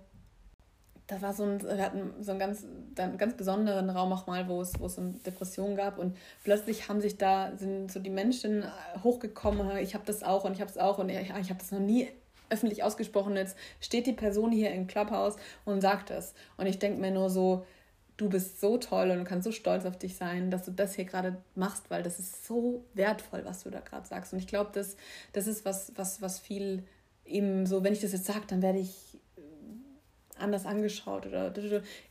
da 1.09 1.21
war 1.23 1.33
so 1.33 1.43
ein, 1.43 1.63
wir 1.63 1.83
hatten 1.83 2.13
so 2.23 2.31
einen 2.31 2.39
ganz, 2.39 2.65
einen 2.97 3.19
ganz 3.19 3.35
besonderen 3.35 3.91
Raum 3.91 4.13
auch 4.13 4.27
mal, 4.27 4.47
wo 4.47 4.61
es, 4.61 4.79
wo 4.79 4.87
es 4.87 4.99
eine 4.99 5.15
Depression 5.27 5.75
gab 5.75 5.99
und 5.99 6.17
plötzlich 6.45 6.89
haben 6.89 7.01
sich 7.01 7.17
da, 7.17 7.57
sind 7.57 7.91
so 7.91 7.99
die 7.99 8.11
Menschen 8.11 8.65
hochgekommen, 9.03 9.77
ich 9.79 9.95
habe 9.95 10.05
das 10.07 10.23
auch 10.23 10.45
und 10.45 10.53
ich 10.53 10.61
habe 10.61 10.71
es 10.71 10.79
auch 10.79 10.99
und 10.99 11.09
ich, 11.09 11.19
ich 11.19 11.51
habe 11.51 11.59
das 11.59 11.73
noch 11.73 11.81
nie 11.81 12.09
öffentlich 12.51 12.83
ausgesprochen. 12.83 13.37
Jetzt 13.37 13.57
steht 13.81 14.07
die 14.07 14.13
Person 14.13 14.53
hier 14.53 14.71
im 14.73 14.87
Clubhouse 14.87 15.37
und 15.65 15.81
sagt 15.81 16.11
das. 16.11 16.35
Und 16.57 16.67
ich 16.67 16.79
denke 16.79 17.01
mir 17.01 17.11
nur 17.11 17.31
so, 17.31 17.67
du 18.17 18.29
bist 18.29 18.61
so 18.61 18.79
toll 18.79 19.11
und 19.11 19.25
kannst 19.25 19.45
so 19.45 19.53
stolz 19.53 19.85
auf 19.85 19.99
dich 19.99 20.17
sein, 20.17 20.51
dass 20.51 20.65
du 20.65 20.73
das 20.73 20.95
hier 20.95 21.05
gerade 21.05 21.37
machst, 21.55 21.91
weil 21.91 22.03
das 22.03 22.19
ist 22.19 22.47
so 22.47 22.85
wertvoll, 22.95 23.45
was 23.45 23.63
du 23.63 23.71
da 23.71 23.81
gerade 23.81 24.07
sagst. 24.07 24.33
Und 24.33 24.39
ich 24.39 24.47
glaube, 24.47 24.71
das, 24.73 24.97
das 25.33 25.47
ist 25.47 25.65
was, 25.65 25.93
was, 25.97 26.21
was 26.21 26.39
viel 26.39 26.85
eben 27.25 27.67
so, 27.67 27.85
wenn 27.85 27.93
ich 27.93 28.01
das 28.01 28.13
jetzt 28.13 28.25
sage, 28.25 28.45
dann 28.49 28.63
werde 28.63 28.79
ich 28.79 29.18
anders 30.41 30.67
angeschaut 30.67 31.27
oder 31.27 31.53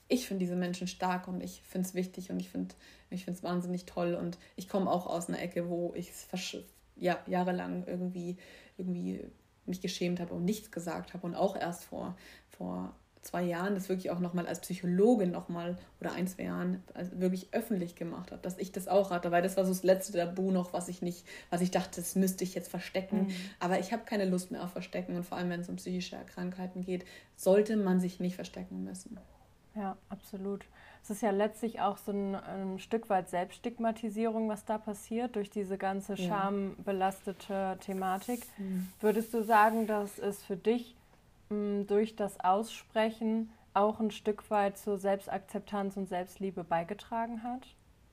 ich 0.07 0.27
finde 0.27 0.43
diese 0.45 0.55
Menschen 0.55 0.87
stark 0.87 1.27
und 1.27 1.41
ich 1.41 1.61
finde 1.63 1.87
es 1.87 1.93
wichtig 1.93 2.29
und 2.29 2.39
ich 2.39 2.49
finde 2.49 2.75
ich 3.09 3.25
finde 3.25 3.37
es 3.37 3.43
wahnsinnig 3.43 3.85
toll 3.85 4.15
und 4.15 4.37
ich 4.55 4.67
komme 4.67 4.91
auch 4.91 5.07
aus 5.07 5.29
einer 5.29 5.41
Ecke, 5.41 5.69
wo 5.69 5.93
ich 5.95 6.11
ja, 6.95 7.19
jahrelang 7.27 7.85
irgendwie 7.87 8.37
irgendwie 8.77 9.23
mich 9.65 9.81
geschämt 9.81 10.19
habe 10.19 10.33
und 10.33 10.45
nichts 10.45 10.71
gesagt 10.71 11.13
habe 11.13 11.25
und 11.25 11.35
auch 11.35 11.55
erst 11.55 11.83
vor 11.85 12.15
vor 12.49 12.95
zwei 13.21 13.43
Jahren 13.43 13.75
das 13.75 13.89
wirklich 13.89 14.11
auch 14.11 14.19
nochmal 14.19 14.47
als 14.47 14.61
Psychologin 14.61 15.31
nochmal 15.31 15.77
oder 15.99 16.13
ein, 16.13 16.27
zwei 16.27 16.43
Jahren 16.43 16.83
also 16.93 17.19
wirklich 17.19 17.49
öffentlich 17.51 17.95
gemacht 17.95 18.31
habe, 18.31 18.41
dass 18.41 18.57
ich 18.57 18.71
das 18.71 18.87
auch 18.87 19.11
hatte, 19.11 19.31
weil 19.31 19.41
das 19.41 19.57
war 19.57 19.65
so 19.65 19.71
das 19.71 19.83
letzte 19.83 20.13
Tabu 20.13 20.51
noch, 20.51 20.73
was 20.73 20.87
ich 20.87 21.01
nicht, 21.01 21.25
was 21.49 21.61
ich 21.61 21.71
dachte, 21.71 22.01
das 22.01 22.15
müsste 22.15 22.43
ich 22.43 22.55
jetzt 22.55 22.69
verstecken. 22.69 23.27
Mhm. 23.27 23.35
Aber 23.59 23.79
ich 23.79 23.91
habe 23.91 24.03
keine 24.05 24.25
Lust 24.25 24.51
mehr 24.51 24.63
auf 24.63 24.71
Verstecken 24.71 25.15
und 25.15 25.25
vor 25.25 25.37
allem, 25.37 25.49
wenn 25.49 25.61
es 25.61 25.69
um 25.69 25.75
psychische 25.75 26.17
Krankheiten 26.33 26.81
geht, 26.81 27.05
sollte 27.35 27.75
man 27.75 27.99
sich 27.99 28.19
nicht 28.19 28.35
verstecken 28.35 28.83
müssen. 28.83 29.19
Ja, 29.75 29.95
absolut. 30.09 30.65
Es 31.03 31.11
ist 31.11 31.21
ja 31.21 31.29
letztlich 31.31 31.79
auch 31.79 31.97
so 31.97 32.11
ein, 32.11 32.35
ein 32.35 32.79
Stück 32.79 33.09
weit 33.09 33.29
Selbststigmatisierung, 33.29 34.49
was 34.49 34.65
da 34.65 34.77
passiert, 34.77 35.35
durch 35.35 35.49
diese 35.49 35.77
ganze 35.77 36.17
schambelastete 36.17 37.77
Thematik. 37.79 38.41
Mhm. 38.57 38.89
Würdest 38.99 39.33
du 39.33 39.43
sagen, 39.43 39.87
dass 39.87 40.17
es 40.17 40.43
für 40.43 40.57
dich 40.57 40.95
durch 41.49 42.15
das 42.15 42.39
Aussprechen 42.39 43.51
auch 43.73 43.99
ein 43.99 44.11
Stück 44.11 44.49
weit 44.49 44.77
zur 44.77 44.97
Selbstakzeptanz 44.97 45.97
und 45.97 46.09
Selbstliebe 46.09 46.63
beigetragen 46.63 47.43
hat? 47.43 47.67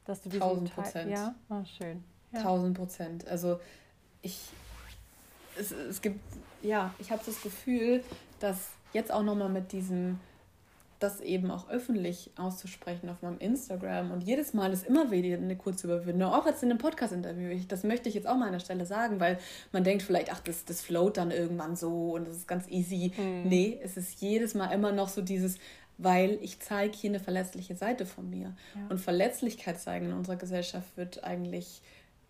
Dass 0.05 0.21
du 0.23 0.29
Tausend 0.29 0.75
Prozent. 0.75 1.11
Ja, 1.11 1.35
oh, 1.49 1.65
schön. 1.65 2.05
Ja. 2.33 2.43
Tausend 2.43 2.77
Prozent. 2.77 3.27
Also 3.27 3.59
ich, 4.21 4.39
es, 5.59 5.71
es 5.71 6.03
gibt, 6.03 6.21
ja, 6.63 6.93
ich 6.99 7.11
habe 7.11 7.23
das 7.25 7.41
Gefühl, 7.41 8.05
dass 8.41 8.71
jetzt 8.93 9.11
auch 9.11 9.23
nochmal 9.23 9.49
mit 9.49 9.73
diesem 9.73 10.21
das 11.05 11.21
eben 11.21 11.51
auch 11.51 11.69
öffentlich 11.69 12.31
auszusprechen 12.37 13.09
auf 13.09 13.23
meinem 13.23 13.39
Instagram. 13.39 14.11
Und 14.11 14.25
jedes 14.25 14.55
Mal 14.55 14.73
ist 14.73 14.87
immer 14.87 15.11
wieder 15.11 15.37
eine 15.37 15.57
kurze 15.57 15.87
Überwindung, 15.87 16.33
auch 16.33 16.47
jetzt 16.47 16.63
in 16.63 16.71
einem 16.71 16.79
Podcast-Interview. 16.79 17.61
Das 17.69 17.85
möchte 17.85 18.09
ich 18.09 18.15
jetzt 18.15 18.27
auch 18.27 18.37
mal 18.37 18.47
an 18.47 18.53
der 18.53 18.61
Stelle 18.61 18.87
sagen, 18.87 19.21
weil 19.21 19.39
man 19.73 19.85
denkt 19.85 20.03
vielleicht, 20.03 20.33
ach, 20.33 20.41
das, 20.41 20.65
das 20.65 20.81
float 20.81 21.17
dann 21.17 21.31
irgendwann 21.31 21.77
so 21.77 22.15
und 22.15 22.27
das 22.27 22.37
ist 22.37 22.49
ganz 22.49 22.67
easy. 22.69 23.13
Mhm. 23.17 23.49
Nee, 23.49 23.79
es 23.83 23.97
ist 23.97 24.21
jedes 24.21 24.55
Mal 24.55 24.73
immer 24.73 24.93
noch 24.93 25.09
so 25.09 25.23
dieses, 25.23 25.59
weil 25.99 26.39
ich 26.43 26.61
zeige 26.61 26.97
hier 26.97 27.11
eine 27.11 27.21
verletzliche 27.21 27.77
Seite 27.77 28.07
von 28.07 28.29
mir. 28.29 28.55
Ja. 28.75 28.87
Und 28.89 28.99
Verletzlichkeit 28.99 29.81
zeigen 29.81 30.07
in 30.07 30.13
unserer 30.13 30.37
Gesellschaft 30.37 30.97
wird 30.97 31.23
eigentlich 31.23 31.83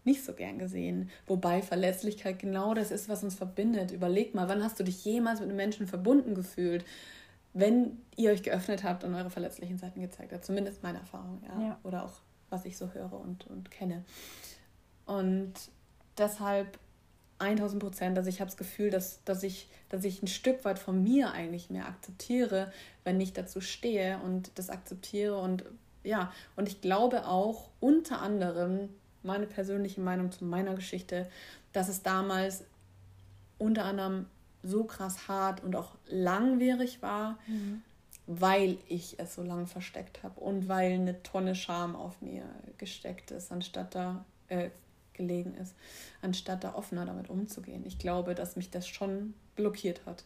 nicht 0.04 0.24
so 0.24 0.34
gern 0.34 0.58
gesehen. 0.58 1.10
Wobei 1.26 1.62
Verletzlichkeit 1.62 2.38
genau 2.38 2.74
das 2.74 2.90
ist, 2.90 3.08
was 3.08 3.24
uns 3.24 3.34
verbindet. 3.34 3.90
Überleg 3.90 4.34
mal, 4.34 4.48
wann 4.48 4.62
hast 4.62 4.78
du 4.78 4.84
dich 4.84 5.04
jemals 5.04 5.40
mit 5.40 5.48
einem 5.48 5.56
Menschen 5.56 5.86
verbunden 5.86 6.34
gefühlt? 6.34 6.84
Wenn 7.54 8.02
ihr 8.16 8.32
euch 8.32 8.42
geöffnet 8.42 8.84
habt 8.84 9.04
und 9.04 9.14
eure 9.14 9.30
verletzlichen 9.30 9.78
Seiten 9.78 10.00
gezeigt 10.00 10.32
habt. 10.32 10.44
Zumindest 10.44 10.82
meine 10.82 10.98
Erfahrung, 10.98 11.40
ja. 11.46 11.60
ja. 11.60 11.78
Oder 11.84 12.04
auch, 12.04 12.20
was 12.50 12.64
ich 12.64 12.76
so 12.76 12.92
höre 12.92 13.12
und, 13.12 13.46
und 13.46 13.70
kenne. 13.70 14.04
Und 15.06 15.52
deshalb 16.18 16.78
1000 17.38 17.82
Prozent, 17.82 18.18
also 18.18 18.28
ich 18.28 18.40
habe 18.40 18.50
das 18.50 18.56
Gefühl, 18.56 18.90
dass, 18.90 19.22
dass, 19.24 19.44
ich, 19.44 19.68
dass 19.88 20.04
ich 20.04 20.22
ein 20.22 20.26
Stück 20.26 20.64
weit 20.64 20.80
von 20.80 21.02
mir 21.02 21.32
eigentlich 21.32 21.70
mehr 21.70 21.86
akzeptiere, 21.86 22.72
wenn 23.04 23.20
ich 23.20 23.32
dazu 23.32 23.60
stehe 23.60 24.18
und 24.18 24.50
das 24.56 24.68
akzeptiere. 24.68 25.38
Und 25.38 25.64
ja, 26.02 26.32
und 26.56 26.68
ich 26.68 26.80
glaube 26.80 27.26
auch 27.26 27.70
unter 27.80 28.20
anderem, 28.20 28.88
meine 29.22 29.46
persönliche 29.46 30.00
Meinung 30.00 30.32
zu 30.32 30.44
meiner 30.44 30.74
Geschichte, 30.74 31.30
dass 31.72 31.88
es 31.88 32.02
damals 32.02 32.64
unter 33.58 33.84
anderem 33.84 34.26
so 34.64 34.84
krass 34.84 35.28
hart 35.28 35.62
und 35.62 35.76
auch 35.76 35.94
langwierig 36.06 37.02
war, 37.02 37.38
mhm. 37.46 37.82
weil 38.26 38.78
ich 38.88 39.18
es 39.18 39.34
so 39.34 39.42
lange 39.42 39.66
versteckt 39.66 40.22
habe 40.22 40.40
und 40.40 40.68
weil 40.68 40.92
eine 40.92 41.22
Tonne 41.22 41.54
Scham 41.54 41.94
auf 41.94 42.20
mir 42.20 42.44
gesteckt 42.78 43.30
ist, 43.30 43.52
anstatt 43.52 43.94
da 43.94 44.24
äh, 44.48 44.70
gelegen 45.12 45.54
ist, 45.54 45.74
anstatt 46.22 46.64
da 46.64 46.74
offener 46.74 47.06
damit 47.06 47.30
umzugehen. 47.30 47.84
Ich 47.86 47.98
glaube, 47.98 48.34
dass 48.34 48.56
mich 48.56 48.70
das 48.70 48.88
schon 48.88 49.34
blockiert 49.54 50.04
hat. 50.06 50.24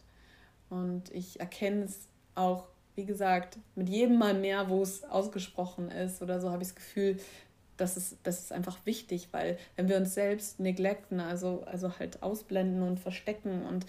Und 0.69 1.11
ich 1.11 1.39
erkenne 1.39 1.83
es 1.83 2.07
auch 2.35 2.65
wie 2.99 3.05
gesagt, 3.05 3.57
mit 3.75 3.87
jedem 3.87 4.17
Mal 4.17 4.33
mehr, 4.33 4.67
wo 4.67 4.81
es 4.81 5.05
ausgesprochen 5.05 5.89
ist 5.89 6.21
oder 6.21 6.41
so, 6.41 6.51
habe 6.51 6.63
ich 6.63 6.67
das 6.67 6.75
Gefühl, 6.75 7.17
das 7.77 7.95
ist, 7.95 8.17
das 8.23 8.41
ist 8.41 8.51
einfach 8.51 8.77
wichtig, 8.85 9.29
weil 9.31 9.57
wenn 9.77 9.87
wir 9.87 9.95
uns 9.95 10.13
selbst 10.13 10.59
neglecten, 10.59 11.21
also, 11.21 11.63
also 11.65 11.97
halt 11.97 12.21
ausblenden 12.21 12.83
und 12.83 12.99
verstecken 12.99 13.65
und 13.65 13.85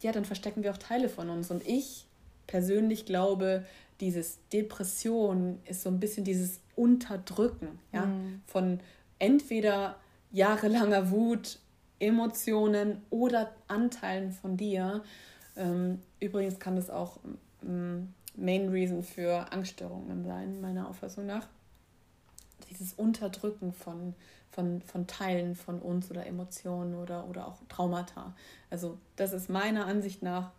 ja, 0.00 0.12
dann 0.12 0.24
verstecken 0.24 0.62
wir 0.62 0.72
auch 0.72 0.78
Teile 0.78 1.08
von 1.08 1.28
uns. 1.30 1.50
Und 1.50 1.66
ich 1.66 2.06
persönlich 2.46 3.04
glaube, 3.06 3.64
dieses 4.00 4.38
Depression 4.52 5.58
ist 5.64 5.82
so 5.82 5.90
ein 5.90 6.00
bisschen 6.00 6.24
dieses 6.24 6.60
Unterdrücken, 6.76 7.78
ja, 7.92 8.06
mhm. 8.06 8.42
von 8.46 8.80
entweder 9.18 9.96
jahrelanger 10.30 11.10
Wut, 11.10 11.58
Emotionen 11.98 13.02
oder 13.10 13.52
Anteilen 13.66 14.32
von 14.32 14.56
dir. 14.56 15.02
Ähm, 15.56 16.00
übrigens 16.20 16.60
kann 16.60 16.76
das 16.76 16.90
auch 16.90 17.18
ähm, 17.62 18.14
Main 18.36 18.68
Reason 18.68 19.02
für 19.02 19.52
Angststörungen 19.52 20.24
sein, 20.24 20.60
meiner 20.60 20.88
Auffassung 20.88 21.26
nach. 21.26 21.48
Dieses 22.70 22.92
Unterdrücken 22.92 23.72
von, 23.72 24.14
von, 24.50 24.82
von 24.82 25.06
Teilen 25.06 25.54
von 25.54 25.80
uns 25.80 26.10
oder 26.10 26.26
Emotionen 26.26 26.94
oder, 26.94 27.28
oder 27.28 27.46
auch 27.46 27.58
Traumata. 27.68 28.34
Also 28.70 28.98
das 29.16 29.32
ist 29.32 29.48
meiner 29.48 29.86
Ansicht 29.86 30.22
nach 30.22 30.50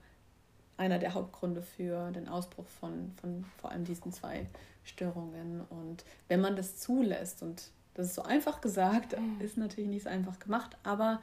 einer 0.77 0.99
der 0.99 1.13
Hauptgründe 1.13 1.61
für 1.61 2.11
den 2.11 2.29
Ausbruch 2.29 2.67
von, 2.79 3.11
von 3.19 3.45
vor 3.59 3.71
allem 3.71 3.83
diesen 3.83 4.13
zwei 4.13 4.47
Störungen. 4.83 5.61
Und 5.69 6.05
wenn 6.29 6.39
man 6.39 6.55
das 6.55 6.77
zulässt, 6.77 7.43
und 7.43 7.71
das 7.95 8.07
ist 8.07 8.15
so 8.15 8.23
einfach 8.23 8.61
gesagt, 8.61 9.19
mhm. 9.19 9.41
ist 9.41 9.57
natürlich 9.57 9.89
nicht 9.89 10.03
so 10.03 10.09
einfach 10.09 10.39
gemacht, 10.39 10.77
aber 10.83 11.21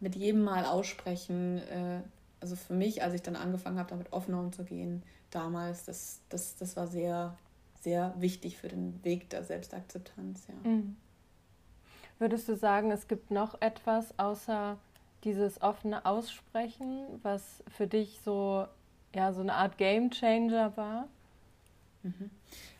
mit 0.00 0.16
jedem 0.16 0.42
Mal 0.42 0.64
aussprechen, 0.64 1.58
äh, 1.58 2.00
also 2.40 2.56
für 2.56 2.72
mich, 2.72 3.02
als 3.02 3.14
ich 3.14 3.22
dann 3.22 3.36
angefangen 3.36 3.78
habe, 3.78 3.90
damit 3.90 4.12
offen 4.12 4.34
umzugehen, 4.34 5.02
damals, 5.30 5.84
das, 5.84 6.20
das, 6.28 6.56
das 6.56 6.76
war 6.76 6.86
sehr, 6.86 7.36
sehr 7.80 8.14
wichtig 8.18 8.56
für 8.56 8.68
den 8.68 9.04
Weg 9.04 9.28
der 9.30 9.44
Selbstakzeptanz, 9.44 10.46
ja. 10.48 10.70
Mhm. 10.70 10.96
Würdest 12.18 12.48
du 12.48 12.56
sagen, 12.56 12.90
es 12.90 13.08
gibt 13.08 13.30
noch 13.30 13.60
etwas 13.60 14.18
außer 14.18 14.76
dieses 15.24 15.62
offene 15.62 16.04
Aussprechen, 16.04 17.06
was 17.22 17.62
für 17.76 17.86
dich 17.86 18.20
so, 18.24 18.66
ja, 19.14 19.32
so 19.32 19.40
eine 19.40 19.54
Art 19.54 19.78
Game 19.78 20.10
Changer 20.10 20.76
war? 20.76 21.08
Mhm. 22.02 22.30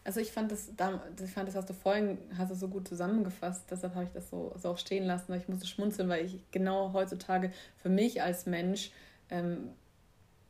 Also 0.05 0.21
ich 0.21 0.33
fand 0.33 0.51
das, 0.51 0.69
ich 0.69 1.31
fand 1.31 1.49
das 1.49 1.55
hast 1.55 1.69
du 1.69 1.75
vorhin 1.75 2.17
hast 2.39 2.55
so 2.59 2.69
gut 2.69 2.89
zusammengefasst, 2.89 3.65
deshalb 3.71 3.95
habe 3.95 4.05
ich 4.05 4.13
das 4.13 4.31
so, 4.31 4.55
so 4.57 4.71
auch 4.71 4.79
stehen 4.79 5.05
lassen, 5.05 5.27
weil 5.29 5.41
ich 5.41 5.49
musste 5.49 5.67
schmunzeln, 5.67 6.09
weil 6.09 6.25
ich 6.25 6.39
genau 6.51 6.93
heutzutage 6.95 7.53
für 7.77 7.91
mich 7.91 8.23
als 8.23 8.47
Mensch 8.47 8.91
ähm, 9.29 9.71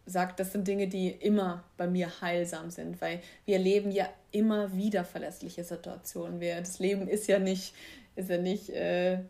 sagt, 0.07 0.41
das 0.41 0.53
sind 0.53 0.67
Dinge, 0.69 0.89
die 0.89 1.09
immer 1.09 1.65
bei 1.77 1.87
mir 1.87 2.21
heilsam 2.21 2.71
sind, 2.71 3.01
weil 3.01 3.21
wir 3.45 3.57
erleben 3.57 3.91
ja 3.91 4.09
immer 4.31 4.75
wieder 4.77 5.05
verlässliche 5.05 5.65
Situationen. 5.65 6.41
Wir, 6.41 6.57
das 6.59 6.79
Leben 6.79 7.09
ist 7.09 7.27
ja 7.27 7.39
nicht, 7.39 7.75
ist 8.19 8.31
ja 8.31 8.39
nicht 8.39 8.71
äh, 8.71 9.21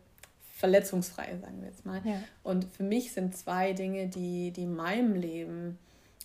verletzungsfrei, 0.55 1.37
sagen 1.41 1.61
wir 1.61 1.69
jetzt 1.69 1.85
mal. 1.85 2.01
Ja. 2.03 2.21
Und 2.43 2.65
für 2.65 2.83
mich 2.83 3.13
sind 3.13 3.35
zwei 3.37 3.73
Dinge, 3.73 4.07
die, 4.07 4.51
die 4.51 4.63
in 4.63 4.75
meinem 4.75 5.15
Leben, 5.15 5.77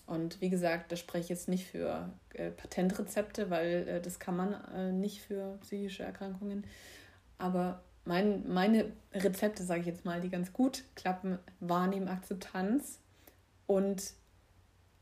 und 0.06 0.40
wie 0.40 0.50
gesagt, 0.50 0.92
da 0.92 0.96
spreche 0.96 1.24
ich 1.24 1.28
jetzt 1.30 1.48
nicht 1.48 1.66
für 1.66 2.10
äh, 2.34 2.50
Patentrezepte, 2.50 3.48
weil 3.48 3.88
äh, 3.88 4.00
das 4.00 4.18
kann 4.18 4.36
man 4.36 4.54
äh, 4.74 4.92
nicht 4.92 5.22
für 5.22 5.58
psychische 5.62 6.02
Erkrankungen, 6.02 6.64
aber 7.38 7.82
mein, 8.04 8.46
meine 8.46 8.92
Rezepte, 9.14 9.62
sage 9.62 9.80
ich 9.80 9.86
jetzt 9.86 10.04
mal, 10.04 10.20
die 10.20 10.28
ganz 10.28 10.52
gut 10.52 10.84
klappen, 10.94 11.38
Wahrnehmen, 11.60 12.08
Akzeptanz 12.08 12.98
und 13.66 14.12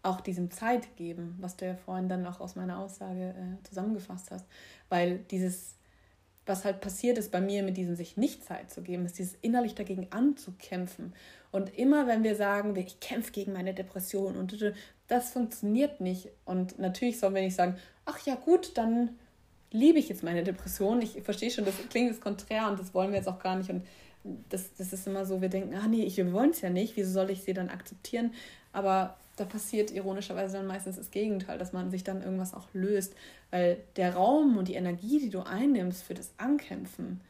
auch 0.03 0.21
diesem 0.21 0.51
Zeit 0.51 0.97
geben, 0.97 1.37
was 1.41 1.57
du 1.57 1.67
ja 1.67 1.75
vorhin 1.75 2.09
dann 2.09 2.27
auch 2.27 2.41
aus 2.41 2.57
meiner 2.57 2.79
Aussage 2.79 3.31
äh, 3.31 3.63
zusammengefasst 3.69 4.31
hast. 4.31 4.47
Weil 4.89 5.19
dieses, 5.31 5.77
was 6.53 6.67
halt 6.67 6.83
passiert 6.83 7.17
ist 7.17 7.33
bei 7.33 7.41
mir 7.41 7.63
mit 7.63 7.79
diesem 7.79 7.97
sich 7.97 8.19
nicht 8.19 8.45
Zeit 8.45 8.71
zu 8.71 8.83
geben, 8.83 9.07
ist 9.07 9.19
dieses 9.19 9.37
innerlich 9.41 9.75
dagegen 9.75 10.09
anzukämpfen. 10.11 11.15
Und 11.51 11.77
immer 11.79 12.07
wenn 12.07 12.23
wir 12.23 12.37
sagen, 12.37 12.77
ich 12.77 13.01
kämpfe 13.01 13.33
gegen 13.33 13.55
meine 13.55 13.73
Depression 13.73 14.37
und 14.37 14.55
das 15.09 15.31
funktioniert 15.31 16.01
nicht. 16.01 16.29
Und 16.45 16.79
natürlich 16.79 17.19
sollen 17.19 17.35
wir 17.35 17.43
nicht 17.43 17.57
sagen, 17.57 17.77
ach 18.05 18.19
ja 18.27 18.35
gut, 18.35 18.77
dann 18.77 19.17
liebe 19.71 19.99
ich 19.99 20.11
jetzt 20.11 20.23
meine 20.23 20.45
Depression. 20.45 21.01
Ich 21.01 21.23
verstehe 21.23 21.51
schon, 21.51 21.65
das 21.65 21.75
klingt 21.89 22.11
jetzt 22.11 22.21
konträr 22.21 22.69
und 22.69 22.79
das 22.79 22.93
wollen 22.93 23.11
wir 23.11 23.19
jetzt 23.19 23.29
auch 23.29 23.39
gar 23.39 23.57
nicht. 23.57 23.71
Und 23.71 23.87
das, 24.51 24.75
das 24.75 24.93
ist 24.93 25.07
immer 25.07 25.25
so, 25.25 25.41
wir 25.41 25.49
denken, 25.49 25.75
ah 25.75 25.89
nee, 25.89 26.11
wir 26.15 26.33
wollen 26.33 26.51
es 26.51 26.61
ja 26.61 26.69
nicht, 26.69 26.97
wieso 26.97 27.13
soll 27.13 27.31
ich 27.31 27.43
sie 27.43 27.55
dann 27.55 27.71
akzeptieren? 27.71 28.35
Aber 28.73 29.17
da 29.37 29.45
passiert 29.45 29.91
ironischerweise 29.91 30.59
dann 30.59 30.67
meistens 30.67 30.97
das 30.97 31.11
Gegenteil, 31.11 31.59
dass 31.59 31.73
man 31.73 31.91
sich 31.91 32.05
dann 32.05 32.23
irgendwas 32.23 32.55
auch 32.55 32.69
löst, 32.73 33.15
weil 33.51 33.79
der 33.97 34.15
Raum 34.15 34.57
und 34.57 34.69
die 34.69 34.75
Energie, 34.75 35.19
die 35.19 35.31
du 35.31 35.41
einnimmst 35.41 36.03
für 36.03 36.15
das 36.15 36.33
Ankämpfen, 36.37 37.21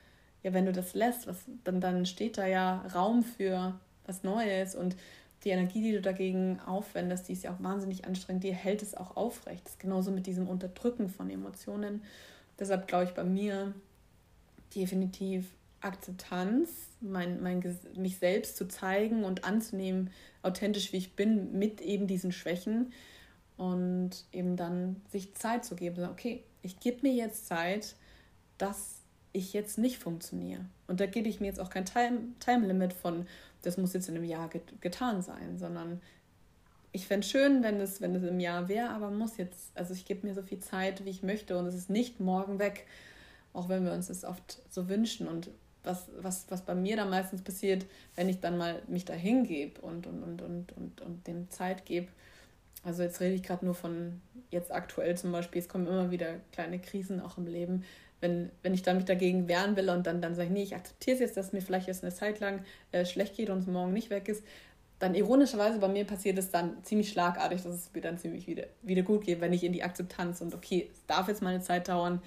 ja, 0.43 0.53
wenn 0.53 0.67
du 0.67 0.73
das 0.73 0.95
lässt, 0.95 1.27
was, 1.27 1.45
dann, 1.65 1.81
dann 1.81 2.05
steht 2.07 2.39
da 2.39 2.47
ja 2.47 2.85
Raum 2.95 3.23
für 3.23 3.79
was 4.07 4.25
Neues 4.25 4.75
und 4.75 4.97
die 5.45 5.51
Energie, 5.51 5.83
die 5.83 5.93
du 5.93 6.01
dagegen 6.01 6.61
aufwendest, 6.61 7.29
die 7.29 7.33
ist 7.33 7.45
ja 7.45 7.53
auch 7.53 7.63
wahnsinnig 7.63 8.05
anstrengend, 8.05 8.45
die 8.45 8.55
hält 8.55 8.83
es 8.83 8.97
auch 8.97 9.17
aufrecht. 9.17 9.65
Das 9.65 9.73
ist 9.73 9.81
genauso 9.81 10.11
mit 10.11 10.27
diesem 10.27 10.49
Unterdrücken 10.49 11.09
von 11.09 11.31
Emotionen. 11.31 12.03
Deshalb 12.59 12.87
glaube 12.87 13.05
ich 13.05 13.11
bei 13.11 13.25
mir 13.25 13.75
definitiv 14.75 15.47
Akzeptanz, 15.81 16.69
mein, 17.03 17.43
mein, 17.43 17.63
mich 17.97 18.19
selbst 18.19 18.57
zu 18.57 18.69
zeigen 18.69 19.25
und 19.25 19.45
anzunehmen, 19.45 20.11
authentisch 20.43 20.93
wie 20.93 20.99
ich 20.99 21.17
bin, 21.17 21.59
mit 21.59 21.81
eben 21.81 22.07
diesen 22.07 22.33
Schwächen 22.33 22.93
und 23.57 24.11
eben 24.33 24.57
dann 24.57 25.03
sich 25.11 25.35
Zeit 25.35 25.65
zu 25.65 25.77
geben. 25.77 26.05
Okay, 26.05 26.43
ich 26.63 26.81
gebe 26.81 27.03
mir 27.03 27.13
jetzt 27.13 27.47
Zeit, 27.47 27.97
dass 28.59 29.01
ich 29.33 29.53
jetzt 29.53 29.79
nicht 29.79 29.99
funktioniere. 29.99 30.65
Und 30.87 31.01
da 31.01 31.07
gebe 31.07 31.29
ich 31.29 31.41
mir 31.41 31.47
jetzt 31.47 31.61
auch 31.61 31.71
kein 31.71 31.85
Time, 31.85 32.21
Time 32.39 32.67
Limit 32.67 32.93
von, 32.93 33.27
das 33.63 33.79
muss 33.79 33.95
jetzt 33.95 34.09
in 34.09 34.17
einem 34.17 34.25
Jahr 34.25 34.49
get 34.49 34.81
getan 34.81 35.23
sein, 35.23 35.59
sondern 35.59 36.01
ich 36.93 37.07
fände 37.07 37.25
es 37.25 37.31
schön, 37.31 37.63
wenn 37.63 37.81
es, 37.81 38.01
wenn 38.01 38.15
es 38.15 38.23
im 38.23 38.39
Jahr 38.39 38.69
wäre, 38.69 38.91
aber 38.91 39.11
muss 39.11 39.39
jetzt, 39.39 39.71
also 39.75 39.95
ich 39.95 40.05
gebe 40.05 40.27
mir 40.27 40.35
so 40.35 40.43
viel 40.43 40.59
Zeit, 40.59 41.05
wie 41.05 41.11
ich 41.11 41.23
möchte 41.23 41.57
und 41.57 41.67
es 41.67 41.75
ist 41.75 41.89
nicht 41.89 42.21
morgen 42.21 42.59
weg, 42.59 42.87
auch 43.55 43.69
wenn 43.69 43.85
wir 43.85 43.93
uns 43.93 44.09
das 44.09 44.25
oft 44.25 44.61
so 44.69 44.89
wünschen. 44.89 45.27
Und 45.27 45.51
was, 45.85 46.09
was, 46.21 46.47
was 46.49 46.63
bei 46.63 46.75
mir 46.75 46.97
dann 46.97 47.11
meistens 47.11 47.43
passiert, 47.43 47.87
wenn 48.15 48.29
ich 48.29 48.41
dann 48.41 48.57
mal 48.57 48.83
mich 48.87 49.05
da 49.05 49.15
hingebe 49.15 49.81
und, 49.81 50.07
und, 50.07 50.23
und, 50.23 50.43
und, 50.43 50.73
und, 50.77 51.01
und 51.01 51.27
dem 51.27 51.51
Zeit 51.51 51.85
gebe. 51.85 52.09
Also 52.85 53.03
jetzt 53.03 53.21
rede 53.21 53.35
ich 53.35 53.43
gerade 53.43 53.65
nur 53.65 53.75
von 53.75 54.21
jetzt 54.51 54.73
aktuell 54.73 55.17
zum 55.17 55.33
Beispiel, 55.33 55.61
es 55.61 55.69
kommen 55.69 55.87
immer 55.87 56.11
wieder 56.11 56.41
kleine 56.53 56.79
Krisen 56.79 57.21
auch 57.21 57.39
im 57.39 57.47
Leben. 57.47 57.85
Wenn, 58.21 58.51
wenn 58.63 58.75
ich 58.75 58.83
dann 58.83 58.97
mich 58.97 59.05
dagegen 59.05 59.49
wehren 59.49 59.77
will 59.77 59.91
und 59.91 60.07
dann, 60.07 60.23
dann 60.23 60.35
sage 60.35 60.49
ich, 60.49 60.53
nee, 60.53 60.63
ich 60.63 60.77
akzeptiere 60.77 61.15
es 61.15 61.21
jetzt, 61.21 61.37
dass 61.37 61.53
mir 61.53 61.61
vielleicht 61.61 61.89
jetzt 61.89 62.05
eine 62.05 62.15
Zeit 62.15 62.39
lang 62.39 62.65
äh, 62.93 63.05
schlecht 63.05 63.37
geht 63.37 63.51
und 63.51 63.59
es 63.59 63.67
morgen 63.67 63.93
nicht 63.93 64.11
weg 64.11 64.29
ist, 64.29 64.45
dann 65.01 65.17
ironischerweise 65.17 65.81
bei 65.81 65.89
mir 65.89 66.05
passiert 66.05 66.39
es 66.39 66.53
dann 66.53 66.85
ziemlich 66.85 67.09
schlagartig, 67.09 67.63
dass 67.63 67.75
es 67.75 67.91
mir 67.93 68.01
dann 68.01 68.19
ziemlich 68.19 68.47
wieder, 68.47 68.67
wieder 68.83 69.03
gut 69.03 69.25
geht, 69.25 69.41
wenn 69.41 69.53
ich 69.53 69.65
in 69.65 69.73
die 69.73 69.83
Akzeptanz 69.83 70.41
und 70.41 70.55
okay, 70.55 70.89
es 70.93 71.05
darf 71.07 71.27
jetzt 71.27 71.43
mal 71.43 71.51
eine 71.51 71.61
Zeit 71.61 71.89
dauern, 71.89 72.23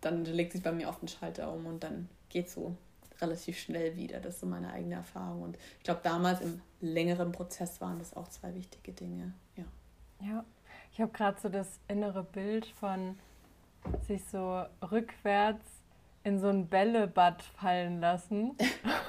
dann 0.00 0.24
legt 0.24 0.52
sich 0.52 0.62
bei 0.62 0.72
mir 0.72 0.88
auf 0.88 0.98
den 0.98 1.08
Schalter 1.08 1.52
um 1.52 1.66
und 1.66 1.84
dann 1.84 2.08
geht 2.30 2.48
so 2.48 2.74
relativ 3.20 3.58
schnell 3.58 3.96
wieder. 3.96 4.20
Das 4.20 4.34
ist 4.34 4.40
so 4.40 4.46
meine 4.46 4.72
eigene 4.72 4.96
Erfahrung. 4.96 5.42
Und 5.42 5.58
ich 5.78 5.84
glaube, 5.84 6.00
damals 6.02 6.40
im 6.40 6.60
längeren 6.80 7.32
Prozess 7.32 7.80
waren 7.80 7.98
das 7.98 8.14
auch 8.16 8.28
zwei 8.28 8.54
wichtige 8.54 8.92
Dinge. 8.92 9.32
Ja, 9.56 9.64
ja. 10.20 10.44
ich 10.92 11.00
habe 11.00 11.12
gerade 11.12 11.40
so 11.40 11.48
das 11.48 11.68
innere 11.88 12.22
Bild 12.22 12.66
von 12.66 13.18
sich 14.06 14.24
so 14.24 14.64
rückwärts 14.90 15.64
in 16.24 16.40
so 16.40 16.48
ein 16.48 16.66
Bällebad 16.66 17.42
fallen 17.42 18.00
lassen. 18.00 18.56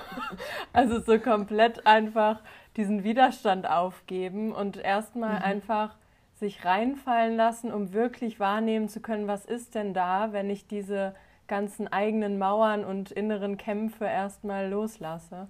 also 0.73 0.99
so 0.99 1.17
komplett 1.19 1.87
einfach 1.87 2.41
diesen 2.75 3.03
Widerstand 3.03 3.67
aufgeben 3.67 4.51
und 4.51 4.77
erstmal 4.77 5.37
mhm. 5.37 5.45
einfach 5.45 5.95
sich 6.35 6.63
reinfallen 6.63 7.35
lassen, 7.35 7.73
um 7.73 7.93
wirklich 7.93 8.39
wahrnehmen 8.39 8.87
zu 8.87 8.99
können, 8.99 9.27
was 9.27 9.45
ist 9.45 9.73
denn 9.73 9.95
da, 9.95 10.31
wenn 10.31 10.51
ich 10.51 10.67
diese 10.67 11.15
ganzen 11.47 11.87
eigenen 11.87 12.37
Mauern 12.37 12.83
und 12.83 13.11
inneren 13.11 13.57
Kämpfe 13.57 14.05
erstmal 14.05 14.69
loslasse. 14.69 15.47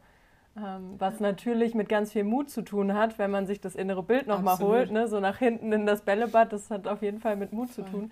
Ähm, 0.58 0.96
was 0.98 1.20
natürlich 1.20 1.76
mit 1.76 1.88
ganz 1.88 2.14
viel 2.14 2.24
Mut 2.24 2.50
zu 2.50 2.64
tun 2.64 2.94
hat, 2.94 3.20
wenn 3.20 3.30
man 3.30 3.46
sich 3.46 3.62
das 3.62 3.76
innere 3.76 4.02
Bild 4.02 4.26
nochmal 4.28 4.58
holt, 4.60 4.92
ne? 4.92 5.08
so 5.08 5.20
nach 5.20 5.38
hinten 5.38 5.72
in 5.72 5.86
das 5.86 6.02
Bällebad, 6.02 6.52
das 6.52 6.72
hat 6.72 6.88
auf 6.88 7.02
jeden 7.04 7.20
Fall 7.20 7.36
mit 7.36 7.54
Mut 7.54 7.70
Voll. 7.70 7.86
zu 7.86 7.92
tun. 7.92 8.12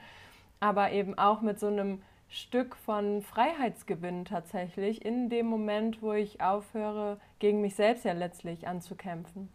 Aber 0.60 0.92
eben 0.92 1.18
auch 1.18 1.42
mit 1.42 1.60
so 1.60 1.68
einem 1.68 2.02
Stück 2.30 2.76
von 2.76 3.22
Freiheitsgewinn 3.22 4.26
tatsächlich 4.26 5.04
in 5.04 5.30
dem 5.30 5.48
Moment, 5.48 6.02
wo 6.02 6.14
ich 6.14 6.42
aufhöre, 6.42 7.20
gegen 7.40 7.62
mich 7.62 7.76
selbst 7.76 8.06
ja 8.06 8.14
letztlich 8.14 8.68
anzukämpfen. 8.68 9.50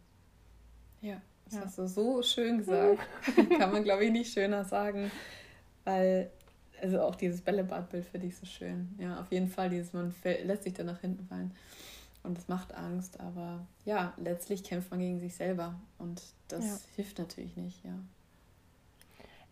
Ja, 1.00 1.20
das 1.44 1.54
ja. 1.54 1.60
hast 1.62 1.78
du 1.78 1.86
so 1.86 2.22
schön 2.22 2.58
gesagt. 2.64 2.98
Kann 3.58 3.72
man, 3.72 3.84
glaube 3.84 4.04
ich, 4.04 4.10
nicht 4.10 4.32
schöner 4.32 4.64
sagen, 4.64 5.10
weil 5.84 6.30
also 6.80 7.02
auch 7.02 7.14
dieses 7.14 7.40
Bällebadbild 7.40 8.04
finde 8.06 8.26
ich 8.26 8.36
so 8.36 8.46
schön. 8.46 8.94
Ja, 8.98 9.20
auf 9.20 9.30
jeden 9.30 9.48
Fall, 9.48 9.70
dieses, 9.70 9.92
man 9.92 10.14
lässt 10.44 10.64
sich 10.64 10.74
dann 10.74 10.86
nach 10.86 11.00
hinten 11.00 11.26
fallen. 11.26 11.52
Und 12.22 12.36
das 12.36 12.48
macht 12.48 12.74
Angst, 12.74 13.18
aber 13.18 13.66
ja, 13.84 14.12
letztlich 14.18 14.62
kämpft 14.62 14.90
man 14.90 15.00
gegen 15.00 15.20
sich 15.20 15.34
selber 15.34 15.74
und 15.98 16.22
das 16.48 16.64
ja. 16.64 16.76
hilft 16.96 17.18
natürlich 17.18 17.56
nicht, 17.56 17.82
ja. 17.84 17.94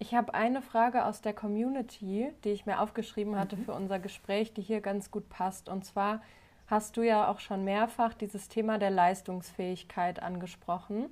Ich 0.01 0.15
habe 0.15 0.35
eine 0.35 0.63
Frage 0.63 1.05
aus 1.05 1.23
der 1.23 1.33
Community, 1.33 2.31
die 2.45 2.51
ich 2.51 2.67
mir 2.67 2.81
aufgeschrieben 2.81 3.37
hatte 3.37 3.57
mhm. 3.57 3.65
für 3.65 3.73
unser 3.73 3.99
Gespräch, 3.99 4.53
die 4.53 4.63
hier 4.63 4.81
ganz 4.81 5.11
gut 5.11 5.29
passt. 5.29 5.69
Und 5.69 5.85
zwar 5.85 6.23
hast 6.69 6.97
du 6.97 7.03
ja 7.03 7.29
auch 7.29 7.41
schon 7.41 7.65
mehrfach 7.65 8.15
dieses 8.15 8.49
Thema 8.49 8.79
der 8.79 8.91
Leistungsfähigkeit 8.91 10.23
angesprochen, 10.23 11.07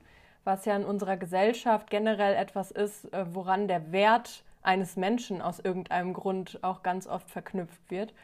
was 0.45 0.67
ja 0.67 0.77
in 0.77 0.85
unserer 0.85 1.17
Gesellschaft 1.17 1.91
generell 1.91 2.35
etwas 2.35 2.71
ist, 2.71 3.13
äh, 3.13 3.27
woran 3.35 3.67
der 3.67 3.91
Wert 3.91 4.45
eines 4.67 4.97
Menschen 4.97 5.41
aus 5.41 5.59
irgendeinem 5.61 6.13
Grund 6.13 6.59
auch 6.63 6.83
ganz 6.83 7.07
oft 7.07 7.31
verknüpft 7.31 7.91
wird. 7.91 8.15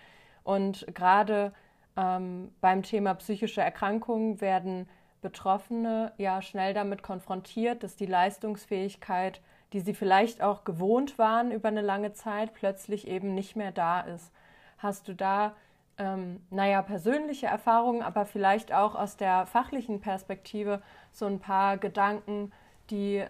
Und 0.45 0.87
gerade 0.95 1.53
ähm, 1.97 2.53
beim 2.61 2.83
Thema 2.83 3.15
psychische 3.15 3.61
Erkrankungen 3.61 4.41
werden 4.41 4.89
Betroffene 5.21 6.13
ja 6.19 6.43
schnell 6.43 6.75
damit 6.75 7.03
konfrontiert, 7.03 7.85
dass 7.85 7.95
die 7.95 8.07
Leistungsfähigkeit 8.07 9.41
die 9.73 9.81
sie 9.81 9.95
vielleicht 9.95 10.43
auch 10.43 10.65
gewohnt 10.65 11.19
waren 11.19 11.51
über 11.51 11.69
eine 11.69 11.81
lange 11.81 12.13
Zeit, 12.13 12.55
plötzlich 12.55 13.09
eben 13.09 13.35
nicht 13.35 13.57
mehr 13.57 13.73
da 13.73 14.01
ist. 14.01 14.31
Hast 14.79 15.09
du 15.09 15.15
da, 15.15 15.55
ähm, 15.99 16.41
naja, 16.51 16.83
persönliche 16.83 17.47
Erfahrungen, 17.47 18.03
aber 18.03 18.27
vielleicht 18.27 18.73
auch 18.73 18.95
aus 18.95 19.17
der 19.17 19.47
fachlichen 19.47 20.01
Perspektive 20.01 20.83
so 21.11 21.27
ein 21.27 21.41
paar 21.41 21.79
Gedanken, 21.79 22.53
die 22.91 23.25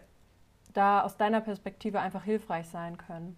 da 0.73 1.03
aus 1.03 1.17
deiner 1.17 1.41
Perspektive 1.41 2.01
einfach 2.01 2.25
hilfreich 2.25 2.67
sein 2.69 2.97
können? 2.97 3.37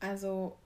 Also 0.00 0.56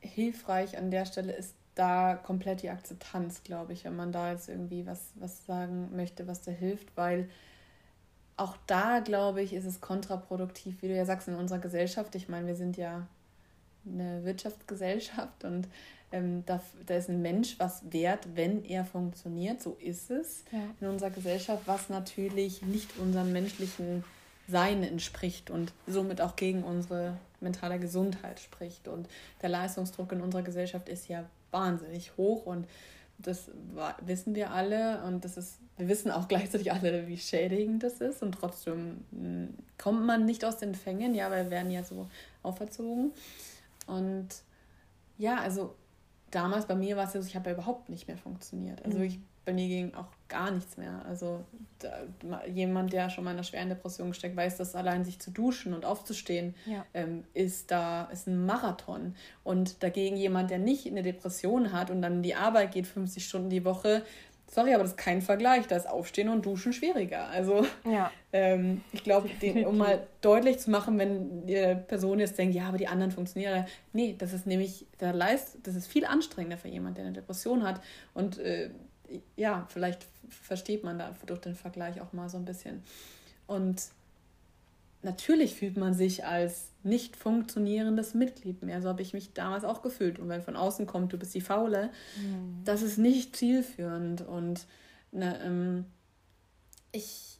hilfreich 0.00 0.78
an 0.78 0.90
der 0.90 1.04
Stelle 1.04 1.32
ist 1.32 1.54
da 1.74 2.14
komplett 2.16 2.62
die 2.62 2.70
Akzeptanz, 2.70 3.42
glaube 3.42 3.74
ich, 3.74 3.84
wenn 3.84 3.96
man 3.96 4.10
da 4.10 4.32
jetzt 4.32 4.48
irgendwie 4.48 4.86
was, 4.86 5.10
was 5.16 5.44
sagen 5.44 5.94
möchte, 5.94 6.26
was 6.26 6.42
da 6.42 6.50
hilft, 6.50 6.96
weil 6.96 7.28
auch 8.38 8.56
da, 8.66 9.00
glaube 9.00 9.42
ich, 9.42 9.52
ist 9.52 9.64
es 9.64 9.80
kontraproduktiv, 9.80 10.82
wie 10.82 10.88
du 10.88 10.96
ja 10.96 11.04
sagst, 11.04 11.28
in 11.28 11.34
unserer 11.34 11.58
Gesellschaft. 11.58 12.14
Ich 12.14 12.28
meine, 12.28 12.46
wir 12.46 12.56
sind 12.56 12.76
ja 12.76 13.06
eine 13.86 14.24
Wirtschaftsgesellschaft 14.24 15.44
und 15.44 15.68
ähm, 16.12 16.44
da, 16.46 16.60
da 16.86 16.94
ist 16.94 17.08
ein 17.08 17.22
Mensch 17.22 17.58
was 17.58 17.82
wert, 17.90 18.28
wenn 18.34 18.64
er 18.64 18.84
funktioniert. 18.84 19.60
So 19.60 19.76
ist 19.80 20.10
es 20.10 20.44
ja. 20.52 20.60
in 20.80 20.88
unserer 20.88 21.10
Gesellschaft, 21.10 21.62
was 21.66 21.88
natürlich 21.88 22.62
nicht 22.62 22.98
unserem 22.98 23.32
menschlichen 23.32 24.04
Sein 24.48 24.82
entspricht 24.82 25.50
und 25.50 25.72
somit 25.86 26.20
auch 26.20 26.36
gegen 26.36 26.62
unsere 26.62 27.16
mentale 27.40 27.78
Gesundheit 27.78 28.40
spricht. 28.40 28.88
Und 28.88 29.08
der 29.42 29.48
Leistungsdruck 29.48 30.12
in 30.12 30.20
unserer 30.20 30.42
Gesellschaft 30.42 30.88
ist 30.88 31.08
ja 31.08 31.24
wahnsinnig 31.50 32.16
hoch 32.16 32.46
und 32.46 32.66
das 33.18 33.50
wissen 34.02 34.34
wir 34.34 34.50
alle 34.50 35.02
und 35.04 35.24
das 35.24 35.36
ist, 35.36 35.58
wir 35.78 35.88
wissen 35.88 36.10
auch 36.10 36.28
gleichzeitig 36.28 36.72
alle, 36.72 37.08
wie 37.08 37.16
schädigend 37.16 37.82
das 37.82 38.00
ist 38.00 38.22
und 38.22 38.32
trotzdem 38.32 39.04
hm, 39.10 39.54
kommt 39.78 40.04
man 40.04 40.24
nicht 40.24 40.44
aus 40.44 40.58
den 40.58 40.74
Fängen, 40.74 41.14
ja, 41.14 41.30
weil 41.30 41.44
wir 41.44 41.50
werden 41.50 41.70
ja 41.70 41.82
so 41.82 42.08
auferzogen. 42.42 43.12
Und 43.86 44.28
ja, 45.18 45.36
also 45.36 45.74
damals 46.36 46.66
bei 46.66 46.74
mir 46.74 46.96
war 46.96 47.04
es 47.04 47.14
ja 47.14 47.22
so, 47.22 47.26
ich 47.26 47.34
habe 47.34 47.50
ja 47.50 47.54
überhaupt 47.54 47.88
nicht 47.88 48.06
mehr 48.06 48.18
funktioniert. 48.18 48.84
Also 48.84 48.98
mhm. 48.98 49.04
ich 49.04 49.18
bei 49.46 49.52
mir 49.52 49.68
ging 49.68 49.94
auch 49.94 50.08
gar 50.28 50.50
nichts 50.50 50.76
mehr. 50.76 51.04
Also 51.08 51.44
da, 51.78 52.44
jemand, 52.46 52.92
der 52.92 53.10
schon 53.10 53.22
mal 53.22 53.30
in 53.30 53.36
einer 53.36 53.44
schweren 53.44 53.68
Depression 53.68 54.08
gesteckt, 54.08 54.36
weiß, 54.36 54.56
dass 54.56 54.74
allein 54.74 55.04
sich 55.04 55.20
zu 55.20 55.30
duschen 55.30 55.72
und 55.72 55.84
aufzustehen 55.84 56.54
ja. 56.66 56.84
ähm, 56.94 57.22
ist 57.32 57.70
da 57.70 58.06
ist 58.06 58.26
ein 58.26 58.44
Marathon. 58.44 59.14
Und 59.44 59.84
dagegen 59.84 60.16
jemand, 60.16 60.50
der 60.50 60.58
nicht 60.58 60.86
eine 60.88 61.02
Depression 61.02 61.72
hat 61.72 61.90
und 61.90 62.02
dann 62.02 62.14
in 62.14 62.22
die 62.22 62.34
Arbeit 62.34 62.72
geht 62.72 62.88
50 62.88 63.24
Stunden 63.24 63.48
die 63.48 63.64
Woche, 63.64 64.02
sorry, 64.46 64.74
aber 64.74 64.82
das 64.82 64.92
ist 64.92 64.98
kein 64.98 65.22
Vergleich. 65.22 65.66
Da 65.66 65.76
ist 65.76 65.88
Aufstehen 65.88 66.28
und 66.28 66.44
Duschen 66.46 66.72
schwieriger. 66.72 67.28
Also 67.28 67.66
ja. 67.84 68.10
ähm, 68.32 68.82
ich 68.92 69.04
glaube, 69.04 69.28
um 69.66 69.78
mal 69.78 70.06
deutlich 70.20 70.58
zu 70.58 70.70
machen, 70.70 70.98
wenn 70.98 71.46
die 71.46 71.76
Person 71.86 72.18
jetzt 72.18 72.38
denkt, 72.38 72.54
ja, 72.54 72.68
aber 72.68 72.78
die 72.78 72.88
anderen 72.88 73.12
funktionieren, 73.12 73.66
nee, 73.92 74.14
das 74.16 74.32
ist 74.32 74.46
nämlich 74.46 74.86
der 75.00 75.12
Leist, 75.12 75.58
das 75.62 75.74
ist 75.74 75.86
viel 75.86 76.04
anstrengender 76.04 76.58
für 76.58 76.68
jemanden, 76.68 76.96
der 76.96 77.04
eine 77.06 77.14
Depression 77.14 77.62
hat 77.62 77.80
und 78.14 78.38
äh, 78.38 78.70
ja, 79.36 79.66
vielleicht 79.68 80.04
versteht 80.28 80.82
man 80.82 80.98
da 80.98 81.14
durch 81.26 81.40
den 81.40 81.54
Vergleich 81.54 82.00
auch 82.00 82.12
mal 82.12 82.28
so 82.28 82.38
ein 82.38 82.44
bisschen. 82.44 82.82
Und 83.46 83.82
natürlich 85.02 85.54
fühlt 85.54 85.76
man 85.76 85.94
sich 85.94 86.24
als 86.24 86.72
nicht 86.82 87.16
funktionierendes 87.16 88.14
Mitglied 88.14 88.62
mehr. 88.62 88.80
So 88.80 88.88
habe 88.88 89.02
ich 89.02 89.12
mich 89.12 89.32
damals 89.32 89.64
auch 89.64 89.82
gefühlt. 89.82 90.18
Und 90.18 90.28
wenn 90.28 90.42
von 90.42 90.56
außen 90.56 90.86
kommt, 90.86 91.12
du 91.12 91.18
bist 91.18 91.34
die 91.34 91.40
Faule, 91.40 91.90
mhm. 92.20 92.62
das 92.64 92.82
ist 92.82 92.98
nicht 92.98 93.36
zielführend. 93.36 94.22
Und 94.22 94.66
ne, 95.12 95.40
ähm, 95.44 95.84
ich, 96.92 97.38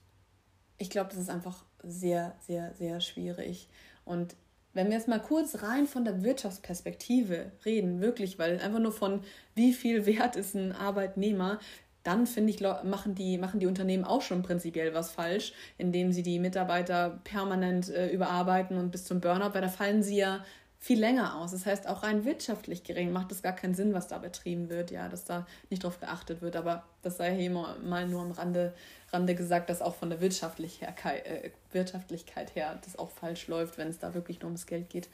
ich 0.79 0.91
glaube, 0.91 1.11
das 1.11 1.19
ist 1.19 1.31
einfach 1.31 1.65
sehr, 1.83 2.35
sehr, 2.41 2.75
sehr 2.75 3.01
schwierig. 3.01 3.69
Und 4.05 4.37
wenn 4.77 4.89
wir 4.89 4.97
jetzt 4.97 5.09
mal 5.09 5.21
kurz 5.21 5.63
rein 5.63 5.87
von 5.87 6.05
der 6.05 6.23
Wirtschaftsperspektive 6.23 7.53
reden, 7.65 8.01
wirklich, 8.01 8.39
weil 8.39 8.61
einfach 8.61 8.79
nur 8.79 8.93
von 8.93 9.23
wie 9.55 9.73
viel 9.73 10.05
wert 10.05 10.37
ist 10.37 10.55
ein 10.55 10.73
Arbeitnehmer, 10.73 11.59
dann 12.07 12.27
finde 12.27 12.53
ich, 12.53 12.61
machen 12.61 13.15
die, 13.15 13.39
machen 13.39 13.61
die 13.61 13.67
Unternehmen 13.67 14.05
auch 14.05 14.23
schon 14.23 14.43
prinzipiell 14.43 14.95
was 14.95 15.11
falsch, 15.11 15.53
indem 15.79 16.13
sie 16.13 16.23
die 16.23 16.39
Mitarbeiter 16.39 17.21
permanent 17.25 17.89
äh, 17.89 18.09
überarbeiten 18.09 18.79
und 18.79 18.91
bis 18.91 19.05
zum 19.05 19.21
Burnout, 19.21 19.55
weil 19.55 19.63
da 19.63 19.69
fallen 19.69 20.03
sie 20.03 20.19
ja 20.19 20.45
viel 20.79 21.01
länger 21.01 21.37
aus. 21.37 21.53
Das 21.53 21.67
heißt, 21.67 21.89
auch 21.89 22.03
rein 22.03 22.25
wirtschaftlich 22.25 22.85
gering 22.85 23.11
macht 23.11 23.33
es 23.33 23.43
gar 23.43 23.55
keinen 23.55 23.75
Sinn, 23.75 23.93
was 23.93 24.09
da 24.09 24.19
betrieben 24.19 24.69
wird, 24.69 24.91
ja, 24.91 25.09
dass 25.09 25.25
da 25.25 25.47
nicht 25.71 25.83
drauf 25.83 25.99
geachtet 25.99 26.43
wird. 26.43 26.55
Aber 26.55 26.85
das 27.03 27.17
sei 27.17 27.35
hier 27.35 27.51
mal 27.51 28.07
nur 28.07 28.23
am 28.23 28.31
Rande 28.31 28.73
Rande 29.13 29.35
gesagt, 29.35 29.71
dass 29.71 29.83
auch 29.83 29.95
von 29.95 30.11
der 30.11 30.21
Wirtschaftlichkeit, 30.21 31.27
äh, 31.27 31.51
Wirtschaftlichkeit 31.73 32.55
her 32.55 32.79
das 32.85 32.99
auch 32.99 33.11
falsch 33.11 33.47
läuft, 33.49 33.79
wenn 33.79 33.89
es 33.89 33.99
da 33.99 34.15
wirklich 34.15 34.41
nur 34.41 34.47
ums 34.47 34.67
Geld 34.67 34.91
geht, 34.91 35.09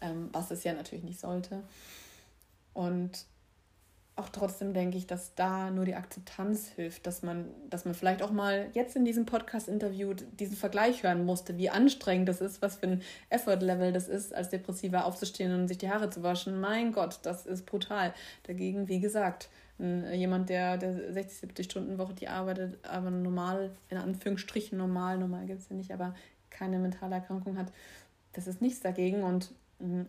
ähm, 0.00 0.28
was 0.32 0.50
es 0.50 0.64
ja 0.64 0.72
natürlich 0.72 1.04
nicht 1.04 1.20
sollte. 1.20 1.62
Und 2.74 3.24
auch 4.20 4.28
trotzdem 4.28 4.74
denke 4.74 4.96
ich, 4.96 5.06
dass 5.06 5.34
da 5.34 5.70
nur 5.70 5.84
die 5.84 5.94
Akzeptanz 5.94 6.68
hilft, 6.68 7.06
dass 7.06 7.22
man, 7.22 7.46
dass 7.68 7.84
man 7.84 7.94
vielleicht 7.94 8.22
auch 8.22 8.30
mal 8.30 8.68
jetzt 8.74 8.94
in 8.94 9.04
diesem 9.04 9.26
Podcast-Interview 9.26 10.14
diesen 10.14 10.56
Vergleich 10.56 11.02
hören 11.02 11.24
musste, 11.24 11.56
wie 11.58 11.70
anstrengend 11.70 12.28
das 12.28 12.40
ist, 12.40 12.62
was 12.62 12.76
für 12.76 12.86
ein 12.86 13.02
Effort-Level 13.30 13.92
das 13.92 14.08
ist, 14.08 14.34
als 14.34 14.50
Depressiver 14.50 15.06
aufzustehen 15.06 15.54
und 15.54 15.68
sich 15.68 15.78
die 15.78 15.90
Haare 15.90 16.10
zu 16.10 16.22
waschen. 16.22 16.60
Mein 16.60 16.92
Gott, 16.92 17.20
das 17.22 17.46
ist 17.46 17.66
brutal. 17.66 18.14
Dagegen, 18.44 18.88
wie 18.88 19.00
gesagt, 19.00 19.48
jemand, 19.78 20.50
der, 20.50 20.76
der 20.76 21.12
60, 21.12 21.38
70 21.40 21.64
Stunden 21.64 21.98
Woche 21.98 22.12
die 22.12 22.28
arbeitet, 22.28 22.78
aber 22.84 23.10
normal, 23.10 23.70
in 23.88 23.96
Anführungsstrichen 23.96 24.76
normal, 24.76 25.18
normal 25.18 25.46
gibt 25.46 25.60
es 25.60 25.70
ja 25.70 25.76
nicht, 25.76 25.92
aber 25.92 26.14
keine 26.50 26.78
mentale 26.78 27.14
Erkrankung 27.14 27.56
hat, 27.56 27.72
das 28.34 28.46
ist 28.46 28.60
nichts 28.60 28.80
dagegen. 28.80 29.22
Und 29.22 29.54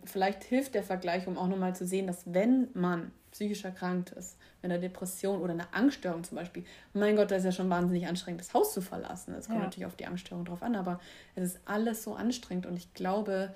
vielleicht 0.04 0.44
hilft 0.44 0.76
der 0.76 0.84
Vergleich, 0.84 1.28
um 1.28 1.38
auch 1.38 1.48
nochmal 1.48 1.76
zu 1.76 1.88
sehen, 1.88 2.08
dass 2.08 2.34
wenn 2.34 2.68
man 2.74 3.12
psychisch 3.32 3.64
erkrankt 3.64 4.12
ist, 4.12 4.38
wenn 4.62 4.72
eine 4.72 4.82
Depression 4.82 5.42
oder 5.42 5.54
eine 5.54 5.74
Angststörung 5.74 6.24
zum 6.24 6.38
Beispiel, 6.38 6.64
mein 6.94 7.16
Gott, 7.16 7.32
das 7.32 7.40
ist 7.40 7.46
ja 7.46 7.52
schon 7.52 7.70
wahnsinnig 7.70 8.08
anstrengend, 8.08 8.42
das 8.42 8.54
Haus 8.54 8.74
zu 8.74 8.82
verlassen. 8.82 9.34
Es 9.34 9.48
kommt 9.48 9.60
ja. 9.60 9.66
natürlich 9.66 9.86
auf 9.86 9.96
die 9.96 10.06
Angststörung 10.06 10.46
drauf 10.46 10.62
an, 10.62 10.76
aber 10.76 11.00
es 11.36 11.44
ist 11.44 11.60
alles 11.66 12.04
so 12.04 12.14
anstrengend 12.14 12.66
und 12.66 12.76
ich 12.76 12.94
glaube, 12.94 13.54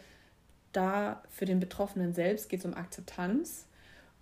da 0.71 1.21
für 1.29 1.45
den 1.45 1.59
Betroffenen 1.59 2.13
selbst 2.13 2.49
geht 2.49 2.59
es 2.59 2.65
um 2.65 2.73
Akzeptanz 2.73 3.67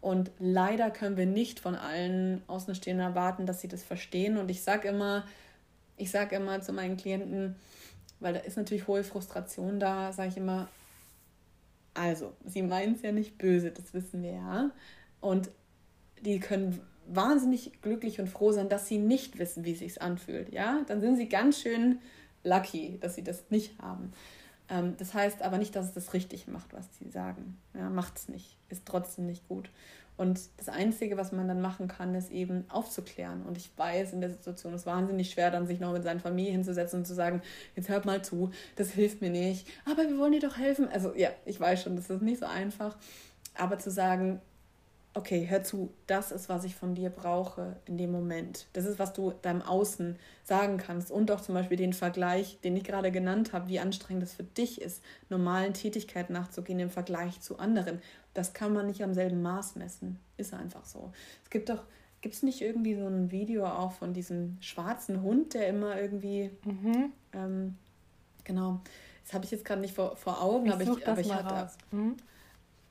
und 0.04 0.32
leider 0.38 0.91
können 0.91 1.16
wir 1.16 1.26
nicht 1.26 1.62
von 1.62 1.76
allen 1.76 2.43
Außenstehenden 2.47 3.08
erwarten, 3.08 3.45
dass 3.45 3.62
sie 3.62 3.70
das 3.70 3.84
verstehen. 3.84 4.38
Und 4.38 4.51
ich 4.51 4.62
sage 4.62 4.89
immer, 4.89 5.26
ich 5.95 6.12
sage 6.12 6.36
immer 6.36 6.60
zu 6.60 6.74
meinen 6.74 6.97
Klienten, 6.97 7.56
weil 8.20 8.34
da 8.34 8.41
ist 8.41 8.58
natürlich 8.58 8.88
hohe 8.88 9.06
Frustration 9.06 9.80
da, 9.80 10.12
sage 10.12 10.28
ich 10.28 10.38
immer, 10.38 10.68
also, 11.93 12.34
sie 12.45 12.64
meinen 12.64 12.95
es 12.95 13.01
ja 13.01 13.14
nicht 13.14 13.38
böse, 13.38 13.72
das 13.72 13.93
wissen 13.93 14.24
wir 14.24 14.34
ja. 14.34 14.72
Und 15.24 15.51
die 16.26 16.41
können 16.41 16.82
wahnsinnig 17.07 17.82
glücklich 17.82 18.19
und 18.19 18.28
froh 18.28 18.51
sein, 18.51 18.67
dass 18.67 18.88
sie 18.89 18.97
nicht 18.97 19.39
wissen, 19.39 19.63
wie 19.63 19.74
sich 19.74 20.01
anfühlt. 20.01 20.53
Ja, 20.53 20.82
dann 20.88 20.99
sind 20.99 21.15
sie 21.15 21.30
ganz 21.30 21.61
schön 21.61 21.99
lucky, 22.43 22.97
dass 22.99 23.15
sie 23.15 23.24
das 23.24 23.49
nicht 23.49 23.82
haben. 23.82 24.11
Ähm, 24.69 24.95
das 24.97 25.13
heißt 25.13 25.41
aber 25.41 25.57
nicht, 25.57 25.78
dass 25.78 25.86
es 25.86 25.93
das 25.93 26.13
richtig 26.13 26.47
macht, 26.47 26.74
was 26.74 26.86
sie 26.99 27.09
sagen. 27.09 27.57
Ja, 27.74 27.89
es 28.13 28.28
nicht, 28.28 28.57
ist 28.67 28.86
trotzdem 28.86 29.26
nicht 29.26 29.47
gut. 29.47 29.69
Und 30.17 30.41
das 30.57 30.67
Einzige, 30.67 31.15
was 31.15 31.32
man 31.32 31.47
dann 31.47 31.61
machen 31.61 31.88
kann, 31.88 32.13
ist 32.15 32.30
eben 32.30 32.65
aufzuklären. 32.69 33.43
Und 33.43 33.57
ich 33.57 33.71
weiß, 33.78 34.11
in 34.11 34.19
der 34.19 34.30
Situation 34.30 34.74
ist 34.74 34.82
es 34.82 34.86
wahnsinnig 34.86 35.32
schwer, 35.32 35.51
dann 35.51 35.67
sich 35.67 35.80
noch 35.80 35.93
mit 35.93 36.03
seiner 36.03 36.19
Familie 36.19 36.51
hinzusetzen 36.51 36.99
und 36.99 37.05
zu 37.05 37.13
sagen, 37.13 37.41
jetzt 37.78 37.88
hört 37.88 38.05
mal 38.05 38.21
zu, 38.24 38.51
das 38.76 38.91
hilft 38.91 39.21
mir 39.21 39.32
nicht, 39.32 39.67
aber 39.86 40.03
wir 40.03 40.17
wollen 40.17 40.34
dir 40.34 40.41
doch 40.41 40.57
helfen. 40.57 40.89
Also 40.89 41.15
ja, 41.15 41.30
ich 41.45 41.57
weiß 41.59 41.82
schon, 41.82 41.95
das 41.95 42.09
ist 42.09 42.21
nicht 42.21 42.41
so 42.41 42.45
einfach. 42.45 42.97
Aber 43.55 43.80
zu 43.80 43.89
sagen, 43.89 44.41
okay, 45.16 45.45
hör 45.47 45.64
zu, 45.64 45.93
das 46.07 46.32
ist, 46.32 46.49
was 46.49 46.64
ich 46.64 46.76
von 46.76 46.95
dir 46.95 47.09
brauche 47.09 47.76
in 47.86 47.97
dem 47.97 48.11
Moment. 48.11 48.68
Das 48.74 48.86
ist, 48.86 48.99
was 48.99 49.14
du 49.14 49.34
deinem 49.41 49.61
Außen 49.61 50.18
sagen 50.43 50.78
kannst. 50.78 51.11
Und 51.11 51.30
auch 51.32 51.41
zum 51.41 51.55
Beispiel 51.55 51.78
den 51.78 51.93
Vergleich, 51.93 52.59
den 52.64 52.76
ich 52.76 52.84
gerade 52.84 53.11
genannt 53.11 53.53
habe, 53.53 53.70
wie 53.70 53.80
anstrengend 53.80 54.24
es 54.24 54.34
für 54.34 54.43
dich 54.43 54.82
ist, 54.82 55.03
normalen 55.30 55.74
Tätigkeiten 55.74 56.34
nachzugehen 56.34 56.80
im 56.80 56.89
Vergleich 56.89 57.41
zu 57.41 57.59
anderen. 57.59 58.01
Das 58.34 58.53
kann 58.53 58.74
man 58.74 58.88
nicht 58.88 59.03
am 59.03 59.14
selben 59.14 59.41
Maß 59.41 59.76
messen. 59.76 60.20
Ist 60.38 60.53
einfach 60.53 60.86
so. 60.86 61.11
Es 61.43 61.49
gibt 61.49 61.70
doch 61.70 61.84
gibt 62.24 62.36
es 62.36 62.41
nicht 62.41 62.61
irgendwie 62.61 62.95
so 62.95 63.05
ein 63.05 63.32
Video 63.32 63.66
auch 63.66 63.91
von 63.91 64.14
diesem 64.14 64.57
schwarzen 64.61 65.22
Hund, 65.22 65.53
der 65.53 65.68
immer 65.68 65.99
irgendwie, 65.99 66.51
mhm. 66.64 67.11
ähm, 67.34 67.76
genau, 68.45 68.80
das 69.26 69.34
habe 69.34 69.43
ich 69.43 69.51
jetzt 69.51 69.66
gerade 69.66 69.82
nicht 69.82 69.93
vor, 69.93 70.16
vor 70.16 70.41
Augen, 70.41 70.68
ich 70.68 70.74
aber 70.74 70.84
ich, 70.84 71.07
aber 71.07 71.20
ich 71.20 71.34
hatte, 71.34 71.70
mhm. 71.91 72.16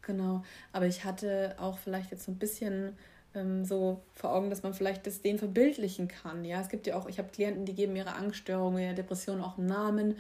Genau, 0.03 0.43
aber 0.73 0.87
ich 0.87 1.05
hatte 1.05 1.55
auch 1.59 1.79
vielleicht 1.79 2.11
jetzt 2.11 2.25
so 2.25 2.33
ein 2.33 2.39
bisschen 2.39 2.97
ähm, 3.35 3.65
so 3.65 4.03
vor 4.15 4.33
Augen, 4.33 4.51
dass 4.51 4.63
man 4.63 4.75
vielleicht 4.75 5.07
das 5.07 5.23
den 5.23 5.39
verbildlichen 5.39 6.09
kann. 6.09 6.45
Ja, 6.45 6.61
es 6.61 6.69
gibt 6.69 6.87
ja 6.87 6.97
auch, 6.97 7.09
ich 7.09 7.19
habe 7.19 7.29
Klienten, 7.31 7.65
die 7.65 7.75
geben 7.75 7.97
ihre 7.97 8.15
Angststörungen, 8.15 8.83
ihre 8.83 8.95
Depressionen 8.95 9.43
auch 9.43 9.59
einen 9.59 9.67
Namen, 9.67 10.17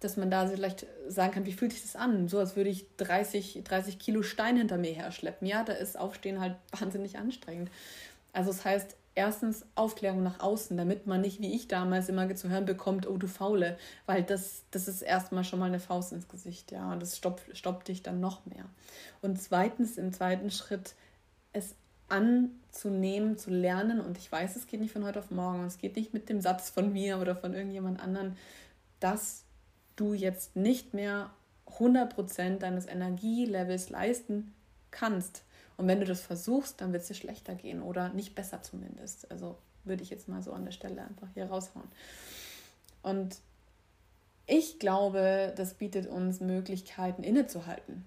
dass 0.00 0.16
man 0.16 0.30
da 0.30 0.46
vielleicht 0.46 0.86
sagen 1.08 1.32
kann, 1.32 1.46
wie 1.46 1.52
fühlt 1.52 1.72
sich 1.72 1.82
das 1.82 1.96
an? 1.96 2.28
So 2.28 2.38
als 2.38 2.56
würde 2.56 2.70
ich 2.70 2.86
30, 2.98 3.62
30 3.64 3.98
Kilo 3.98 4.22
Stein 4.22 4.56
hinter 4.56 4.76
mir 4.76 4.92
her 4.92 5.10
schleppen. 5.12 5.46
Ja, 5.46 5.64
da 5.64 5.72
ist 5.72 5.98
Aufstehen 5.98 6.40
halt 6.40 6.56
wahnsinnig 6.78 7.18
anstrengend. 7.18 7.70
Also 8.32 8.50
das 8.50 8.64
heißt, 8.64 8.96
erstens 9.14 9.64
Aufklärung 9.74 10.22
nach 10.22 10.40
außen, 10.40 10.76
damit 10.76 11.06
man 11.06 11.20
nicht, 11.20 11.40
wie 11.40 11.54
ich 11.54 11.68
damals 11.68 12.08
immer 12.08 12.34
zu 12.34 12.48
hören 12.48 12.64
bekommt, 12.64 13.08
oh 13.08 13.16
du 13.16 13.28
Faule, 13.28 13.78
weil 14.06 14.22
das, 14.22 14.64
das 14.70 14.88
ist 14.88 15.02
erstmal 15.02 15.44
schon 15.44 15.58
mal 15.58 15.66
eine 15.66 15.80
Faust 15.80 16.12
ins 16.12 16.28
Gesicht, 16.28 16.72
ja, 16.72 16.92
und 16.92 17.00
das 17.00 17.16
stoppt, 17.16 17.56
stoppt 17.56 17.88
dich 17.88 18.02
dann 18.02 18.20
noch 18.20 18.44
mehr. 18.46 18.64
Und 19.22 19.40
zweitens, 19.40 19.98
im 19.98 20.12
zweiten 20.12 20.50
Schritt, 20.50 20.94
es 21.52 21.76
anzunehmen, 22.08 23.38
zu 23.38 23.50
lernen. 23.50 24.00
Und 24.00 24.18
ich 24.18 24.30
weiß, 24.30 24.56
es 24.56 24.66
geht 24.66 24.80
nicht 24.80 24.92
von 24.92 25.04
heute 25.04 25.18
auf 25.18 25.30
morgen. 25.30 25.60
Und 25.60 25.66
es 25.66 25.78
geht 25.78 25.96
nicht 25.96 26.12
mit 26.12 26.28
dem 26.28 26.40
Satz 26.40 26.70
von 26.70 26.92
mir 26.92 27.18
oder 27.18 27.34
von 27.34 27.54
irgendjemand 27.54 28.00
anderen, 28.00 28.36
dass 29.00 29.44
du 29.96 30.14
jetzt 30.14 30.56
nicht 30.56 30.94
mehr 30.94 31.30
100% 31.78 32.58
deines 32.58 32.86
Energielevels 32.86 33.90
leisten 33.90 34.52
kannst. 34.90 35.43
Und 35.76 35.88
wenn 35.88 36.00
du 36.00 36.06
das 36.06 36.20
versuchst, 36.20 36.80
dann 36.80 36.92
wird 36.92 37.02
es 37.02 37.08
dir 37.08 37.14
schlechter 37.14 37.54
gehen 37.54 37.82
oder 37.82 38.10
nicht 38.10 38.34
besser 38.34 38.62
zumindest. 38.62 39.30
Also 39.30 39.56
würde 39.84 40.02
ich 40.02 40.10
jetzt 40.10 40.28
mal 40.28 40.42
so 40.42 40.52
an 40.52 40.64
der 40.64 40.72
Stelle 40.72 41.02
einfach 41.02 41.28
hier 41.34 41.46
raushauen. 41.46 41.88
Und 43.02 43.36
ich 44.46 44.78
glaube, 44.78 45.52
das 45.56 45.74
bietet 45.74 46.06
uns 46.06 46.40
Möglichkeiten 46.40 47.22
innezuhalten. 47.22 48.04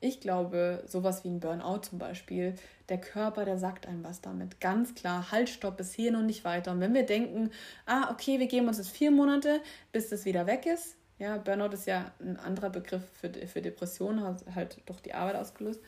Ich 0.00 0.20
glaube, 0.20 0.84
sowas 0.86 1.24
wie 1.24 1.28
ein 1.28 1.40
Burnout 1.40 1.78
zum 1.78 1.98
Beispiel, 1.98 2.54
der 2.88 3.00
Körper, 3.00 3.44
der 3.44 3.58
sagt 3.58 3.86
einem 3.86 4.04
was 4.04 4.20
damit. 4.20 4.60
Ganz 4.60 4.94
klar, 4.94 5.32
halt, 5.32 5.48
stopp, 5.48 5.76
bis 5.76 5.92
hier 5.92 6.16
und 6.16 6.26
nicht 6.26 6.44
weiter. 6.44 6.70
Und 6.70 6.80
wenn 6.80 6.94
wir 6.94 7.04
denken, 7.04 7.50
ah, 7.84 8.10
okay, 8.12 8.38
wir 8.38 8.46
geben 8.46 8.68
uns 8.68 8.78
jetzt 8.78 8.90
vier 8.90 9.10
Monate, 9.10 9.60
bis 9.90 10.08
das 10.08 10.24
wieder 10.24 10.46
weg 10.46 10.66
ist. 10.66 10.94
Ja, 11.18 11.36
Burnout 11.36 11.74
ist 11.74 11.86
ja 11.86 12.12
ein 12.20 12.36
anderer 12.36 12.70
Begriff 12.70 13.02
für, 13.20 13.32
für 13.48 13.60
Depressionen, 13.60 14.36
halt 14.54 14.80
durch 14.86 15.00
die 15.00 15.14
Arbeit 15.14 15.34
ausgelöst. 15.34 15.80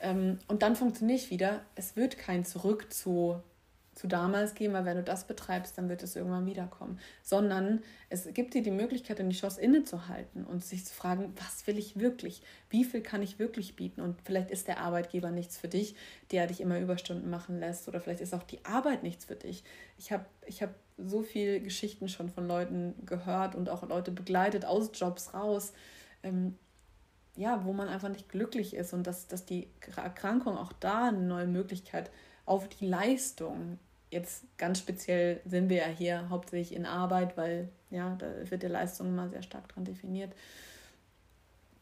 Ähm, 0.00 0.38
und 0.48 0.62
dann 0.62 0.76
funktioniert 0.76 1.20
es 1.20 1.30
wieder. 1.30 1.62
Es 1.74 1.96
wird 1.96 2.18
kein 2.18 2.44
Zurück 2.44 2.92
zu 2.92 3.42
zu 3.98 4.06
damals 4.06 4.54
gehen, 4.54 4.72
weil 4.72 4.84
wenn 4.84 4.96
du 4.96 5.02
das 5.02 5.26
betreibst, 5.26 5.76
dann 5.76 5.88
wird 5.88 6.04
es 6.04 6.14
irgendwann 6.14 6.46
wiederkommen. 6.46 7.00
Sondern 7.22 7.82
es 8.08 8.32
gibt 8.32 8.54
dir 8.54 8.62
die 8.62 8.70
Möglichkeit, 8.70 9.18
in 9.18 9.28
die 9.28 9.36
Chance 9.36 9.60
innezuhalten 9.60 10.44
und 10.44 10.64
sich 10.64 10.86
zu 10.86 10.94
fragen, 10.94 11.32
was 11.36 11.66
will 11.66 11.76
ich 11.78 11.98
wirklich? 11.98 12.42
Wie 12.70 12.84
viel 12.84 13.00
kann 13.00 13.22
ich 13.22 13.40
wirklich 13.40 13.74
bieten? 13.74 14.00
Und 14.00 14.20
vielleicht 14.22 14.52
ist 14.52 14.68
der 14.68 14.78
Arbeitgeber 14.78 15.32
nichts 15.32 15.58
für 15.58 15.66
dich, 15.66 15.96
der 16.30 16.46
dich 16.46 16.60
immer 16.60 16.78
Überstunden 16.78 17.28
machen 17.28 17.58
lässt. 17.58 17.88
Oder 17.88 18.00
vielleicht 18.00 18.20
ist 18.20 18.34
auch 18.34 18.44
die 18.44 18.64
Arbeit 18.64 19.02
nichts 19.02 19.24
für 19.24 19.36
dich. 19.36 19.64
Ich 19.98 20.12
habe 20.12 20.24
ich 20.46 20.62
hab 20.62 20.70
so 20.96 21.22
viele 21.22 21.60
Geschichten 21.60 22.08
schon 22.08 22.28
von 22.28 22.46
Leuten 22.46 22.94
gehört 23.04 23.56
und 23.56 23.68
auch 23.68 23.86
Leute 23.88 24.12
begleitet 24.12 24.64
aus 24.64 24.90
Jobs 24.94 25.34
raus. 25.34 25.72
Ähm, 26.22 26.56
ja, 27.38 27.64
wo 27.64 27.72
man 27.72 27.88
einfach 27.88 28.08
nicht 28.08 28.28
glücklich 28.28 28.74
ist 28.74 28.92
und 28.92 29.06
dass, 29.06 29.28
dass 29.28 29.46
die 29.46 29.68
Erkrankung 29.96 30.58
auch 30.58 30.72
da 30.72 31.08
eine 31.08 31.20
neue 31.20 31.46
Möglichkeit 31.46 32.10
auf 32.46 32.68
die 32.68 32.86
Leistung. 32.86 33.78
Jetzt 34.10 34.42
ganz 34.56 34.80
speziell 34.80 35.40
sind 35.44 35.68
wir 35.68 35.76
ja 35.76 35.86
hier 35.86 36.28
hauptsächlich 36.30 36.76
in 36.76 36.84
Arbeit, 36.84 37.36
weil 37.36 37.68
ja, 37.90 38.16
da 38.18 38.26
wird 38.50 38.64
die 38.64 38.68
Leistung 38.68 39.08
immer 39.08 39.28
sehr 39.28 39.42
stark 39.42 39.68
dran 39.68 39.84
definiert, 39.84 40.32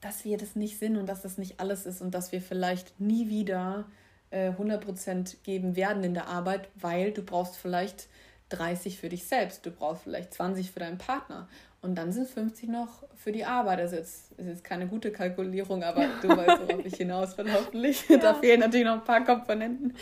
dass 0.03 0.27
wir 0.27 0.37
das 0.37 0.57
nicht 0.57 0.79
sind 0.79 0.99
und 0.99 1.07
dass 1.07 1.23
das 1.23 1.39
nicht 1.39 1.59
alles 1.59 1.87
ist 1.87 2.03
und 2.03 2.11
dass 2.11 2.33
wir 2.33 2.43
vielleicht 2.43 3.01
nie 3.01 3.31
wieder 3.31 3.87
äh, 4.31 4.51
100% 4.51 5.37
geben 5.43 5.75
werden 5.75 6.05
in 6.05 6.13
der 6.13 6.27
Arbeit, 6.27 6.69
weil 6.75 7.13
du 7.13 7.23
brauchst 7.23 7.57
vielleicht 7.57 8.09
30 8.51 8.99
für 8.99 9.09
dich 9.09 9.25
selbst, 9.25 9.65
du 9.65 9.71
brauchst 9.71 10.03
vielleicht 10.03 10.35
20 10.35 10.71
für 10.71 10.81
deinen 10.81 10.99
Partner 10.99 11.49
und 11.83 11.95
dann 11.95 12.13
sind 12.13 12.29
50 12.29 12.69
noch 12.69 13.05
für 13.15 13.33
die 13.33 13.45
Arbeit. 13.45 13.81
Also 13.81 13.97
jetzt 13.97 14.33
ist 14.33 14.47
jetzt 14.47 14.65
keine 14.65 14.87
gute 14.87 15.13
Kalkulierung, 15.13 15.83
aber 15.83 16.07
du 16.23 16.29
weißt, 16.29 16.69
worauf 16.69 16.85
ich 16.85 16.97
hinaus 16.97 17.37
will, 17.39 17.53
hoffentlich. 17.53 18.09
Ja. 18.09 18.19
Da 18.19 18.35
fehlen 18.35 18.61
natürlich 18.61 18.87
noch 18.87 18.95
ein 18.95 19.05
paar 19.05 19.25
Komponenten. 19.25 19.95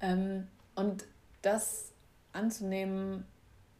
Ähm, 0.00 0.46
und 0.74 1.04
das 1.42 1.92
anzunehmen 2.32 3.24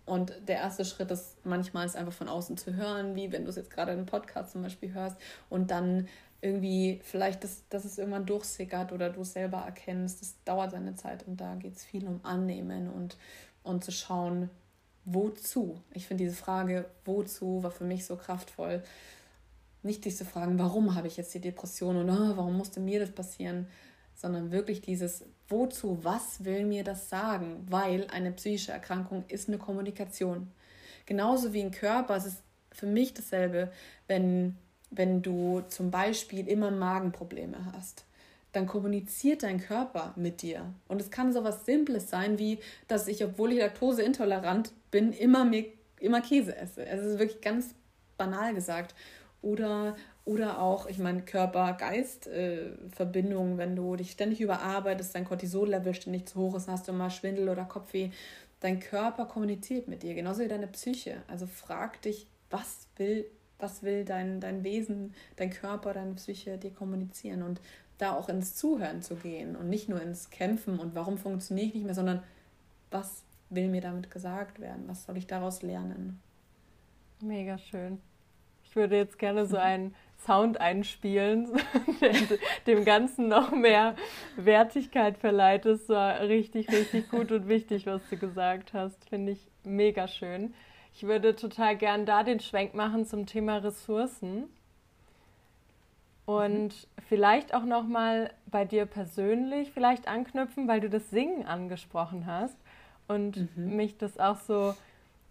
und 0.05 0.33
der 0.47 0.57
erste 0.57 0.85
Schritt 0.85 1.11
ist 1.11 1.37
manchmal 1.45 1.87
es 1.87 1.97
einfach 1.97 2.12
von 2.12 2.28
außen 2.28 2.57
zu 2.57 2.74
hören, 2.74 3.14
wie 3.14 3.30
wenn 3.33 3.45
du 3.45 3.51
es 3.51 3.57
jetzt 3.57 3.70
gerade 3.70 3.93
in 3.93 3.99
einem 3.99 4.07
Podcast 4.07 4.53
zum 4.53 4.62
Beispiel 4.62 4.93
hörst 4.93 5.16
und 5.49 5.70
dann 5.70 6.09
irgendwie 6.41 7.01
vielleicht, 7.05 7.45
dass, 7.45 7.66
dass 7.68 7.85
es 7.85 7.99
irgendwann 7.99 8.26
durchsickert 8.26 8.93
oder 8.93 9.11
du 9.11 9.20
es 9.20 9.33
selber 9.33 9.59
erkennst. 9.59 10.20
Das 10.20 10.35
dauert 10.45 10.72
seine 10.72 10.97
Zeit 10.97 11.26
und 11.26 11.41
da 11.41 11.55
geht 11.55 11.76
es 11.76 11.85
viel 11.85 12.07
um 12.07 12.20
Annehmen 12.24 12.91
und, 12.91 13.16
und 13.62 13.85
zu 13.85 13.93
schauen, 13.93 14.51
wozu. 15.05 15.81
Ich 15.95 16.07
finde 16.07 16.25
diese 16.25 16.37
Frage, 16.37 16.87
wozu, 17.05 17.63
war 17.63 17.71
für 17.71 17.85
mich 17.85 18.05
so 18.05 18.17
kraftvoll. 18.17 18.83
Nicht 19.83 20.05
zu 20.17 20.25
fragen, 20.25 20.59
warum 20.59 20.95
habe 20.95 21.09
ich 21.09 21.17
jetzt 21.17 21.35
die 21.35 21.41
Depression 21.41 21.97
und 21.97 22.09
oh, 22.09 22.37
warum 22.37 22.57
musste 22.57 22.79
mir 22.79 23.01
das 23.01 23.11
passieren, 23.11 23.67
sondern 24.15 24.53
wirklich 24.53 24.81
dieses, 24.81 25.25
wozu, 25.49 25.99
was 26.03 26.45
will 26.45 26.65
mir 26.65 26.85
das 26.85 27.09
sagen? 27.09 27.67
Weil 27.69 28.07
eine 28.09 28.31
psychische 28.33 28.73
Erkrankung 28.73 29.25
ist 29.29 29.49
eine 29.49 29.59
Kommunikation. 29.59 30.53
Genauso 31.07 31.53
wie 31.53 31.63
ein 31.63 31.73
Körper, 31.73 32.17
es 32.17 32.27
ist 32.27 32.43
für 32.71 32.87
mich 32.87 33.13
dasselbe, 33.13 33.73
wenn, 34.07 34.57
wenn 34.91 35.21
du 35.23 35.63
zum 35.69 35.91
Beispiel 35.91 36.47
immer 36.47 36.71
Magenprobleme 36.71 37.73
hast. 37.73 38.05
Dann 38.53 38.67
kommuniziert 38.67 39.43
dein 39.43 39.61
Körper 39.61 40.13
mit 40.17 40.43
dir. 40.43 40.73
Und 40.89 41.01
es 41.01 41.11
kann 41.11 41.33
so 41.33 41.43
was 41.43 41.65
Simples 41.65 42.11
sein, 42.11 42.39
wie, 42.39 42.59
dass 42.87 43.09
ich, 43.09 43.25
obwohl 43.25 43.53
ich 43.53 43.59
laktoseintolerant 43.59 44.73
bin, 44.91 45.13
immer, 45.13 45.45
mir, 45.45 45.65
immer 46.01 46.21
Käse 46.21 46.57
esse. 46.57 46.85
Es 46.85 47.01
ist 47.01 47.19
wirklich 47.19 47.41
ganz 47.41 47.75
banal 48.17 48.55
gesagt. 48.55 48.95
Oder 49.41 49.97
oder 50.25 50.61
auch, 50.61 50.87
ich 50.87 50.99
meine, 50.99 51.23
Körper-Geist-Verbindung, 51.23 53.59
wenn 53.59 53.75
du 53.75 53.97
dich 53.97 54.13
ständig 54.13 54.41
überarbeitest, 54.41 55.17
dein 55.17 55.25
Cortisol-Level 55.25 55.95
ständig 55.95 56.29
zu 56.29 56.39
hoch 56.39 56.55
ist, 56.55 56.69
hast 56.69 56.87
du 56.87 56.93
mal 56.93 57.11
Schwindel 57.11 57.49
oder 57.49 57.65
Kopfweh. 57.65 58.11
Dein 58.61 58.79
Körper 58.79 59.25
kommuniziert 59.25 59.89
mit 59.89 60.05
dir, 60.05 60.15
genauso 60.15 60.43
wie 60.43 60.49
deine 60.49 60.69
Psyche. 60.69 61.23
Also 61.27 61.49
frag 61.49 62.01
dich, 62.03 62.29
was 62.51 62.87
will, 62.97 63.25
was 63.59 63.83
will 63.83 64.05
dein, 64.05 64.39
dein 64.39 64.63
Wesen, 64.63 65.13
dein 65.35 65.51
Körper, 65.51 65.93
deine 65.93 66.15
Psyche 66.15 66.57
dir 66.57 66.71
kommunizieren 66.71 67.43
und 67.43 67.61
da 68.03 68.17
auch 68.17 68.29
ins 68.29 68.55
Zuhören 68.55 69.03
zu 69.03 69.17
gehen 69.17 69.57
und 69.57 69.69
nicht 69.69 69.89
nur 69.89 70.01
ins 70.01 70.31
Kämpfen 70.31 70.79
und 70.79 70.95
warum 70.95 71.19
funktioniere 71.19 71.67
ich 71.69 71.75
nicht 71.75 71.85
mehr, 71.85 71.95
sondern 71.95 72.23
was 72.91 73.23
will 73.51 73.69
mir 73.69 73.81
damit 73.81 74.11
gesagt 74.11 74.61
werden? 74.61 74.85
Was 74.87 75.05
soll 75.05 75.17
ich 75.17 75.27
daraus 75.27 75.63
lernen? 75.63 76.21
Mega 77.21 77.59
schön. 77.59 78.01
Ich 78.65 78.77
würde 78.77 78.97
jetzt 78.97 79.19
gerne 79.19 79.47
so 79.47 79.57
einen 79.57 79.95
Sound 80.19 80.61
einspielen, 80.61 81.49
der 82.01 82.15
dem 82.67 82.85
Ganzen 82.85 83.29
noch 83.29 83.53
mehr 83.53 83.95
Wertigkeit 84.37 85.19
verleiht. 85.19 85.65
Das 85.67 85.89
war 85.89 86.21
richtig, 86.23 86.71
richtig 86.71 87.11
gut 87.11 87.31
und 87.33 87.49
wichtig, 87.49 87.87
was 87.87 88.01
du 88.09 88.17
gesagt 88.17 88.73
hast. 88.73 89.09
Finde 89.09 89.33
ich 89.33 89.47
mega 89.65 90.09
schön. 90.09 90.55
Ich 90.95 91.05
würde 91.05 91.37
total 91.37 91.77
gern 91.77 92.07
da 92.07 92.23
den 92.23 92.41
Schwenk 92.41 92.75
machen 92.75 93.05
zum 93.05 93.27
Thema 93.27 93.59
Ressourcen. 93.59 94.45
Und 96.25 96.68
mhm. 96.68 97.03
vielleicht 97.09 97.55
auch 97.55 97.64
noch 97.64 97.87
mal 97.87 98.31
bei 98.47 98.64
dir 98.64 98.87
persönlich 98.87 99.73
vielleicht 99.73 100.09
anknüpfen, 100.09 100.68
weil 100.68 100.81
du 100.81 100.89
das 100.89 101.11
Singen 101.11 101.47
angesprochen 101.47 102.27
hast 102.27 102.57
und 103.09 103.57
mhm. 103.57 103.77
mich 103.77 103.99
das 103.99 104.18
auch 104.18 104.37
so 104.37 104.75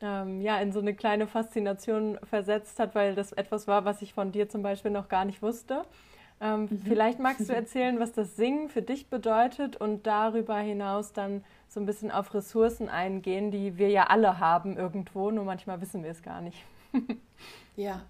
ähm, 0.01 0.41
ja, 0.41 0.59
in 0.59 0.71
so 0.71 0.79
eine 0.79 0.93
kleine 0.93 1.27
Faszination 1.27 2.19
versetzt 2.23 2.79
hat, 2.79 2.95
weil 2.95 3.15
das 3.15 3.31
etwas 3.31 3.67
war, 3.67 3.85
was 3.85 4.01
ich 4.01 4.13
von 4.13 4.31
dir 4.31 4.49
zum 4.49 4.63
Beispiel 4.63 4.91
noch 4.91 5.07
gar 5.09 5.25
nicht 5.25 5.41
wusste. 5.41 5.85
Ähm, 6.41 6.61
mhm. 6.69 6.79
Vielleicht 6.79 7.19
magst 7.19 7.47
du 7.47 7.53
erzählen, 7.55 7.99
was 7.99 8.11
das 8.11 8.35
Singen 8.35 8.69
für 8.69 8.81
dich 8.81 9.09
bedeutet 9.09 9.77
und 9.77 10.07
darüber 10.07 10.57
hinaus 10.57 11.13
dann 11.13 11.43
so 11.69 11.79
ein 11.79 11.85
bisschen 11.85 12.11
auf 12.11 12.33
Ressourcen 12.33 12.89
eingehen, 12.89 13.51
die 13.51 13.77
wir 13.77 13.89
ja 13.89 14.05
alle 14.05 14.39
haben 14.39 14.75
irgendwo, 14.75 15.31
nur 15.31 15.45
manchmal 15.45 15.79
wissen 15.81 16.03
wir 16.03 16.11
es 16.11 16.23
gar 16.23 16.41
nicht. 16.41 16.65
ja. 17.75 18.01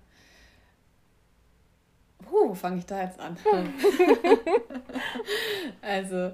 Puh, 2.21 2.49
wo 2.49 2.53
fange 2.53 2.77
ich 2.79 2.85
da 2.85 3.03
jetzt 3.03 3.19
an? 3.19 3.37
also, 5.81 6.31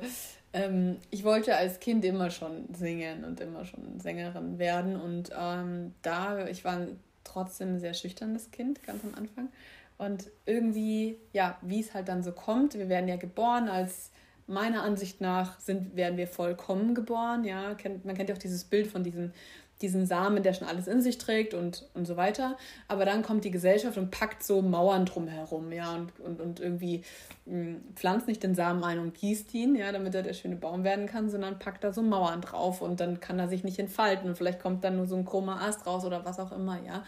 ähm, 0.53 0.97
ich 1.09 1.23
wollte 1.23 1.55
als 1.55 1.79
Kind 1.79 2.05
immer 2.05 2.29
schon 2.29 2.73
singen 2.73 3.23
und 3.23 3.39
immer 3.39 3.65
schon 3.65 3.99
Sängerin 3.99 4.59
werden. 4.59 4.99
Und 4.99 5.31
ähm, 5.37 5.93
da, 6.01 6.47
ich 6.47 6.63
war 6.65 6.79
trotzdem 7.23 7.75
ein 7.75 7.79
sehr 7.79 7.93
schüchternes 7.93 8.51
Kind, 8.51 8.83
ganz 8.83 9.03
am 9.03 9.15
Anfang. 9.15 9.49
Und 9.97 10.29
irgendwie, 10.45 11.17
ja, 11.33 11.57
wie 11.61 11.81
es 11.81 11.93
halt 11.93 12.07
dann 12.07 12.23
so 12.23 12.31
kommt, 12.31 12.75
wir 12.75 12.89
werden 12.89 13.07
ja 13.07 13.15
geboren 13.15 13.67
als 13.67 14.11
meiner 14.47 14.83
Ansicht 14.83 15.19
nach 15.19 15.59
sind, 15.59 15.95
werden 15.95 16.17
wir 16.17 16.27
vollkommen 16.27 16.95
geboren. 16.95 17.43
Ja, 17.43 17.75
man 18.03 18.15
kennt 18.15 18.29
ja 18.29 18.35
auch 18.35 18.39
dieses 18.39 18.63
Bild 18.63 18.87
von 18.87 19.03
diesem 19.03 19.33
diesen 19.81 20.05
Samen, 20.05 20.43
der 20.43 20.53
schon 20.53 20.67
alles 20.67 20.87
in 20.87 21.01
sich 21.01 21.17
trägt 21.17 21.53
und, 21.53 21.87
und 21.93 22.05
so 22.05 22.17
weiter. 22.17 22.57
Aber 22.87 23.05
dann 23.05 23.21
kommt 23.21 23.43
die 23.43 23.51
Gesellschaft 23.51 23.97
und 23.97 24.11
packt 24.11 24.43
so 24.43 24.61
Mauern 24.61 25.05
drumherum, 25.05 25.71
ja, 25.71 25.93
und, 25.95 26.19
und, 26.19 26.41
und 26.41 26.59
irgendwie 26.59 27.03
mh, 27.45 27.53
hm, 27.53 27.81
pflanzt 27.95 28.27
nicht 28.27 28.43
den 28.43 28.55
Samen 28.55 28.83
ein 28.83 28.99
und 28.99 29.13
gießt 29.13 29.53
ihn, 29.53 29.75
ja, 29.75 29.91
damit 29.91 30.15
er 30.15 30.23
der 30.23 30.33
schöne 30.33 30.55
Baum 30.55 30.83
werden 30.83 31.05
kann, 31.05 31.29
sondern 31.29 31.59
packt 31.59 31.83
da 31.83 31.93
so 31.93 32.01
Mauern 32.01 32.41
drauf 32.41 32.81
und 32.81 32.99
dann 32.99 33.19
kann 33.19 33.39
er 33.39 33.47
sich 33.47 33.63
nicht 33.63 33.79
entfalten. 33.79 34.35
Vielleicht 34.35 34.61
kommt 34.61 34.83
dann 34.83 34.97
nur 34.97 35.05
so 35.05 35.15
ein 35.15 35.25
chroma 35.25 35.65
Ast 35.65 35.85
raus 35.85 36.05
oder 36.05 36.25
was 36.25 36.39
auch 36.39 36.51
immer, 36.51 36.79
ja. 36.83 37.03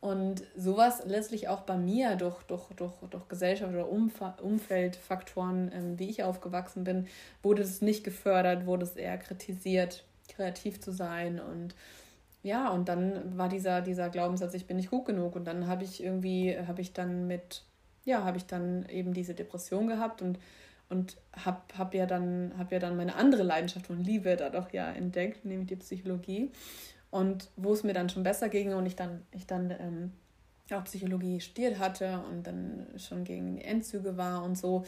Und 0.00 0.44
sowas 0.56 1.02
letztlich 1.06 1.48
auch 1.48 1.62
bei 1.62 1.76
mir 1.76 2.16
durch, 2.16 2.42
durch, 2.44 2.68
durch, 2.76 2.92
durch 3.10 3.28
Gesellschaft 3.28 3.72
oder 3.72 3.88
Umf 3.88 4.20
Umfeldfaktoren, 4.42 5.72
ähm, 5.74 5.98
wie 5.98 6.10
ich 6.10 6.22
aufgewachsen 6.22 6.84
bin, 6.84 7.08
wurde 7.42 7.62
es 7.62 7.80
nicht 7.80 8.04
gefördert, 8.04 8.66
wurde 8.66 8.84
es 8.84 8.94
eher 8.94 9.16
kritisiert 9.18 10.04
kreativ 10.28 10.80
zu 10.80 10.92
sein 10.92 11.40
und 11.40 11.74
ja, 12.46 12.70
und 12.70 12.88
dann 12.88 13.36
war 13.36 13.48
dieser, 13.48 13.80
dieser 13.80 14.08
Glaubenssatz, 14.08 14.54
ich 14.54 14.68
bin 14.68 14.76
nicht 14.76 14.90
gut 14.90 15.04
genug. 15.04 15.34
Und 15.34 15.46
dann 15.46 15.66
habe 15.66 15.82
ich 15.82 16.00
irgendwie, 16.00 16.56
habe 16.56 16.80
ich 16.80 16.92
dann 16.92 17.26
mit, 17.26 17.64
ja, 18.04 18.22
habe 18.22 18.36
ich 18.36 18.46
dann 18.46 18.88
eben 18.88 19.12
diese 19.12 19.34
Depression 19.34 19.88
gehabt 19.88 20.22
und, 20.22 20.38
und 20.88 21.16
habe 21.32 21.60
hab 21.76 21.92
ja, 21.92 22.06
dann, 22.06 22.52
hab 22.56 22.70
ja 22.70 22.78
dann 22.78 22.96
meine 22.96 23.16
andere 23.16 23.42
Leidenschaft 23.42 23.90
und 23.90 23.98
Liebe 23.98 24.36
dadurch 24.36 24.72
ja 24.72 24.92
entdeckt, 24.92 25.44
nämlich 25.44 25.66
die 25.66 25.76
Psychologie. 25.76 26.52
Und 27.10 27.50
wo 27.56 27.72
es 27.72 27.82
mir 27.82 27.94
dann 27.94 28.10
schon 28.10 28.22
besser 28.22 28.48
ging 28.48 28.74
und 28.74 28.86
ich 28.86 28.94
dann, 28.94 29.22
ich 29.32 29.48
dann 29.48 29.72
ähm, 29.72 30.12
auch 30.70 30.84
Psychologie 30.84 31.40
studiert 31.40 31.80
hatte 31.80 32.22
und 32.30 32.46
dann 32.46 32.86
schon 32.96 33.24
gegen 33.24 33.56
die 33.56 33.64
Endzüge 33.64 34.16
war 34.16 34.44
und 34.44 34.56
so, 34.56 34.84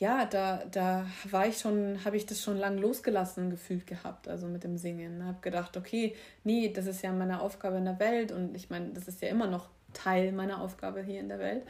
ja, 0.00 0.24
da, 0.24 0.64
da 0.70 1.06
war 1.30 1.46
ich 1.46 1.58
schon, 1.58 2.02
habe 2.06 2.16
ich 2.16 2.24
das 2.24 2.42
schon 2.42 2.56
lang 2.56 2.78
losgelassen 2.78 3.50
gefühlt 3.50 3.86
gehabt, 3.86 4.28
also 4.28 4.46
mit 4.46 4.64
dem 4.64 4.78
Singen. 4.78 5.26
Habe 5.26 5.42
gedacht, 5.42 5.76
okay, 5.76 6.16
nee, 6.42 6.72
das 6.72 6.86
ist 6.86 7.02
ja 7.02 7.12
meine 7.12 7.42
Aufgabe 7.42 7.76
in 7.76 7.84
der 7.84 7.98
Welt 7.98 8.32
und 8.32 8.54
ich 8.56 8.70
meine, 8.70 8.88
das 8.94 9.08
ist 9.08 9.20
ja 9.20 9.28
immer 9.28 9.46
noch 9.46 9.68
Teil 9.92 10.32
meiner 10.32 10.62
Aufgabe 10.62 11.02
hier 11.02 11.20
in 11.20 11.28
der 11.28 11.38
Welt. 11.38 11.64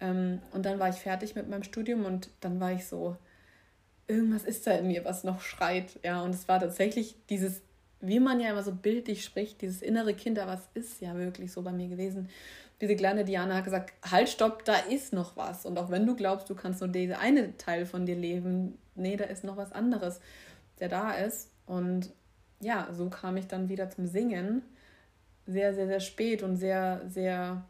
Ähm, 0.00 0.40
und 0.52 0.66
dann 0.66 0.80
war 0.80 0.88
ich 0.88 0.96
fertig 0.96 1.36
mit 1.36 1.48
meinem 1.48 1.62
Studium 1.62 2.04
und 2.04 2.30
dann 2.40 2.58
war 2.58 2.72
ich 2.72 2.84
so, 2.84 3.16
irgendwas 4.08 4.42
ist 4.42 4.66
da 4.66 4.72
in 4.72 4.88
mir, 4.88 5.04
was 5.04 5.22
noch 5.22 5.40
schreit. 5.40 6.00
Ja, 6.02 6.22
und 6.22 6.34
es 6.34 6.48
war 6.48 6.58
tatsächlich 6.58 7.14
dieses, 7.30 7.62
wie 8.00 8.18
man 8.18 8.40
ja 8.40 8.50
immer 8.50 8.64
so 8.64 8.72
bildlich 8.72 9.22
spricht, 9.22 9.62
dieses 9.62 9.82
innere 9.82 10.14
Kind, 10.14 10.36
was 10.38 10.68
ist 10.74 11.00
ja 11.00 11.16
wirklich 11.16 11.52
so 11.52 11.62
bei 11.62 11.72
mir 11.72 11.86
gewesen 11.86 12.28
diese 12.80 12.94
kleine 12.94 13.24
Diana 13.24 13.56
hat 13.56 13.64
gesagt, 13.64 13.92
halt, 14.08 14.28
stopp, 14.28 14.64
da 14.64 14.76
ist 14.76 15.12
noch 15.12 15.36
was. 15.36 15.66
Und 15.66 15.78
auch 15.78 15.90
wenn 15.90 16.06
du 16.06 16.14
glaubst, 16.14 16.48
du 16.48 16.54
kannst 16.54 16.80
nur 16.80 16.88
diese 16.88 17.18
eine 17.18 17.56
Teil 17.56 17.86
von 17.86 18.06
dir 18.06 18.14
leben, 18.14 18.78
nee, 18.94 19.16
da 19.16 19.24
ist 19.24 19.44
noch 19.44 19.56
was 19.56 19.72
anderes, 19.72 20.20
der 20.78 20.88
da 20.88 21.12
ist. 21.12 21.50
Und 21.66 22.10
ja, 22.60 22.88
so 22.92 23.10
kam 23.10 23.36
ich 23.36 23.46
dann 23.48 23.68
wieder 23.68 23.90
zum 23.90 24.06
Singen. 24.06 24.62
Sehr, 25.46 25.74
sehr, 25.74 25.86
sehr 25.86 26.00
spät 26.00 26.42
und 26.42 26.56
sehr, 26.56 27.02
sehr 27.08 27.64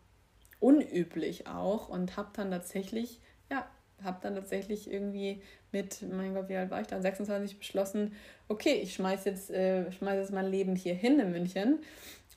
unüblich 0.61 1.47
auch. 1.47 1.89
Und 1.89 2.17
habe 2.17 2.29
dann 2.35 2.51
tatsächlich, 2.51 3.21
ja, 3.51 3.67
habe 4.05 4.19
dann 4.21 4.35
tatsächlich 4.35 4.91
irgendwie 4.91 5.41
mit, 5.73 6.03
mein 6.03 6.35
Gott, 6.35 6.49
wie 6.51 6.57
alt 6.57 6.71
war 6.71 6.83
ich 6.83 6.87
dann, 6.87 7.01
26 7.01 7.59
beschlossen, 7.59 8.15
okay, 8.49 8.75
ich 8.83 8.95
schmeiß 8.95 9.25
jetzt, 9.25 9.51
äh, 9.51 9.91
schmeiß 9.91 10.19
jetzt 10.19 10.33
mein 10.33 10.51
Leben 10.51 10.77
hier 10.77 10.95
hin 10.95 11.19
in 11.19 11.31
München 11.31 11.79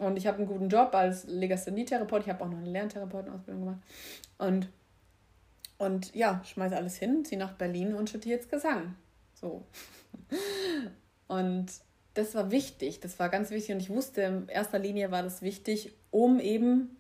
und 0.02 0.18
ich 0.18 0.26
habe 0.26 0.40
einen 0.40 0.48
guten 0.48 0.68
Job 0.68 0.94
als 0.96 1.26
Legasthenie-Therapeut. 1.28 2.24
Ich 2.24 2.30
habe 2.30 2.44
auch 2.44 2.50
noch 2.50 2.58
eine 2.58 2.70
Lerntherapeutenausbildung 2.70 3.66
gemacht. 3.66 3.82
Und, 4.40 4.70
und 5.78 6.14
ja, 6.16 6.42
schmeiße 6.44 6.76
alles 6.76 6.98
hin, 6.98 7.24
ziehe 7.24 7.40
nach 7.40 7.54
Berlin 7.54 7.94
und 7.94 8.10
studiere 8.10 8.38
jetzt 8.38 8.50
Gesang. 8.50 8.96
So. 9.34 9.64
Und 11.28 11.68
das 12.14 12.36
war 12.36 12.52
wichtig, 12.52 13.00
das 13.00 13.18
war 13.18 13.30
ganz 13.30 13.52
wichtig. 13.52 13.74
Und 13.74 13.82
ich 13.82 13.90
wusste, 13.90 14.22
in 14.24 14.48
erster 14.50 14.80
Linie 14.80 15.12
war 15.12 15.24
das 15.24 15.42
wichtig, 15.42 15.94
um 16.10 16.42
eben 16.42 16.98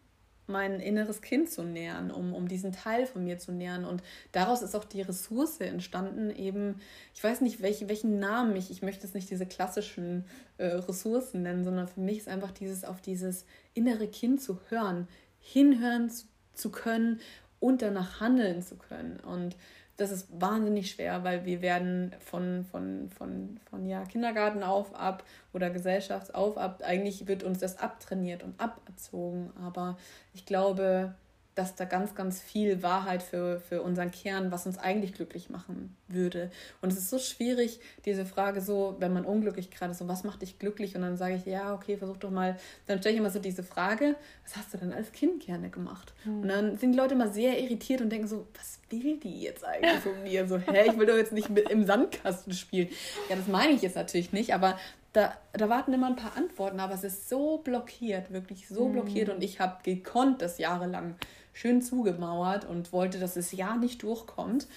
mein 0.51 0.79
inneres 0.79 1.21
Kind 1.21 1.49
zu 1.49 1.63
nähern, 1.63 2.11
um, 2.11 2.33
um 2.33 2.47
diesen 2.47 2.71
Teil 2.71 3.05
von 3.05 3.23
mir 3.23 3.39
zu 3.39 3.51
nähern. 3.51 3.85
Und 3.85 4.03
daraus 4.31 4.61
ist 4.61 4.75
auch 4.75 4.83
die 4.83 5.01
Ressource 5.01 5.59
entstanden, 5.59 6.29
eben, 6.29 6.81
ich 7.13 7.23
weiß 7.23 7.41
nicht, 7.41 7.61
welche, 7.61 7.89
welchen 7.89 8.19
Namen 8.19 8.55
ich, 8.55 8.69
ich 8.69 8.81
möchte 8.81 9.07
es 9.07 9.13
nicht 9.13 9.29
diese 9.29 9.45
klassischen 9.45 10.25
äh, 10.57 10.67
Ressourcen 10.67 11.41
nennen, 11.41 11.63
sondern 11.63 11.87
für 11.87 12.01
mich 12.01 12.19
ist 12.19 12.27
einfach 12.27 12.51
dieses, 12.51 12.83
auf 12.83 13.01
dieses 13.01 13.45
innere 13.73 14.07
Kind 14.07 14.41
zu 14.41 14.59
hören, 14.69 15.07
hinhören 15.39 16.09
zu, 16.09 16.25
zu 16.53 16.69
können 16.69 17.19
und 17.59 17.81
danach 17.81 18.19
handeln 18.19 18.61
zu 18.61 18.75
können. 18.75 19.19
Und 19.19 19.55
das 20.01 20.11
ist 20.11 20.27
wahnsinnig 20.31 20.89
schwer, 20.89 21.23
weil 21.23 21.45
wir 21.45 21.61
werden 21.61 22.15
von, 22.19 22.65
von, 22.65 23.09
von, 23.09 23.59
von 23.69 23.85
ja, 23.85 24.03
Kindergarten 24.05 24.63
auf, 24.63 24.95
ab 24.95 25.23
oder 25.53 25.69
Gesellschaftsauf, 25.69 26.57
ab, 26.57 26.81
eigentlich 26.83 27.27
wird 27.27 27.43
uns 27.43 27.59
das 27.59 27.77
abtrainiert 27.77 28.43
und 28.43 28.59
aberzogen. 28.59 29.51
Aber 29.61 29.97
ich 30.33 30.45
glaube, 30.45 31.13
dass 31.55 31.75
da 31.75 31.85
ganz, 31.85 32.15
ganz 32.15 32.41
viel 32.41 32.81
Wahrheit 32.81 33.21
für, 33.21 33.59
für 33.59 33.81
unseren 33.81 34.11
Kern, 34.11 34.51
was 34.51 34.65
uns 34.65 34.77
eigentlich 34.77 35.13
glücklich 35.13 35.49
machen 35.49 35.95
würde. 36.07 36.49
Und 36.81 36.93
es 36.93 36.97
ist 36.97 37.09
so 37.09 37.19
schwierig, 37.19 37.79
diese 38.05 38.25
Frage 38.25 38.61
so, 38.61 38.95
wenn 38.99 39.11
man 39.11 39.25
unglücklich 39.25 39.69
gerade 39.69 39.93
so, 39.93 40.07
was 40.07 40.23
macht 40.23 40.41
dich 40.41 40.59
glücklich? 40.59 40.95
Und 40.95 41.01
dann 41.01 41.17
sage 41.17 41.35
ich, 41.35 41.45
ja, 41.45 41.73
okay, 41.73 41.97
versuch 41.97 42.17
doch 42.17 42.31
mal, 42.31 42.57
dann 42.87 42.99
stelle 42.99 43.15
ich 43.15 43.19
immer 43.19 43.29
so 43.29 43.39
diese 43.39 43.63
Frage, 43.63 44.15
was 44.43 44.55
hast 44.55 44.73
du 44.73 44.77
denn 44.77 44.93
als 44.93 45.11
Kind 45.11 45.45
gerne 45.45 45.69
gemacht? 45.69 46.13
Mhm. 46.23 46.41
Und 46.41 46.47
dann 46.47 46.77
sind 46.77 46.93
die 46.93 46.97
Leute 46.97 47.15
immer 47.15 47.27
sehr 47.27 47.61
irritiert 47.61 48.01
und 48.01 48.09
denken 48.09 48.27
so, 48.27 48.47
was 48.57 48.79
will 48.89 49.17
die 49.17 49.41
jetzt 49.41 49.65
eigentlich 49.65 49.99
von 49.99 50.23
mir? 50.23 50.47
So, 50.47 50.57
hä, 50.57 50.89
ich 50.89 50.97
will 50.97 51.05
doch 51.05 51.17
jetzt 51.17 51.33
nicht 51.33 51.49
mit 51.49 51.69
im 51.69 51.85
Sandkasten 51.85 52.53
spielen. 52.53 52.89
Ja, 53.29 53.35
das 53.35 53.47
meine 53.47 53.73
ich 53.73 53.81
jetzt 53.81 53.95
natürlich 53.95 54.31
nicht, 54.31 54.53
aber 54.53 54.77
da, 55.13 55.33
da 55.53 55.67
warten 55.67 55.93
immer 55.93 56.07
ein 56.07 56.15
paar 56.15 56.37
Antworten, 56.37 56.79
aber 56.79 56.93
es 56.93 57.03
ist 57.03 57.27
so 57.27 57.57
blockiert, 57.57 58.31
wirklich 58.31 58.67
so 58.67 58.87
mhm. 58.87 58.93
blockiert 58.93 59.29
und 59.29 59.43
ich 59.43 59.59
habe 59.59 59.77
gekonnt 59.83 60.41
das 60.41 60.57
jahrelang 60.57 61.15
schön 61.53 61.81
zugemauert 61.81 62.65
und 62.65 62.93
wollte, 62.93 63.19
dass 63.19 63.35
es 63.35 63.51
ja 63.51 63.75
nicht 63.75 64.03
durchkommt. 64.03 64.67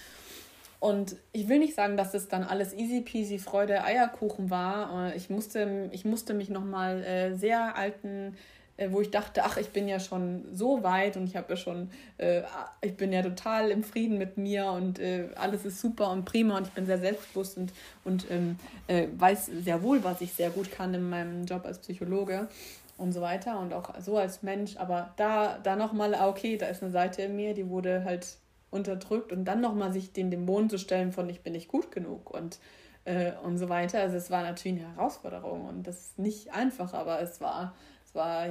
Und 0.81 1.17
ich 1.33 1.49
will 1.49 1.61
nicht 1.61 1.75
sagen, 1.75 1.97
dass 1.97 2.13
es 2.13 2.29
dann 2.29 2.45
alles 2.45 2.75
easy 2.75 3.01
peasy 3.01 3.39
Freude 3.39 3.85
Eierkuchen 3.85 4.51
war. 4.51 5.13
Äh, 5.13 5.17
ich 5.17 5.31
musste, 5.31 5.89
ich 5.93 6.05
musste 6.05 6.35
mich 6.35 6.51
nochmal 6.51 7.03
äh, 7.03 7.35
sehr 7.35 7.77
alten, 7.77 8.37
äh, 8.77 8.89
wo 8.91 9.01
ich 9.01 9.11
dachte, 9.11 9.45
ach, 9.45 9.57
ich 9.57 9.71
bin 9.71 9.89
ja 9.89 9.99
schon 9.99 10.45
so 10.53 10.83
weit 10.83 11.17
und 11.17 11.25
ich 11.25 11.37
habe 11.37 11.55
ja 11.55 11.57
schon, 11.57 11.91
äh, 12.19 12.43
ich 12.83 12.97
bin 12.97 13.15
ja 13.15 13.23
total 13.23 13.71
im 13.71 13.83
Frieden 13.83 14.19
mit 14.19 14.37
mir 14.37 14.67
und 14.67 14.99
äh, 14.99 15.29
alles 15.37 15.65
ist 15.65 15.81
super 15.81 16.11
und 16.11 16.27
prima 16.27 16.59
und 16.59 16.67
ich 16.67 16.73
bin 16.75 16.85
sehr 16.85 16.99
selbstbewusst 16.99 17.57
und, 17.57 17.73
und 18.05 18.31
ähm, 18.31 18.59
äh, 18.87 19.07
weiß 19.17 19.47
sehr 19.47 19.83
wohl, 19.83 20.05
was 20.05 20.21
ich 20.21 20.35
sehr 20.35 20.51
gut 20.51 20.71
kann 20.71 20.93
in 20.93 21.09
meinem 21.09 21.47
Job 21.47 21.65
als 21.65 21.79
Psychologe 21.79 22.49
und 22.97 23.13
so 23.13 23.21
weiter 23.21 23.59
und 23.59 23.73
auch 23.73 23.99
so 24.01 24.17
als 24.17 24.43
Mensch. 24.43 24.77
Aber 24.77 25.13
da, 25.17 25.59
da 25.59 25.77
nochmal, 25.77 26.15
ah, 26.15 26.29
okay, 26.29 26.57
da 26.57 26.67
ist 26.67 26.83
eine 26.83 26.93
Seite 26.93 27.23
in 27.23 27.37
mir, 27.37 27.55
die 27.55 27.69
wurde 27.69 28.05
halt 28.05 28.39
unterdrückt 28.71 29.33
und 29.33 29.45
dann 29.45 29.61
nochmal 29.61 29.93
sich 29.93 30.13
den 30.13 30.31
Dämonen 30.31 30.69
zu 30.69 30.79
stellen 30.79 31.13
von 31.13 31.29
ich 31.29 31.43
bin 31.43 31.53
nicht 31.53 31.69
gut 31.69 31.93
genug 31.93 32.31
und, 32.31 32.59
äh, 33.05 33.33
und 33.45 33.59
so 33.59 33.69
weiter. 33.69 34.01
Also 34.01 34.17
es 34.17 34.31
war 34.31 34.43
natürlich 34.43 34.83
eine 34.83 34.97
Herausforderung 34.97 35.67
und 35.67 35.87
das 35.87 36.01
ist 36.01 36.19
nicht 36.19 36.53
einfach, 36.53 36.93
aber 36.93 37.21
es 37.21 37.41
war, 37.41 37.75
es 38.05 38.15
war 38.15 38.49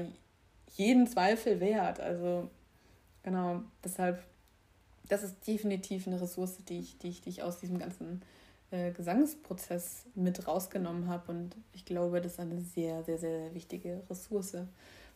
jeden 0.75 1.07
Zweifel 1.07 1.59
wert. 1.59 1.99
Also 1.99 2.49
genau, 3.23 3.63
deshalb, 3.83 4.23
das 5.09 5.23
ist 5.23 5.45
definitiv 5.45 6.07
eine 6.07 6.21
Ressource, 6.21 6.57
die 6.67 6.79
ich, 6.79 6.97
die 6.99 7.09
ich, 7.09 7.21
die 7.21 7.29
ich 7.29 7.43
aus 7.43 7.59
diesem 7.59 7.77
ganzen 7.77 8.21
äh, 8.73 8.91
Gesangsprozess 8.91 10.05
mit 10.15 10.47
rausgenommen 10.47 11.07
habe. 11.07 11.31
Und 11.31 11.55
ich 11.73 11.85
glaube, 11.85 12.21
das 12.21 12.33
ist 12.33 12.39
eine 12.39 12.59
sehr, 12.59 13.03
sehr, 13.03 13.19
sehr 13.19 13.53
wichtige 13.53 14.01
Ressource, 14.09 14.57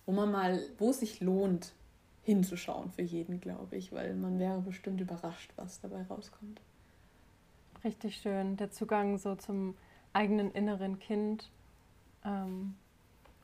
wo 0.05 0.11
man 0.11 0.31
mal, 0.31 0.61
wo 0.77 0.91
es 0.91 0.99
sich 0.99 1.19
lohnt, 1.21 1.73
hinzuschauen 2.21 2.91
für 2.91 3.01
jeden, 3.01 3.41
glaube 3.41 3.75
ich, 3.77 3.91
weil 3.91 4.13
man 4.13 4.37
wäre 4.37 4.61
bestimmt 4.61 5.01
überrascht, 5.01 5.51
was 5.55 5.81
dabei 5.81 6.03
rauskommt. 6.03 6.61
Richtig 7.83 8.17
schön. 8.17 8.57
Der 8.57 8.69
Zugang 8.69 9.17
so 9.17 9.35
zum 9.35 9.75
eigenen 10.13 10.51
inneren 10.51 10.99
Kind. 10.99 11.49
Ähm, 12.23 12.75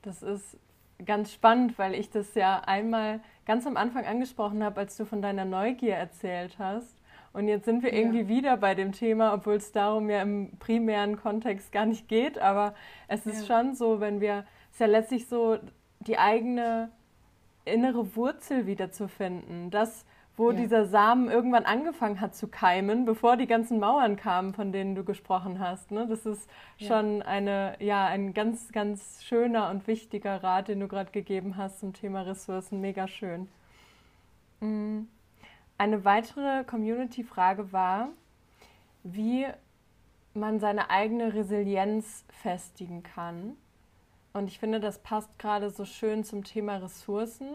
das 0.04 0.22
ist 0.22 0.58
ganz 1.04 1.32
spannend, 1.32 1.80
weil 1.80 1.96
ich 1.96 2.12
das 2.12 2.36
ja 2.36 2.60
einmal 2.60 3.22
ganz 3.46 3.66
am 3.66 3.78
Anfang 3.78 4.06
angesprochen 4.06 4.64
habe, 4.64 4.82
als 4.82 4.96
du 4.96 5.06
von 5.06 5.22
deiner 5.22 5.46
Neugier 5.46 5.96
erzählt 5.96 6.60
hast. 6.60 7.02
Und 7.34 7.48
jetzt 7.48 7.66
sind 7.66 7.82
wir 7.82 7.92
ja. 7.92 8.00
irgendwie 8.00 8.28
wieder 8.28 8.58
bei 8.58 8.76
dem 8.76 8.92
Thema, 8.92 9.34
obwohl 9.34 9.56
es 9.56 9.72
darum 9.72 10.10
ja 10.10 10.22
im 10.22 10.52
primären 10.60 11.18
Kontext 11.18 11.72
gar 11.72 11.86
nicht 11.86 12.08
geht. 12.08 12.38
Aber 12.38 12.76
es 13.08 13.26
ist 13.26 13.48
ja. 13.48 13.58
schon 13.62 13.76
so, 13.76 14.00
wenn 14.00 14.22
wir, 14.22 14.46
es 14.70 14.76
ist 14.76 14.80
ja 14.80 14.86
letztlich 14.86 15.28
so, 15.28 15.58
die 16.00 16.20
eigene 16.20 16.92
innere 17.66 18.16
Wurzel 18.16 18.68
wiederzufinden. 18.68 19.72
Das, 19.72 20.06
wo 20.38 20.52
ja. 20.52 20.58
dieser 20.58 20.86
Samen 20.86 21.30
irgendwann 21.30 21.66
angefangen 21.66 22.22
hat 22.22 22.36
zu 22.36 22.48
keimen, 22.48 23.06
bevor 23.06 23.36
die 23.36 23.48
ganzen 23.48 23.80
Mauern 23.80 24.16
kamen, 24.16 24.54
von 24.54 24.72
denen 24.72 24.94
du 24.94 25.04
gesprochen 25.04 25.60
hast. 25.60 25.92
Ne? 25.92 26.08
Das 26.08 26.26
ist 26.26 26.48
schon 26.80 27.22
eine, 27.22 27.76
ja, 27.80 28.06
ein 28.08 28.34
ganz, 28.34 28.72
ganz 28.72 29.24
schöner 29.24 29.70
und 29.70 29.88
wichtiger 29.88 30.44
Rat, 30.44 30.68
den 30.68 30.80
du 30.80 30.88
gerade 30.88 31.12
gegeben 31.12 31.58
hast 31.58 31.80
zum 31.80 31.94
Thema 31.94 32.22
Ressourcen. 32.22 32.82
Mega 32.82 33.08
schön. 33.08 33.48
Mhm. 34.60 35.08
Eine 35.78 36.06
weitere 36.06 36.64
Community-Frage 36.64 37.72
war, 37.72 38.10
wie 39.04 39.48
man 40.34 40.60
seine 40.60 40.90
eigene 40.90 41.34
Resilienz 41.34 42.26
festigen 42.30 43.04
kann. 43.04 43.56
Und 44.34 44.48
ich 44.48 44.60
finde, 44.60 44.80
das 44.80 45.00
passt 45.00 45.38
gerade 45.38 45.70
so 45.70 45.86
schön 45.86 46.24
zum 46.24 46.44
Thema 46.44 46.78
Ressourcen. 46.78 47.50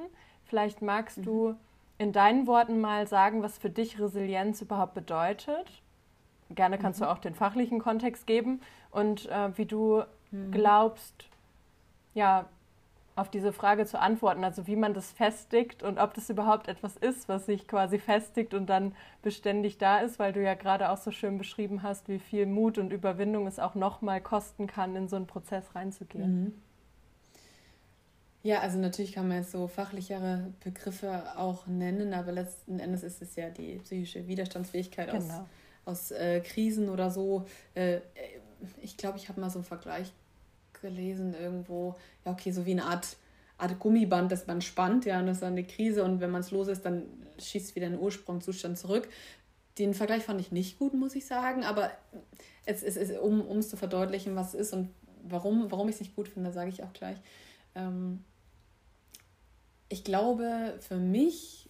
Vielleicht 0.45 0.81
magst 0.81 1.19
mhm. 1.19 1.23
du 1.23 1.55
in 1.99 2.13
deinen 2.13 2.47
Worten 2.47 2.81
mal 2.81 3.07
sagen, 3.09 3.43
was 3.43 3.59
für 3.59 3.71
dich 3.71 3.99
Resilienz 3.99 4.63
überhaupt 4.63 4.95
bedeutet. 4.95 5.83
Gerne 6.51 6.79
kannst 6.79 7.01
mhm. 7.01 7.07
du 7.07 7.11
auch 7.11 7.19
den 7.19 7.35
fachlichen 7.35 7.81
Kontext 7.81 8.27
geben 8.27 8.61
und 8.91 9.27
äh, 9.27 9.57
wie 9.59 9.67
du 9.67 10.05
mhm. 10.31 10.53
glaubst, 10.53 11.29
ja, 12.15 12.47
auf 13.19 13.31
diese 13.31 13.53
Frage 13.53 13.85
zu 13.85 14.01
antworten, 14.01 14.45
also 14.45 14.67
wie 14.67 14.77
man 14.77 14.95
das 14.95 15.11
festigt 15.11 15.83
und 15.83 15.99
ob 15.99 16.15
das 16.15 16.31
überhaupt 16.31 16.69
etwas 16.69 16.97
ist, 16.97 17.29
was 17.29 17.47
sich 17.47 17.67
quasi 17.67 17.99
festigt 17.99 18.55
und 18.55 18.67
dann 18.67 18.95
beständig 19.23 19.79
da 19.79 19.99
ist, 19.99 20.19
weil 20.19 20.33
du 20.33 20.43
ja 20.43 20.55
gerade 20.55 20.91
auch 20.91 20.97
so 20.97 21.11
schön 21.11 21.37
beschrieben 21.37 21.83
hast, 21.83 22.09
wie 22.09 22.19
viel 22.19 22.47
Mut 22.47 22.79
und 22.79 22.93
Überwindung 22.93 23.47
es 23.47 23.59
auch 23.59 23.75
nochmal 23.75 24.21
kosten 24.21 24.67
kann, 24.67 24.95
in 24.95 25.09
so 25.09 25.17
einen 25.17 25.27
Prozess 25.27 25.75
reinzugehen. 25.75 26.45
Mhm. 26.45 26.53
Ja, 28.45 28.61
also 28.61 28.79
natürlich 28.79 29.13
kann 29.13 29.27
man 29.27 29.39
jetzt 29.39 29.51
so 29.51 29.67
fachlichere 29.67 30.53
Begriffe 30.63 31.37
auch 31.37 31.67
nennen, 31.67 32.15
aber 32.15 32.31
letzten 32.31 32.79
Endes 32.79 33.03
ist 33.03 33.21
es 33.21 33.35
ja 33.35 33.51
die 33.51 33.79
psychische 33.79 34.29
Widerstandsfähigkeit 34.29 35.11
genau. 35.11 35.25
aus, 35.85 36.11
aus 36.11 36.11
äh, 36.13 36.41
Krisen 36.41 36.89
oder 36.89 37.11
so. 37.11 37.47
Äh, 37.75 37.99
ich 38.81 38.97
glaube, 38.97 39.19
ich 39.19 39.29
habe 39.29 39.41
mal 39.41 39.51
so 39.51 39.59
einen 39.59 39.65
Vergleich 39.65 40.13
gelesen 40.81 41.35
irgendwo, 41.35 41.97
ja, 42.25 42.33
okay, 42.33 42.51
so 42.51 42.67
wie 42.67 42.73
eine 42.73 42.85
Art, 42.85 43.17
Art 43.57 43.79
Gummiband, 43.79 44.31
das 44.31 44.47
man 44.47 44.61
spannt, 44.61 45.05
ja, 45.05 45.19
und 45.19 45.27
das 45.27 45.39
ist 45.39 45.43
dann 45.43 45.53
eine 45.53 45.65
Krise 45.65 46.05
und 46.05 46.21
wenn 46.21 46.31
man 46.31 46.41
es 46.41 46.51
los 46.51 46.69
ist, 46.69 46.85
dann 46.85 47.05
schießt 47.39 47.75
wieder 47.75 47.87
in 47.87 47.95
den 47.95 48.03
Ursprungszustand 48.03 48.79
zurück. 48.79 49.09
Den 49.79 49.95
Vergleich 49.95 50.25
fand 50.25 50.41
ich 50.41 50.53
nicht 50.53 50.79
gut, 50.79 50.95
muss 50.95 51.15
ich 51.15 51.27
sagen, 51.27 51.65
aber 51.65 51.91
es, 52.67 52.83
es 52.83 53.17
um 53.19 53.41
es 53.59 53.69
zu 53.69 53.77
verdeutlichen, 53.77 54.37
was 54.37 54.55
es 54.55 54.61
ist 54.61 54.73
und 54.73 54.91
warum, 55.25 55.71
warum 55.71 55.89
ich 55.89 55.97
es 55.97 56.01
nicht 56.01 56.17
gut 56.17 56.29
finde, 56.29 56.53
sage 56.53 56.71
ich 56.71 56.83
auch 56.83 56.93
gleich. 56.93 57.17
Ähm, 57.75 58.25
ich 59.89 60.05
glaube, 60.05 60.79
für 60.81 60.97
mich 60.97 61.69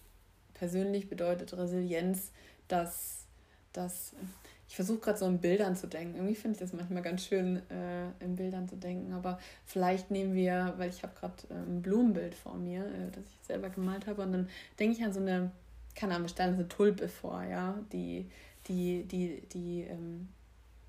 persönlich 0.55 1.09
bedeutet 1.09 1.57
Resilienz, 1.57 2.33
dass, 2.67 3.25
dass 3.73 4.13
ich 4.69 4.77
versuche 4.77 4.99
gerade 4.99 5.19
so 5.19 5.27
in 5.27 5.39
Bildern 5.39 5.77
zu 5.77 5.87
denken. 5.87 6.17
Irgendwie 6.17 6.35
finde 6.35 6.57
ich 6.57 6.61
das 6.61 6.75
manchmal 6.75 7.03
ganz 7.03 7.25
schön, 7.25 7.63
äh, 7.71 8.09
in 8.21 8.37
Bildern 8.37 8.69
zu 8.69 8.77
denken. 8.77 9.15
Aber 9.15 9.39
vielleicht 9.65 10.11
nehmen 10.11 10.35
wir, 10.35 10.75
weil 10.77 10.91
ich 10.91 11.03
habe 11.03 11.15
gerade 11.19 11.35
äh, 11.49 11.55
ein 11.55 11.81
Blumenbild 11.81 12.35
vor 12.35 12.55
mir, 12.55 12.85
äh, 12.85 13.11
das 13.11 13.25
ich 13.25 13.47
selber 13.47 13.71
gemalt 13.71 14.07
habe, 14.07 14.23
und 14.23 14.33
dann 14.33 14.49
denke 14.79 14.99
ich 14.99 15.05
an 15.05 15.13
so 15.13 15.21
eine, 15.21 15.51
keine 15.95 16.15
Ahnung, 16.15 16.27
wir 16.27 16.31
stellen 16.31 16.55
eine 16.55 16.69
Tulpe 16.69 17.09
vor, 17.09 17.43
ja, 17.43 17.79
die, 17.93 18.27
die, 18.69 19.05
die, 19.05 19.41
die, 19.53 19.87
ähm, 19.89 20.29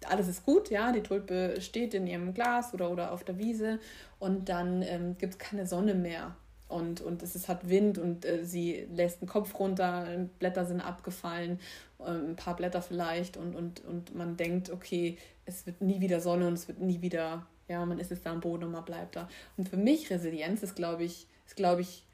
alles 0.05 0.27
ist 0.27 0.45
gut, 0.45 0.69
ja, 0.69 0.91
die 0.91 1.01
Tulpe 1.01 1.61
steht 1.61 1.93
in 1.93 2.05
ihrem 2.05 2.33
Glas 2.33 2.73
oder, 2.73 2.91
oder 2.91 3.11
auf 3.11 3.23
der 3.23 3.37
Wiese. 3.37 3.79
Und 4.19 4.49
dann 4.49 4.81
ähm, 4.81 5.17
gibt 5.17 5.33
es 5.33 5.39
keine 5.39 5.65
Sonne 5.65 5.93
mehr 5.93 6.35
und, 6.69 7.01
und 7.01 7.23
es 7.23 7.35
ist, 7.35 7.47
hat 7.47 7.67
Wind 7.67 7.97
und 7.97 8.25
äh, 8.25 8.45
sie 8.45 8.87
lässt 8.93 9.21
den 9.21 9.27
Kopf 9.27 9.59
runter, 9.59 10.07
Blätter 10.37 10.65
sind 10.65 10.79
abgefallen, 10.79 11.59
äh, 11.99 12.11
ein 12.11 12.35
paar 12.35 12.55
Blätter 12.55 12.81
vielleicht 12.81 13.37
und, 13.37 13.55
und, 13.55 13.83
und 13.83 14.15
man 14.15 14.37
denkt, 14.37 14.69
okay, 14.69 15.17
es 15.45 15.65
wird 15.65 15.81
nie 15.81 15.99
wieder 15.99 16.21
Sonne 16.21 16.47
und 16.47 16.53
es 16.53 16.67
wird 16.67 16.79
nie 16.79 17.01
wieder, 17.01 17.47
ja, 17.67 17.83
man 17.85 17.99
ist 17.99 18.11
jetzt 18.11 18.25
da 18.25 18.31
am 18.31 18.39
Boden 18.39 18.65
und 18.65 18.71
man 18.71 18.85
bleibt 18.85 19.15
da. 19.15 19.27
Und 19.57 19.67
für 19.67 19.77
mich 19.77 20.11
Resilienz 20.11 20.61
ist, 20.61 20.75
glaube 20.75 21.03
ich, 21.03 21.27
ist, 21.47 21.55
glaube 21.55 21.81
ich, 21.81 22.05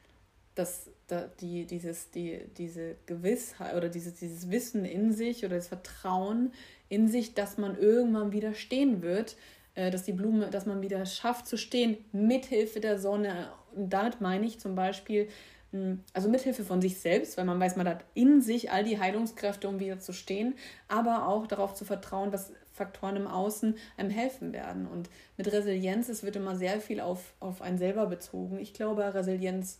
dass 0.55 0.89
da 1.07 1.29
die, 1.41 1.65
dieses, 1.65 2.11
die, 2.11 2.39
diese 2.57 2.95
Gewissheit 3.05 3.75
oder 3.75 3.89
dieses, 3.89 4.15
dieses 4.15 4.49
Wissen 4.49 4.85
in 4.85 5.11
sich 5.11 5.45
oder 5.45 5.57
das 5.57 5.67
Vertrauen 5.67 6.53
in 6.87 7.09
sich, 7.09 7.33
dass 7.33 7.57
man 7.57 7.77
irgendwann 7.77 8.31
wieder 8.31 8.53
stehen 8.53 9.01
wird, 9.01 9.35
äh, 9.75 9.91
dass 9.91 10.03
die 10.03 10.13
Blume, 10.13 10.49
dass 10.49 10.65
man 10.65 10.81
wieder 10.81 11.05
schafft 11.05 11.47
zu 11.47 11.57
stehen, 11.57 11.97
mithilfe 12.13 12.79
der 12.79 12.97
Sonne 12.97 13.49
damit 13.75 14.21
meine 14.21 14.45
ich 14.45 14.59
zum 14.59 14.75
Beispiel, 14.75 15.27
hm, 15.71 16.03
also 16.13 16.29
mithilfe 16.29 16.63
von 16.63 16.81
sich 16.81 16.99
selbst, 16.99 17.37
weil 17.37 17.45
man 17.45 17.59
weiß, 17.59 17.75
man 17.75 17.87
hat 17.87 18.05
in 18.13 18.41
sich 18.41 18.71
all 18.71 18.83
die 18.83 18.99
Heilungskräfte, 18.99 19.67
um 19.67 19.79
wieder 19.79 19.99
zu 19.99 20.13
stehen, 20.13 20.55
aber 20.87 21.27
auch 21.27 21.47
darauf 21.47 21.73
zu 21.73 21.85
vertrauen, 21.85 22.31
dass 22.31 22.51
Faktoren 22.71 23.15
im 23.15 23.27
Außen 23.27 23.77
einem 23.97 24.09
helfen 24.09 24.53
werden. 24.53 24.85
Und 24.85 25.09
mit 25.37 25.51
Resilienz, 25.51 26.09
es 26.09 26.23
wird 26.23 26.35
immer 26.35 26.55
sehr 26.55 26.79
viel 26.81 26.99
auf, 26.99 27.33
auf 27.39 27.61
einen 27.61 27.77
selber 27.77 28.05
bezogen. 28.07 28.59
Ich 28.59 28.73
glaube, 28.73 29.13
Resilienz 29.13 29.79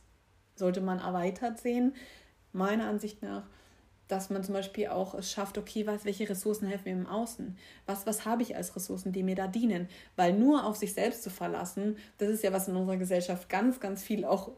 sollte 0.56 0.82
man 0.82 1.00
erweitert 1.00 1.60
sehen, 1.60 1.94
meiner 2.54 2.88
Ansicht 2.88 3.22
nach 3.22 3.44
dass 4.08 4.30
man 4.30 4.44
zum 4.44 4.54
Beispiel 4.54 4.88
auch 4.88 5.22
schafft, 5.24 5.58
okay, 5.58 5.88
was, 5.88 6.06
welche 6.06 6.30
Ressourcen 6.30 6.68
helfen 6.68 6.86
mir 6.86 7.02
im 7.02 7.08
Außen? 7.08 7.58
Was, 7.86 8.06
was 8.06 8.26
habe 8.26 8.44
ich 8.44 8.56
als 8.56 8.76
Ressourcen, 8.76 9.12
die 9.12 9.24
mir 9.24 9.36
da 9.36 9.48
dienen? 9.48 9.88
Weil 10.16 10.34
nur 10.34 10.66
auf 10.66 10.76
sich 10.76 10.94
selbst 10.94 11.24
zu 11.24 11.30
verlassen, 11.30 11.98
das 12.18 12.30
ist 12.30 12.44
ja, 12.44 12.54
was 12.54 12.68
in 12.68 12.76
unserer 12.76 12.98
Gesellschaft 12.98 13.50
ganz, 13.50 13.80
ganz 13.80 14.04
viel 14.04 14.26
auch 14.26 14.52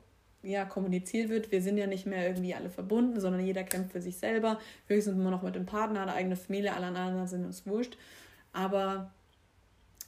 ja, 0.43 0.65
kommuniziert 0.65 1.29
wird. 1.29 1.51
Wir 1.51 1.61
sind 1.61 1.77
ja 1.77 1.87
nicht 1.87 2.05
mehr 2.05 2.27
irgendwie 2.27 2.53
alle 2.53 2.69
verbunden, 2.69 3.19
sondern 3.19 3.45
jeder 3.45 3.63
kämpft 3.63 3.91
für 3.91 4.01
sich 4.01 4.17
selber. 4.17 4.59
Höchstens 4.87 5.15
immer 5.15 5.31
noch 5.31 5.43
mit 5.43 5.55
dem 5.55 5.65
Partner, 5.65 6.01
eine 6.01 6.13
eigene 6.13 6.35
Familie, 6.35 6.73
alle 6.73 6.87
anderen 6.87 7.27
sind 7.27 7.45
uns 7.45 7.65
wurscht. 7.65 7.97
Aber 8.53 9.11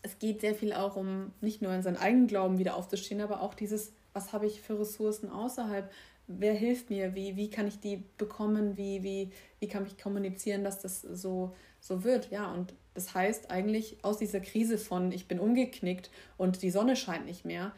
es 0.01 0.17
geht 0.19 0.41
sehr 0.41 0.55
viel 0.55 0.73
auch 0.73 0.95
um 0.95 1.31
nicht 1.41 1.61
nur 1.61 1.73
in 1.73 1.81
seinen 1.81 1.97
eigenen 1.97 2.27
Glauben 2.27 2.57
wieder 2.57 2.75
aufzustehen, 2.75 3.21
aber 3.21 3.41
auch 3.41 3.53
dieses, 3.53 3.93
was 4.13 4.33
habe 4.33 4.47
ich 4.47 4.61
für 4.61 4.79
Ressourcen 4.79 5.29
außerhalb? 5.29 5.91
Wer 6.29 6.53
hilft 6.53 6.91
mir, 6.91 7.15
wie, 7.15 7.35
wie 7.35 7.49
kann 7.49 7.67
ich 7.67 7.79
die 7.79 8.03
bekommen, 8.17 8.77
wie, 8.77 9.03
wie, 9.03 9.31
wie 9.59 9.67
kann 9.67 9.85
ich 9.85 9.97
kommunizieren, 9.97 10.63
dass 10.63 10.79
das 10.79 11.01
so, 11.01 11.55
so 11.79 12.03
wird. 12.03 12.29
Ja, 12.29 12.51
und 12.53 12.73
das 12.93 13.15
heißt 13.15 13.49
eigentlich 13.49 13.97
aus 14.03 14.19
dieser 14.19 14.39
Krise 14.39 14.77
von 14.77 15.11
ich 15.11 15.27
bin 15.27 15.39
umgeknickt 15.39 16.11
und 16.37 16.61
die 16.61 16.69
Sonne 16.69 16.95
scheint 16.95 17.25
nicht 17.25 17.45
mehr, 17.45 17.73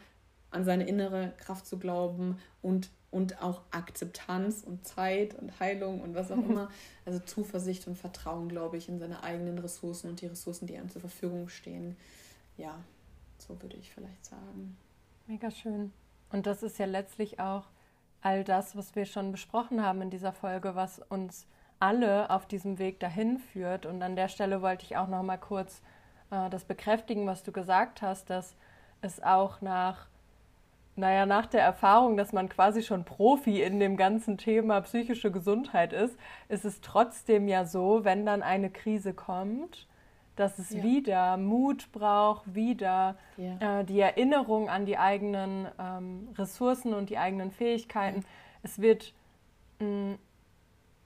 an 0.50 0.64
seine 0.64 0.86
innere 0.86 1.32
Kraft 1.38 1.66
zu 1.66 1.78
glauben 1.78 2.38
und, 2.60 2.90
und 3.10 3.40
auch 3.40 3.62
Akzeptanz 3.70 4.62
und 4.62 4.86
Zeit 4.86 5.34
und 5.34 5.58
Heilung 5.58 6.02
und 6.02 6.14
was 6.14 6.30
auch 6.30 6.36
immer. 6.48 6.70
Also 7.06 7.20
Zuversicht 7.20 7.86
und 7.86 7.96
Vertrauen, 7.96 8.50
glaube 8.50 8.76
ich, 8.76 8.86
in 8.86 8.98
seine 8.98 9.22
eigenen 9.24 9.58
Ressourcen 9.58 10.10
und 10.10 10.20
die 10.20 10.26
Ressourcen, 10.26 10.66
die 10.66 10.76
einem 10.76 10.90
zur 10.90 11.00
Verfügung 11.00 11.48
stehen. 11.48 11.96
Ja, 12.58 12.84
so 13.38 13.60
würde 13.62 13.78
ich 13.78 13.90
vielleicht 13.90 14.26
sagen. 14.26 14.76
Mega 15.26 15.50
schön. 15.50 15.90
Und 16.30 16.46
das 16.46 16.62
ist 16.62 16.78
ja 16.78 16.84
letztlich 16.84 17.40
auch 17.40 17.64
all 18.22 18.44
das, 18.44 18.76
was 18.76 18.94
wir 18.94 19.04
schon 19.04 19.32
besprochen 19.32 19.84
haben 19.84 20.00
in 20.02 20.10
dieser 20.10 20.32
Folge, 20.32 20.74
was 20.74 21.00
uns 21.00 21.46
alle 21.80 22.30
auf 22.30 22.46
diesem 22.46 22.78
Weg 22.78 23.00
dahin 23.00 23.38
führt. 23.38 23.86
Und 23.86 24.02
an 24.02 24.16
der 24.16 24.28
Stelle 24.28 24.62
wollte 24.62 24.84
ich 24.84 24.96
auch 24.96 25.08
noch 25.08 25.22
mal 25.22 25.36
kurz 25.36 25.82
äh, 26.30 26.48
das 26.48 26.64
bekräftigen, 26.64 27.26
was 27.26 27.42
du 27.42 27.52
gesagt 27.52 28.02
hast, 28.02 28.30
dass 28.30 28.56
es 29.00 29.20
auch 29.20 29.60
nach, 29.60 30.06
naja, 30.94 31.26
nach 31.26 31.46
der 31.46 31.62
Erfahrung, 31.62 32.16
dass 32.16 32.32
man 32.32 32.48
quasi 32.48 32.82
schon 32.82 33.04
Profi 33.04 33.62
in 33.62 33.80
dem 33.80 33.96
ganzen 33.96 34.38
Thema 34.38 34.80
psychische 34.82 35.32
Gesundheit 35.32 35.92
ist, 35.92 36.16
ist 36.48 36.64
es 36.64 36.80
trotzdem 36.80 37.48
ja 37.48 37.64
so, 37.64 38.04
wenn 38.04 38.24
dann 38.24 38.42
eine 38.44 38.70
Krise 38.70 39.12
kommt, 39.12 39.88
dass 40.36 40.58
es 40.58 40.70
ja. 40.70 40.82
wieder 40.82 41.36
Mut 41.36 41.92
braucht, 41.92 42.54
wieder 42.54 43.16
ja. 43.36 43.80
äh, 43.80 43.84
die 43.84 44.00
Erinnerung 44.00 44.68
an 44.68 44.86
die 44.86 44.98
eigenen 44.98 45.68
ähm, 45.78 46.28
Ressourcen 46.36 46.94
und 46.94 47.10
die 47.10 47.18
eigenen 47.18 47.50
Fähigkeiten. 47.50 48.20
Ja. 48.20 48.26
Es 48.62 48.80
wird 48.80 49.12
mh, 49.80 49.86
mm, 49.86 50.18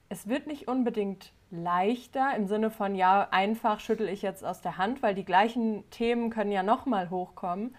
es 0.09 0.29
wird 0.29 0.47
nicht 0.47 0.69
unbedingt 0.69 1.33
leichter 1.51 2.33
im 2.35 2.47
Sinne 2.47 2.71
von 2.71 2.95
ja 2.95 3.27
einfach 3.31 3.81
schüttel 3.81 4.07
ich 4.07 4.21
jetzt 4.21 4.43
aus 4.45 4.61
der 4.61 4.77
Hand, 4.77 5.03
weil 5.03 5.15
die 5.15 5.25
gleichen 5.25 5.89
Themen 5.89 6.29
können 6.29 6.51
ja 6.51 6.63
noch 6.63 6.85
mal 6.85 7.09
hochkommen, 7.09 7.75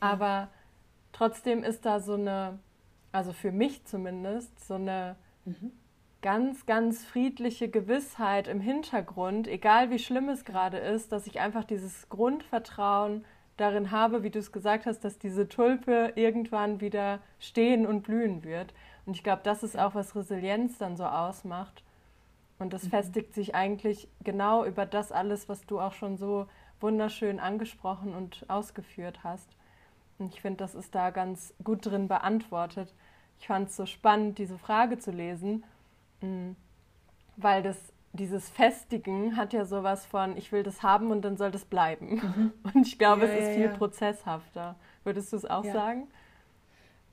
aber 0.00 0.48
trotzdem 1.12 1.62
ist 1.62 1.86
da 1.86 2.00
so 2.00 2.14
eine 2.14 2.58
also 3.12 3.32
für 3.32 3.52
mich 3.52 3.84
zumindest 3.84 4.66
so 4.66 4.74
eine 4.74 5.16
mhm 5.44 5.72
ganz, 6.20 6.66
ganz 6.66 7.04
friedliche 7.04 7.68
Gewissheit 7.68 8.48
im 8.48 8.60
Hintergrund, 8.60 9.46
egal 9.46 9.90
wie 9.90 9.98
schlimm 9.98 10.28
es 10.28 10.44
gerade 10.44 10.78
ist, 10.78 11.12
dass 11.12 11.26
ich 11.26 11.40
einfach 11.40 11.64
dieses 11.64 12.08
Grundvertrauen 12.08 13.24
darin 13.56 13.90
habe, 13.90 14.22
wie 14.22 14.30
du 14.30 14.38
es 14.38 14.52
gesagt 14.52 14.86
hast, 14.86 15.00
dass 15.00 15.18
diese 15.18 15.48
Tulpe 15.48 16.12
irgendwann 16.16 16.80
wieder 16.80 17.20
stehen 17.38 17.86
und 17.86 18.02
blühen 18.02 18.44
wird. 18.44 18.74
Und 19.06 19.14
ich 19.14 19.24
glaube, 19.24 19.42
das 19.44 19.62
ist 19.62 19.78
auch, 19.78 19.94
was 19.94 20.14
Resilienz 20.14 20.78
dann 20.78 20.96
so 20.96 21.04
ausmacht. 21.04 21.82
Und 22.58 22.72
das 22.72 22.84
mhm. 22.84 22.90
festigt 22.90 23.34
sich 23.34 23.54
eigentlich 23.54 24.08
genau 24.22 24.64
über 24.64 24.86
das 24.86 25.12
alles, 25.12 25.48
was 25.48 25.66
du 25.66 25.80
auch 25.80 25.92
schon 25.92 26.16
so 26.16 26.46
wunderschön 26.80 27.40
angesprochen 27.40 28.14
und 28.14 28.44
ausgeführt 28.48 29.20
hast. 29.24 29.48
Und 30.18 30.34
ich 30.34 30.40
finde, 30.40 30.58
das 30.58 30.74
ist 30.74 30.94
da 30.94 31.10
ganz 31.10 31.54
gut 31.62 31.86
drin 31.86 32.08
beantwortet. 32.08 32.92
Ich 33.40 33.46
fand 33.46 33.68
es 33.68 33.76
so 33.76 33.86
spannend, 33.86 34.38
diese 34.38 34.58
Frage 34.58 34.98
zu 34.98 35.12
lesen 35.12 35.64
Mhm. 36.20 36.56
Weil 37.36 37.62
das, 37.62 37.76
dieses 38.12 38.48
Festigen 38.48 39.36
hat 39.36 39.52
ja 39.52 39.64
sowas 39.64 40.06
von, 40.06 40.36
ich 40.36 40.50
will 40.52 40.62
das 40.62 40.82
haben 40.82 41.10
und 41.10 41.22
dann 41.22 41.36
soll 41.36 41.50
das 41.50 41.64
bleiben. 41.64 42.16
Mhm. 42.16 42.52
Und 42.74 42.86
ich 42.86 42.98
glaube, 42.98 43.26
ja, 43.26 43.32
es 43.32 43.40
ist 43.40 43.48
ja, 43.48 43.54
viel 43.54 43.70
ja. 43.70 43.76
prozesshafter. 43.76 44.76
Würdest 45.04 45.32
du 45.32 45.36
es 45.36 45.44
auch 45.44 45.64
sagen? 45.64 46.08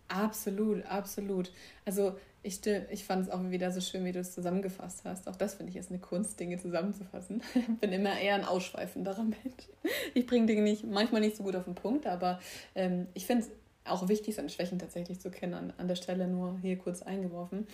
Absolut, 0.07 0.85
absolut. 0.85 1.51
Also 1.85 2.15
ich, 2.43 2.63
ich 2.65 3.05
fand 3.05 3.23
es 3.23 3.31
auch 3.31 3.49
wieder 3.49 3.71
so 3.71 3.81
schön, 3.81 4.05
wie 4.05 4.11
du 4.11 4.19
es 4.19 4.33
zusammengefasst 4.33 5.01
hast. 5.03 5.27
Auch 5.27 5.35
das 5.35 5.55
finde 5.55 5.71
ich 5.71 5.77
ist 5.77 5.89
eine 5.89 5.99
Kunst, 5.99 6.39
Dinge 6.39 6.57
zusammenzufassen. 6.57 7.41
Ich 7.55 7.79
bin 7.79 7.91
immer 7.91 8.19
eher 8.19 8.35
ein 8.35 8.45
ausschweifenderer 8.45 9.23
Mensch. 9.23 9.69
Ich 10.13 10.27
bringe 10.27 10.45
Dinge 10.45 10.61
nicht, 10.61 10.83
manchmal 10.83 11.21
nicht 11.21 11.35
so 11.35 11.43
gut 11.43 11.55
auf 11.55 11.63
den 11.63 11.73
Punkt, 11.73 12.05
aber 12.05 12.39
ähm, 12.75 13.07
ich 13.15 13.25
finde 13.25 13.45
es 13.45 13.51
auch 13.83 14.07
wichtig, 14.07 14.35
seine 14.35 14.49
Schwächen 14.49 14.77
tatsächlich 14.77 15.19
zu 15.19 15.31
kennen. 15.31 15.55
An, 15.55 15.73
an 15.77 15.87
der 15.87 15.95
Stelle 15.95 16.27
nur 16.27 16.59
hier 16.61 16.77
kurz 16.77 17.01
eingeworfen. 17.01 17.67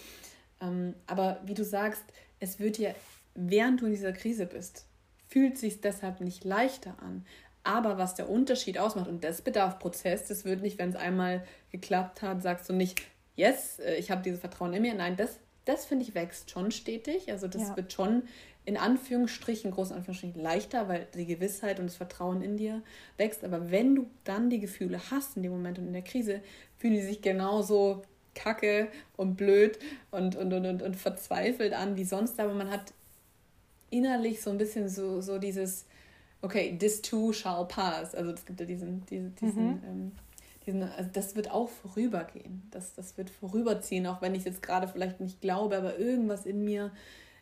Ähm, 0.62 0.96
aber 1.08 1.42
wie 1.46 1.54
du 1.54 1.64
sagst, 1.64 2.04
es 2.40 2.60
wird 2.60 2.78
dir, 2.78 2.96
während 3.36 3.82
du 3.82 3.86
in 3.86 3.92
dieser 3.92 4.14
Krise 4.14 4.46
bist, 4.46 4.86
fühlt 5.28 5.58
sich 5.58 5.82
deshalb 5.82 6.22
nicht 6.22 6.44
leichter 6.44 6.96
an. 7.02 7.26
Aber 7.64 7.98
was 7.98 8.16
der 8.16 8.30
Unterschied 8.30 8.78
ausmacht, 8.78 9.08
und 9.08 9.24
das 9.24 9.42
bedarf 9.42 9.80
Prozess, 9.80 10.28
das 10.28 10.46
wird 10.46 10.62
nicht, 10.62 10.80
wenn 10.80 10.90
es 10.90 10.96
einmal 10.96 11.44
geklappt 11.72 12.22
hat, 12.22 12.42
sagst 12.42 12.70
du 12.70 12.74
nicht, 12.74 13.02
yes, 13.36 13.80
äh, 13.80 13.96
ich 13.96 14.12
habe 14.12 14.22
dieses 14.22 14.40
Vertrauen 14.40 14.74
in 14.74 14.82
mir. 14.82 14.94
Nein, 14.94 15.16
das, 15.16 15.40
das 15.66 15.86
finde 15.86 16.06
ich 16.06 16.16
wächst 16.16 16.50
schon 16.50 16.72
stetig. 16.72 17.32
Also 17.32 17.48
das 17.48 17.62
ja. 17.62 17.76
wird 17.76 17.94
schon 17.94 18.24
in 18.64 18.78
Anführungsstrichen, 18.78 19.72
großen 19.72 19.96
Anführungsstrichen, 19.96 20.42
leichter, 20.42 20.88
weil 20.88 21.08
die 21.16 21.26
Gewissheit 21.26 21.80
und 21.80 21.88
das 21.88 21.96
Vertrauen 21.96 22.42
in 22.42 22.58
dir 22.58 22.84
wächst. 23.18 23.44
Aber 23.44 23.72
wenn 23.72 23.96
du 23.96 24.08
dann 24.24 24.50
die 24.50 24.60
Gefühle 24.60 25.00
hast 25.10 25.36
in 25.36 25.44
dem 25.44 25.52
Moment 25.52 25.80
und 25.80 25.88
in 25.88 25.94
der 25.94 26.04
Krise, 26.04 26.42
fühlen 26.78 26.94
die 26.94 27.02
sich 27.02 27.22
genauso 27.22 28.04
kacke 28.36 28.88
und 29.18 29.36
blöd 29.36 29.80
und, 30.12 30.36
und, 30.36 30.54
und, 30.54 30.66
und, 30.66 30.82
und 30.82 30.96
verzweifelt 30.96 31.74
an 31.74 31.96
wie 31.98 32.06
sonst. 32.06 32.40
Aber 32.40 32.54
man 32.54 32.70
hat 32.70 32.94
innerlich 33.90 34.42
so 34.42 34.50
ein 34.50 34.58
bisschen 34.58 34.90
so, 34.90 35.22
so 35.22 35.38
dieses 35.38 35.86
okay, 36.42 36.76
this 36.78 37.02
too 37.02 37.34
shall 37.34 37.66
pass. 37.66 38.16
Also 38.16 38.32
es 38.32 38.46
gibt 38.46 38.60
ja 38.60 38.66
diesen, 38.66 39.06
diesen, 39.06 39.36
diesen, 39.36 39.66
mhm. 39.66 39.84
ähm, 39.86 40.12
diesen 40.66 40.84
also 40.84 41.10
das 41.14 41.36
wird 41.36 41.52
auch 41.52 41.70
vorübergehen. 41.70 42.64
Das, 42.72 42.94
das 42.94 43.18
wird 43.18 43.30
vorüberziehen, 43.30 44.08
auch 44.08 44.22
wenn 44.22 44.36
ich 44.36 44.44
jetzt 44.44 44.62
gerade 44.62 44.88
vielleicht 44.88 45.20
nicht 45.20 45.42
glaube, 45.42 45.78
aber 45.78 45.98
irgendwas 45.98 46.46
in 46.46 46.64
mir, 46.64 46.92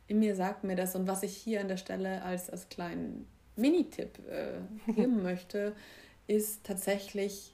in 0.07 0.19
mir 0.19 0.35
sagt 0.35 0.63
mir 0.63 0.75
das. 0.75 0.95
Und 0.95 1.07
was 1.07 1.23
ich 1.23 1.35
hier 1.35 1.61
an 1.61 1.67
der 1.67 1.77
Stelle 1.77 2.21
als, 2.23 2.49
als 2.49 2.69
kleinen 2.69 3.27
Minitipp 3.55 4.19
äh, 4.29 4.91
geben 4.91 5.23
möchte, 5.23 5.73
ist 6.27 6.63
tatsächlich 6.63 7.53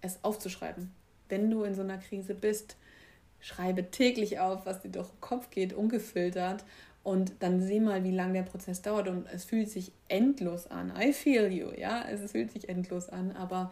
es 0.00 0.22
aufzuschreiben. 0.22 0.92
Wenn 1.28 1.50
du 1.50 1.64
in 1.64 1.74
so 1.74 1.82
einer 1.82 1.98
Krise 1.98 2.34
bist, 2.34 2.76
schreibe 3.40 3.90
täglich 3.90 4.38
auf, 4.38 4.64
was 4.66 4.80
dir 4.80 4.90
durch 4.90 5.08
den 5.08 5.20
Kopf 5.20 5.50
geht, 5.50 5.72
ungefiltert 5.72 6.64
und 7.02 7.32
dann 7.40 7.60
sieh 7.60 7.80
mal, 7.80 8.02
wie 8.02 8.10
lange 8.10 8.32
der 8.32 8.42
Prozess 8.42 8.80
dauert. 8.80 9.08
Und 9.08 9.26
es 9.32 9.44
fühlt 9.44 9.68
sich 9.68 9.92
endlos 10.08 10.66
an. 10.66 10.92
I 10.98 11.12
feel 11.12 11.52
you, 11.52 11.70
ja. 11.76 12.04
Es 12.08 12.32
fühlt 12.32 12.50
sich 12.50 12.68
endlos 12.68 13.10
an, 13.10 13.32
aber 13.32 13.70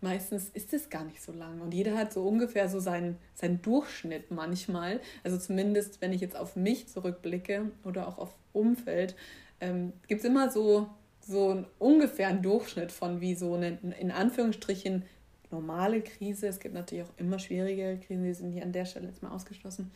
meistens 0.00 0.48
ist 0.50 0.72
es 0.72 0.88
gar 0.88 1.04
nicht 1.04 1.20
so 1.20 1.32
lang. 1.32 1.60
Und 1.60 1.74
jeder 1.74 1.96
hat 1.96 2.12
so 2.12 2.22
ungefähr 2.22 2.68
so 2.68 2.78
seinen, 2.78 3.18
seinen 3.34 3.60
Durchschnitt 3.62 4.30
manchmal. 4.30 5.00
Also 5.24 5.36
zumindest, 5.38 6.00
wenn 6.00 6.12
ich 6.12 6.20
jetzt 6.20 6.36
auf 6.36 6.54
mich 6.54 6.86
zurückblicke 6.86 7.72
oder 7.84 8.06
auch 8.06 8.18
auf 8.18 8.34
Umfeld, 8.52 9.16
ähm, 9.60 9.92
gibt 10.06 10.20
es 10.20 10.24
immer 10.24 10.48
so, 10.50 10.88
so 11.20 11.50
einen 11.50 11.66
ungefähren 11.80 12.42
Durchschnitt 12.42 12.92
von 12.92 13.20
wie 13.20 13.34
so 13.34 13.54
eine, 13.54 13.78
in 13.98 14.12
Anführungsstrichen, 14.12 15.02
normale 15.50 16.02
Krise. 16.02 16.48
Es 16.48 16.60
gibt 16.60 16.74
natürlich 16.74 17.04
auch 17.04 17.18
immer 17.18 17.38
schwierige 17.38 17.98
Krisen, 18.06 18.24
die 18.24 18.34
sind 18.34 18.52
hier 18.52 18.62
an 18.62 18.72
der 18.72 18.84
Stelle 18.84 19.06
jetzt 19.06 19.22
mal 19.22 19.30
ausgeschlossen 19.30 19.90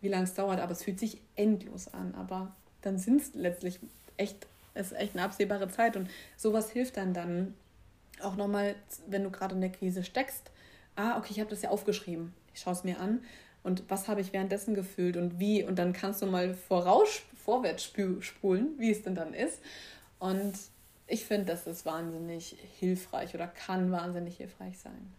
wie 0.00 0.08
lange 0.08 0.24
es 0.24 0.34
dauert, 0.34 0.60
aber 0.60 0.72
es 0.72 0.84
fühlt 0.84 1.00
sich 1.00 1.20
endlos 1.34 1.92
an. 1.92 2.14
Aber 2.14 2.54
dann 2.82 2.98
sind 2.98 3.20
es 3.20 3.34
letztlich 3.34 3.80
echt, 4.16 4.46
es 4.74 4.92
ist 4.92 4.98
echt 4.98 5.14
eine 5.14 5.24
absehbare 5.24 5.68
Zeit 5.68 5.96
und 5.96 6.08
sowas 6.36 6.70
hilft 6.70 6.96
dann 6.96 7.14
dann 7.14 7.54
auch 8.22 8.36
nochmal, 8.36 8.74
wenn 9.08 9.24
du 9.24 9.30
gerade 9.30 9.54
in 9.54 9.60
der 9.60 9.70
Krise 9.70 10.04
steckst. 10.04 10.50
Ah, 10.94 11.18
okay, 11.18 11.28
ich 11.30 11.40
habe 11.40 11.50
das 11.50 11.62
ja 11.62 11.70
aufgeschrieben. 11.70 12.32
Ich 12.54 12.60
schaue 12.60 12.74
es 12.74 12.84
mir 12.84 13.00
an 13.00 13.20
und 13.62 13.82
was 13.88 14.08
habe 14.08 14.20
ich 14.20 14.32
währenddessen 14.32 14.74
gefühlt 14.74 15.16
und 15.16 15.38
wie 15.38 15.64
und 15.64 15.78
dann 15.78 15.92
kannst 15.92 16.22
du 16.22 16.26
mal 16.26 16.54
voraus, 16.54 17.22
vorwärts 17.44 17.82
spulen, 18.20 18.74
wie 18.78 18.90
es 18.90 19.02
denn 19.02 19.14
dann 19.14 19.34
ist. 19.34 19.60
Und 20.18 20.54
ich 21.06 21.24
finde, 21.24 21.46
das 21.46 21.66
ist 21.66 21.86
wahnsinnig 21.86 22.56
hilfreich 22.78 23.34
oder 23.34 23.46
kann 23.46 23.92
wahnsinnig 23.92 24.36
hilfreich 24.36 24.78
sein. 24.78 25.12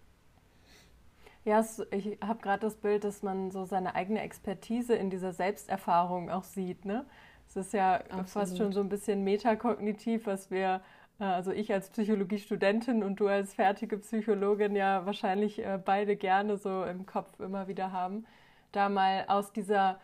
Ja, 1.46 1.66
ich 1.92 2.18
habe 2.22 2.42
gerade 2.42 2.60
das 2.60 2.76
Bild, 2.76 3.06
dass 3.06 3.24
man 3.24 3.52
so 3.52 3.64
seine 3.64 3.96
eigene 3.96 4.20
Expertise 4.20 4.96
in 4.96 5.10
dieser 5.10 5.32
Selbsterfahrung 5.32 6.30
auch 6.30 6.44
sieht. 6.44 6.84
Ne? 6.84 7.06
Es 7.48 7.56
ist 7.56 7.72
ja 7.72 7.96
Absolut. 7.96 8.28
fast 8.28 8.58
schon 8.58 8.74
so 8.74 8.82
ein 8.82 8.90
bisschen 8.90 9.24
metakognitiv, 9.24 10.26
was 10.26 10.52
wir, 10.52 10.82
äh, 11.22 11.24
also 11.24 11.52
ich 11.52 11.72
als 11.72 11.90
Psychologiestudentin 11.90 13.02
und 13.02 13.22
du 13.22 13.28
als 13.28 13.54
fertige 13.54 13.98
Psychologin 13.98 14.76
ja 14.76 15.06
wahrscheinlich 15.06 15.60
äh, 15.60 15.80
beide 15.84 16.18
gerne 16.18 16.58
so 16.58 16.84
im 16.84 17.06
Kopf 17.06 17.40
immer 17.40 17.70
wieder 17.70 17.94
haben, 17.94 18.26
da 18.74 18.90
mal 18.90 19.24
aus 19.30 19.54
dieser 19.54 20.02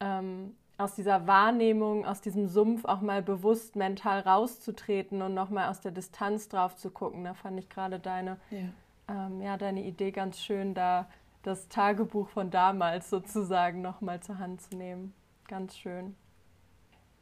ähm, 0.00 0.56
aus 0.78 0.94
dieser 0.94 1.26
Wahrnehmung, 1.26 2.04
aus 2.04 2.20
diesem 2.20 2.48
Sumpf 2.48 2.84
auch 2.84 3.00
mal 3.00 3.22
bewusst 3.22 3.76
mental 3.76 4.20
rauszutreten 4.20 5.22
und 5.22 5.34
nochmal 5.34 5.70
aus 5.70 5.80
der 5.80 5.92
Distanz 5.92 6.48
drauf 6.48 6.76
zu 6.76 6.90
gucken. 6.90 7.24
Da 7.24 7.34
fand 7.34 7.58
ich 7.58 7.68
gerade 7.68 7.98
deine 7.98 8.36
ja 8.50 8.68
ähm, 9.08 9.40
ja, 9.40 9.56
deine 9.56 9.84
Idee 9.84 10.10
ganz 10.10 10.40
schön, 10.40 10.74
da 10.74 11.06
das 11.42 11.68
Tagebuch 11.68 12.28
von 12.28 12.50
damals 12.50 13.08
sozusagen 13.10 13.82
nochmal 13.82 14.20
zur 14.20 14.38
Hand 14.38 14.60
zu 14.62 14.76
nehmen. 14.76 15.14
Ganz 15.46 15.76
schön. 15.76 16.16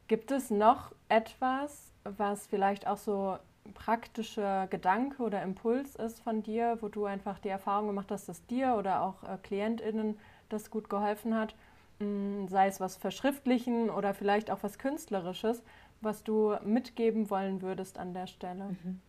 Gibt 0.07 0.31
es 0.31 0.49
noch 0.49 0.91
etwas, 1.09 1.91
was 2.03 2.47
vielleicht 2.47 2.87
auch 2.87 2.97
so 2.97 3.37
praktischer 3.73 4.67
Gedanke 4.67 5.23
oder 5.23 5.41
Impuls 5.41 5.95
ist 5.95 6.21
von 6.21 6.43
dir, 6.43 6.77
wo 6.81 6.87
du 6.87 7.05
einfach 7.05 7.39
die 7.39 7.49
Erfahrung 7.49 7.87
gemacht 7.87 8.11
hast, 8.11 8.29
dass 8.29 8.45
dir 8.45 8.75
oder 8.77 9.01
auch 9.01 9.23
äh, 9.23 9.37
KlientInnen 9.41 10.19
das 10.49 10.69
gut 10.69 10.89
geholfen 10.89 11.35
hat, 11.35 11.55
sei 11.99 12.67
es 12.67 12.79
was 12.79 12.95
Verschriftlichen 12.95 13.89
oder 13.89 14.13
vielleicht 14.13 14.51
auch 14.51 14.63
was 14.63 14.77
Künstlerisches, 14.79 15.63
was 16.01 16.23
du 16.23 16.55
mitgeben 16.63 17.29
wollen 17.29 17.61
würdest 17.61 17.97
an 17.97 18.13
der 18.13 18.27
Stelle? 18.27 18.75
Mhm. 18.83 19.01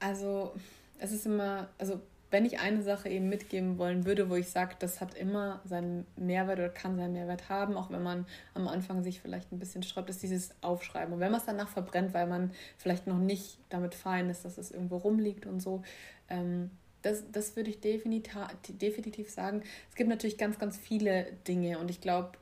Also 0.00 0.52
es 0.98 1.12
ist 1.12 1.26
immer, 1.26 1.68
also 1.78 2.00
wenn 2.30 2.44
ich 2.44 2.60
eine 2.60 2.82
Sache 2.82 3.08
eben 3.08 3.28
mitgeben 3.28 3.78
wollen 3.78 4.04
würde, 4.04 4.28
wo 4.28 4.34
ich 4.34 4.48
sage, 4.48 4.76
das 4.78 5.00
hat 5.00 5.14
immer 5.14 5.60
seinen 5.64 6.06
Mehrwert 6.16 6.58
oder 6.58 6.68
kann 6.68 6.96
seinen 6.96 7.14
Mehrwert 7.14 7.48
haben, 7.48 7.76
auch 7.76 7.90
wenn 7.90 8.02
man 8.02 8.26
am 8.54 8.68
Anfang 8.68 9.02
sich 9.02 9.20
vielleicht 9.20 9.50
ein 9.50 9.58
bisschen 9.58 9.82
sträubt, 9.82 10.10
ist 10.10 10.22
dieses 10.22 10.54
Aufschreiben. 10.60 11.14
Und 11.14 11.20
wenn 11.20 11.30
man 11.30 11.40
es 11.40 11.46
danach 11.46 11.68
verbrennt, 11.68 12.12
weil 12.12 12.26
man 12.26 12.52
vielleicht 12.76 13.06
noch 13.06 13.18
nicht 13.18 13.58
damit 13.70 13.94
fein 13.94 14.28
ist, 14.28 14.44
dass 14.44 14.58
es 14.58 14.70
irgendwo 14.70 14.98
rumliegt 14.98 15.46
und 15.46 15.60
so, 15.60 15.82
ähm, 16.28 16.70
das, 17.02 17.24
das 17.30 17.56
würde 17.56 17.70
ich 17.70 17.80
definitiv, 17.80 19.30
sagen. 19.30 19.62
Es 19.90 19.96
gibt 19.96 20.08
natürlich 20.08 20.38
ganz, 20.38 20.58
ganz 20.58 20.76
viele 20.76 21.26
Dinge 21.46 21.78
und 21.78 21.90
ich 21.90 22.00
glaube, 22.00 22.32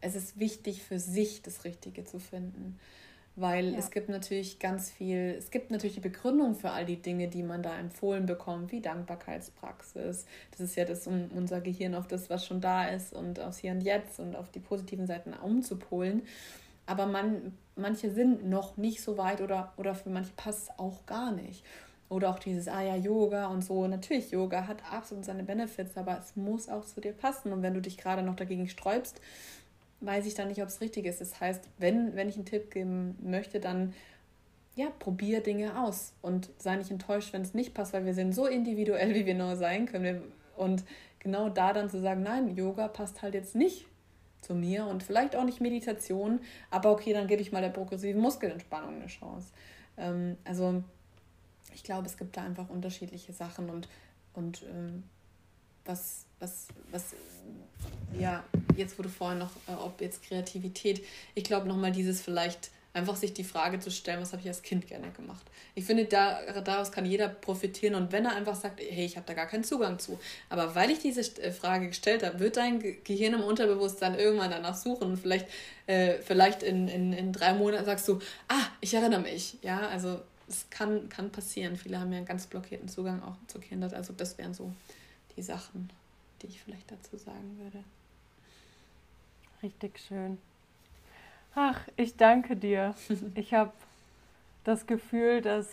es 0.00 0.14
ist 0.14 0.38
wichtig 0.38 0.82
für 0.82 0.98
sich 0.98 1.42
das 1.42 1.64
Richtige 1.64 2.04
zu 2.04 2.18
finden 2.18 2.78
weil 3.40 3.72
ja. 3.72 3.78
es 3.78 3.90
gibt 3.90 4.08
natürlich 4.08 4.58
ganz 4.58 4.90
viel, 4.90 5.34
es 5.38 5.50
gibt 5.50 5.70
natürlich 5.70 5.94
die 5.94 6.00
Begründung 6.00 6.54
für 6.54 6.70
all 6.70 6.84
die 6.84 7.00
Dinge, 7.00 7.28
die 7.28 7.42
man 7.42 7.62
da 7.62 7.78
empfohlen 7.78 8.26
bekommt, 8.26 8.72
wie 8.72 8.80
Dankbarkeitspraxis. 8.80 10.26
Das 10.50 10.60
ist 10.60 10.76
ja 10.76 10.84
das, 10.84 11.06
um 11.06 11.30
unser 11.34 11.60
Gehirn 11.60 11.94
auf 11.94 12.06
das, 12.06 12.28
was 12.28 12.44
schon 12.44 12.60
da 12.60 12.88
ist 12.88 13.12
und 13.12 13.40
aufs 13.40 13.58
Hier 13.58 13.72
und 13.72 13.80
Jetzt 13.82 14.20
und 14.20 14.36
auf 14.36 14.50
die 14.50 14.58
positiven 14.58 15.06
Seiten 15.06 15.32
umzupolen. 15.32 16.22
Aber 16.86 17.06
man, 17.06 17.56
manche 17.76 18.10
sind 18.10 18.48
noch 18.48 18.76
nicht 18.76 19.00
so 19.00 19.16
weit 19.16 19.40
oder, 19.40 19.72
oder 19.76 19.94
für 19.94 20.10
manche 20.10 20.32
passt 20.36 20.64
es 20.64 20.78
auch 20.78 21.06
gar 21.06 21.32
nicht. 21.32 21.64
Oder 22.10 22.28
auch 22.28 22.40
dieses, 22.40 22.68
ah 22.68 22.82
ja, 22.82 22.96
Yoga 22.96 23.46
und 23.46 23.64
so. 23.64 23.86
Natürlich, 23.86 24.32
Yoga 24.32 24.66
hat 24.66 24.78
absolut 24.92 25.24
seine 25.24 25.44
Benefits, 25.44 25.96
aber 25.96 26.18
es 26.18 26.36
muss 26.36 26.68
auch 26.68 26.84
zu 26.84 27.00
dir 27.00 27.12
passen. 27.12 27.52
Und 27.52 27.62
wenn 27.62 27.72
du 27.72 27.80
dich 27.80 27.96
gerade 27.96 28.22
noch 28.22 28.36
dagegen 28.36 28.68
sträubst, 28.68 29.20
weiß 30.00 30.26
ich 30.26 30.34
dann 30.34 30.48
nicht, 30.48 30.60
ob 30.60 30.68
es 30.68 30.80
richtig 30.80 31.06
ist. 31.06 31.20
Das 31.20 31.40
heißt, 31.40 31.62
wenn, 31.78 32.16
wenn 32.16 32.28
ich 32.28 32.34
einen 32.34 32.46
Tipp 32.46 32.70
geben 32.72 33.16
möchte, 33.22 33.60
dann 33.60 33.94
ja, 34.74 34.88
probier 34.98 35.40
Dinge 35.40 35.80
aus 35.80 36.12
und 36.20 36.50
sei 36.58 36.76
nicht 36.76 36.90
enttäuscht, 36.90 37.32
wenn 37.32 37.42
es 37.42 37.54
nicht 37.54 37.74
passt, 37.74 37.92
weil 37.92 38.06
wir 38.06 38.14
sind 38.14 38.34
so 38.34 38.46
individuell, 38.46 39.14
wie 39.14 39.26
wir 39.26 39.34
nur 39.34 39.56
sein 39.56 39.86
können. 39.86 40.20
Und 40.56 40.84
genau 41.20 41.48
da 41.48 41.72
dann 41.72 41.90
zu 41.90 42.00
sagen, 42.00 42.22
nein, 42.22 42.56
Yoga 42.56 42.88
passt 42.88 43.22
halt 43.22 43.34
jetzt 43.34 43.54
nicht 43.54 43.86
zu 44.40 44.54
mir 44.54 44.86
und 44.86 45.02
vielleicht 45.02 45.36
auch 45.36 45.44
nicht 45.44 45.60
Meditation, 45.60 46.40
aber 46.70 46.90
okay, 46.90 47.12
dann 47.12 47.26
gebe 47.26 47.42
ich 47.42 47.52
mal 47.52 47.62
der 47.62 47.68
progressiven 47.68 48.20
Muskelentspannung 48.20 48.96
eine 48.96 49.06
Chance. 49.06 49.52
Ähm, 49.96 50.36
also 50.44 50.82
ich 51.74 51.82
glaube, 51.82 52.06
es 52.06 52.16
gibt 52.16 52.36
da 52.36 52.42
einfach 52.42 52.68
unterschiedliche 52.68 53.32
Sachen 53.32 53.70
und, 53.70 53.88
und 54.34 54.62
ähm, 54.62 55.04
was, 55.84 56.26
was, 56.38 56.68
was 56.90 57.14
ja, 58.18 58.44
jetzt 58.76 58.98
wurde 58.98 59.08
vorhin 59.08 59.38
noch, 59.38 59.50
äh, 59.68 59.72
ob 59.72 60.00
jetzt 60.00 60.22
Kreativität, 60.22 61.04
ich 61.34 61.44
glaube 61.44 61.68
nochmal 61.68 61.92
dieses 61.92 62.20
vielleicht 62.20 62.70
einfach 62.92 63.14
sich 63.16 63.32
die 63.32 63.44
Frage 63.44 63.78
zu 63.78 63.90
stellen, 63.90 64.20
was 64.20 64.32
habe 64.32 64.42
ich 64.42 64.48
als 64.48 64.62
Kind 64.62 64.88
gerne 64.88 65.10
gemacht. 65.12 65.46
Ich 65.76 65.84
finde, 65.84 66.06
da, 66.06 66.60
daraus 66.60 66.90
kann 66.90 67.06
jeder 67.06 67.28
profitieren 67.28 67.94
und 67.94 68.10
wenn 68.10 68.24
er 68.24 68.34
einfach 68.34 68.56
sagt, 68.56 68.80
hey, 68.80 69.04
ich 69.04 69.16
habe 69.16 69.26
da 69.26 69.34
gar 69.34 69.46
keinen 69.46 69.62
Zugang 69.62 70.00
zu. 70.00 70.18
Aber 70.48 70.74
weil 70.74 70.90
ich 70.90 70.98
diese 70.98 71.20
äh, 71.40 71.52
Frage 71.52 71.88
gestellt 71.88 72.24
habe, 72.24 72.40
wird 72.40 72.56
dein 72.56 72.80
Gehirn 73.04 73.34
im 73.34 73.42
Unterbewusstsein 73.42 74.18
irgendwann 74.18 74.50
danach 74.50 74.74
suchen 74.74 75.10
und 75.10 75.16
vielleicht, 75.18 75.46
äh, 75.86 76.14
vielleicht 76.18 76.64
in, 76.64 76.88
in, 76.88 77.12
in 77.12 77.32
drei 77.32 77.54
Monaten 77.54 77.84
sagst 77.84 78.08
du, 78.08 78.18
ah, 78.48 78.66
ich 78.80 78.92
erinnere 78.92 79.20
mich. 79.20 79.58
Ja, 79.62 79.88
also 79.88 80.20
es 80.50 80.68
kann, 80.68 81.08
kann 81.08 81.30
passieren. 81.30 81.76
Viele 81.76 81.98
haben 81.98 82.10
ja 82.12 82.18
einen 82.18 82.26
ganz 82.26 82.46
blockierten 82.46 82.88
Zugang 82.88 83.22
auch 83.22 83.36
zu 83.46 83.60
Kindern. 83.60 83.94
Also 83.94 84.12
das 84.12 84.36
wären 84.36 84.52
so 84.52 84.72
die 85.36 85.42
Sachen, 85.42 85.90
die 86.42 86.48
ich 86.48 86.60
vielleicht 86.60 86.90
dazu 86.90 87.16
sagen 87.16 87.58
würde. 87.62 87.84
Richtig 89.62 89.98
schön. 90.00 90.38
Ach, 91.54 91.80
ich 91.96 92.16
danke 92.16 92.56
dir. 92.56 92.94
Ich 93.34 93.54
habe 93.54 93.72
das 94.64 94.86
Gefühl, 94.86 95.40
dass 95.40 95.66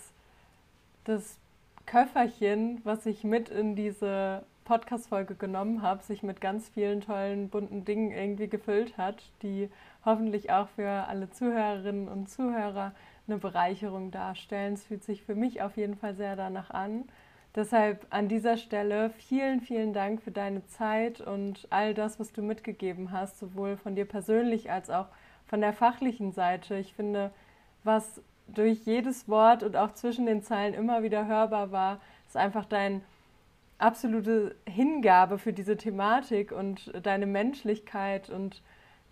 das 1.05 1.37
Köfferchen, 1.85 2.81
was 2.83 3.05
ich 3.05 3.23
mit 3.23 3.49
in 3.49 3.75
diese 3.75 4.43
Podcast-Folge 4.65 5.35
genommen 5.35 5.81
habe, 5.81 6.03
sich 6.03 6.23
mit 6.23 6.41
ganz 6.41 6.69
vielen 6.69 7.01
tollen, 7.01 7.49
bunten 7.49 7.85
Dingen 7.85 8.11
irgendwie 8.11 8.47
gefüllt 8.47 8.97
hat, 8.97 9.23
die 9.41 9.69
hoffentlich 10.03 10.51
auch 10.51 10.67
für 10.75 10.89
alle 10.89 11.31
Zuhörerinnen 11.31 12.07
und 12.09 12.29
Zuhörer 12.29 12.93
eine 13.27 13.37
Bereicherung 13.37 14.11
darstellen. 14.11 14.73
Es 14.73 14.85
fühlt 14.85 15.03
sich 15.03 15.23
für 15.23 15.35
mich 15.35 15.61
auf 15.61 15.77
jeden 15.77 15.95
Fall 15.95 16.15
sehr 16.15 16.35
danach 16.35 16.69
an. 16.71 17.05
Deshalb 17.55 18.05
an 18.11 18.27
dieser 18.27 18.57
Stelle 18.57 19.09
vielen, 19.09 19.61
vielen 19.61 19.93
Dank 19.93 20.21
für 20.21 20.31
deine 20.31 20.65
Zeit 20.67 21.21
und 21.21 21.67
all 21.71 21.93
das, 21.93 22.19
was 22.19 22.31
du 22.31 22.41
mitgegeben 22.41 23.11
hast, 23.11 23.39
sowohl 23.39 23.77
von 23.77 23.95
dir 23.95 24.05
persönlich 24.05 24.69
als 24.71 24.89
auch 24.89 25.07
von 25.47 25.61
der 25.61 25.73
fachlichen 25.73 26.33
Seite. 26.33 26.77
Ich 26.77 26.93
finde, 26.93 27.31
was 27.83 28.21
durch 28.47 28.85
jedes 28.85 29.27
Wort 29.27 29.63
und 29.63 29.75
auch 29.75 29.93
zwischen 29.93 30.25
den 30.25 30.43
Zeilen 30.43 30.73
immer 30.73 31.03
wieder 31.03 31.25
hörbar 31.25 31.71
war, 31.71 31.99
ist 32.27 32.37
einfach 32.37 32.65
dein 32.65 33.01
absolute 33.77 34.55
Hingabe 34.67 35.37
für 35.37 35.53
diese 35.53 35.77
Thematik 35.77 36.51
und 36.51 36.91
deine 37.03 37.25
Menschlichkeit 37.25 38.29
und 38.29 38.61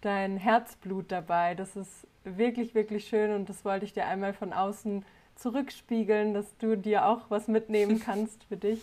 dein 0.05 0.37
Herzblut 0.37 1.11
dabei. 1.11 1.55
Das 1.55 1.75
ist 1.75 2.07
wirklich, 2.23 2.75
wirklich 2.75 3.07
schön 3.07 3.33
und 3.33 3.49
das 3.49 3.65
wollte 3.65 3.85
ich 3.85 3.93
dir 3.93 4.05
einmal 4.05 4.33
von 4.33 4.53
außen 4.53 5.03
zurückspiegeln, 5.35 6.33
dass 6.33 6.45
du 6.59 6.77
dir 6.77 7.07
auch 7.07 7.29
was 7.29 7.47
mitnehmen 7.47 7.99
kannst 8.05 8.43
für 8.45 8.57
dich, 8.57 8.79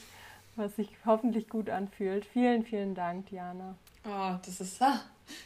was 0.57 0.77
sich 0.77 0.89
hoffentlich 1.07 1.49
gut 1.49 1.71
anfühlt. 1.71 2.25
Vielen, 2.25 2.65
vielen 2.65 2.95
Dank, 2.95 3.27
Diana. 3.27 3.77
Oh, 4.05 4.35
das 4.45 4.61
ist 4.61 4.83
ah, 4.83 5.01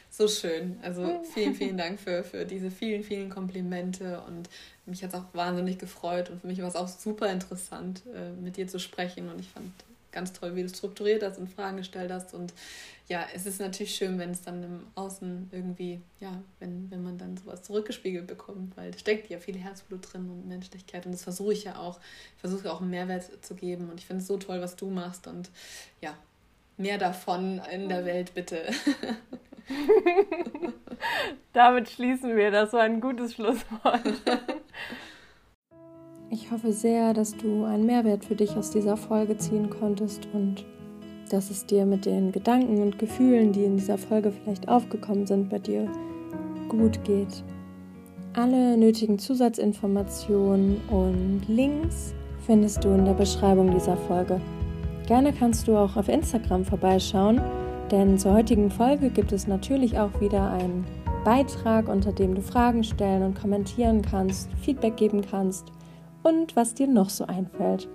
so 0.09 0.27
schön. 0.27 0.79
Also 0.81 1.23
vielen, 1.33 1.53
vielen 1.53 1.77
Dank 1.77 1.99
für, 1.99 2.23
für 2.23 2.45
diese 2.45 2.71
vielen, 2.71 3.03
vielen 3.03 3.29
Komplimente 3.29 4.21
und 4.27 4.49
mich 4.85 5.03
hat 5.03 5.13
es 5.13 5.19
auch 5.19 5.25
wahnsinnig 5.33 5.77
gefreut 5.77 6.29
und 6.29 6.41
für 6.41 6.47
mich 6.47 6.61
war 6.61 6.69
es 6.69 6.75
auch 6.75 6.87
super 6.87 7.31
interessant, 7.31 8.01
äh, 8.15 8.31
mit 8.31 8.57
dir 8.57 8.67
zu 8.67 8.79
sprechen 8.79 9.29
und 9.29 9.39
ich 9.39 9.49
fand 9.49 9.71
ganz 10.17 10.33
toll, 10.33 10.55
wie 10.55 10.63
du 10.63 10.69
strukturiert 10.69 11.21
hast 11.21 11.37
und 11.37 11.47
Fragen 11.47 11.77
gestellt 11.77 12.11
hast. 12.11 12.33
Und 12.33 12.51
ja, 13.07 13.27
es 13.35 13.45
ist 13.45 13.59
natürlich 13.59 13.93
schön, 13.93 14.17
wenn 14.17 14.31
es 14.31 14.41
dann 14.41 14.63
im 14.63 14.87
Außen 14.95 15.49
irgendwie, 15.51 16.01
ja, 16.19 16.41
wenn, 16.59 16.89
wenn 16.89 17.03
man 17.03 17.19
dann 17.19 17.37
sowas 17.37 17.61
zurückgespiegelt 17.61 18.25
bekommt, 18.25 18.75
weil 18.75 18.89
da 18.89 18.97
steckt 18.97 19.29
ja 19.29 19.37
viel 19.37 19.57
Herzblut 19.57 20.11
drin 20.11 20.27
und 20.27 20.47
Menschlichkeit. 20.47 21.05
Und 21.05 21.11
das 21.11 21.21
versuche 21.21 21.53
ich 21.53 21.65
ja 21.65 21.77
auch. 21.77 21.99
Versuche 22.37 22.73
auch 22.73 22.81
einen 22.81 22.89
Mehrwert 22.89 23.45
zu 23.45 23.53
geben. 23.53 23.91
Und 23.91 23.99
ich 23.99 24.07
finde 24.07 24.23
es 24.23 24.27
so 24.27 24.37
toll, 24.37 24.59
was 24.59 24.75
du 24.75 24.89
machst. 24.89 25.27
Und 25.27 25.51
ja, 26.01 26.17
mehr 26.77 26.97
davon 26.97 27.61
in 27.71 27.89
der 27.89 28.03
Welt, 28.03 28.33
bitte. 28.33 28.63
Damit 31.53 31.91
schließen 31.91 32.35
wir. 32.35 32.49
Das 32.49 32.73
war 32.73 32.81
ein 32.81 33.01
gutes 33.01 33.35
Schlusswort. 33.35 34.01
Ich 36.29 36.51
hoffe 36.51 36.73
sehr, 36.73 37.13
dass 37.13 37.37
du 37.37 37.63
einen 37.63 37.85
Mehrwert 37.85 38.25
für 38.25 38.35
dich 38.35 38.57
aus 38.57 38.69
dieser 38.69 38.97
Folge 38.97 39.37
ziehen 39.37 39.69
konntest 39.69 40.27
und 40.33 40.65
dass 41.29 41.49
es 41.49 41.65
dir 41.65 41.85
mit 41.85 42.05
den 42.05 42.33
Gedanken 42.33 42.81
und 42.81 42.99
Gefühlen, 42.99 43.53
die 43.53 43.63
in 43.63 43.77
dieser 43.77 43.97
Folge 43.97 44.31
vielleicht 44.31 44.67
aufgekommen 44.67 45.25
sind, 45.25 45.49
bei 45.49 45.59
dir 45.59 45.89
gut 46.67 47.01
geht. 47.05 47.45
Alle 48.33 48.77
nötigen 48.77 49.17
Zusatzinformationen 49.17 50.81
und 50.89 51.43
Links 51.47 52.13
findest 52.45 52.83
du 52.83 52.89
in 52.89 53.05
der 53.05 53.13
Beschreibung 53.13 53.71
dieser 53.71 53.95
Folge. 53.95 54.41
Gerne 55.07 55.31
kannst 55.31 55.69
du 55.69 55.77
auch 55.77 55.95
auf 55.95 56.09
Instagram 56.09 56.65
vorbeischauen, 56.65 57.41
denn 57.89 58.17
zur 58.17 58.33
heutigen 58.33 58.69
Folge 58.69 59.09
gibt 59.11 59.31
es 59.31 59.47
natürlich 59.47 59.97
auch 59.97 60.19
wieder 60.19 60.51
einen 60.51 60.85
Beitrag, 61.23 61.87
unter 61.87 62.11
dem 62.11 62.35
du 62.35 62.41
Fragen 62.41 62.83
stellen 62.83 63.23
und 63.23 63.39
kommentieren 63.39 64.01
kannst, 64.01 64.49
Feedback 64.61 64.97
geben 64.97 65.21
kannst 65.21 65.71
und 66.23 66.55
was 66.55 66.73
dir 66.73 66.87
noch 66.87 67.09
so 67.09 67.25
einfällt. 67.25 67.87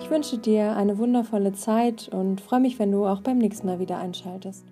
Ich 0.00 0.10
wünsche 0.10 0.38
dir 0.38 0.76
eine 0.76 0.98
wundervolle 0.98 1.52
Zeit 1.52 2.08
und 2.12 2.40
freue 2.40 2.60
mich, 2.60 2.78
wenn 2.78 2.92
du 2.92 3.06
auch 3.06 3.20
beim 3.20 3.38
nächsten 3.38 3.66
Mal 3.66 3.80
wieder 3.80 3.98
einschaltest. 3.98 4.66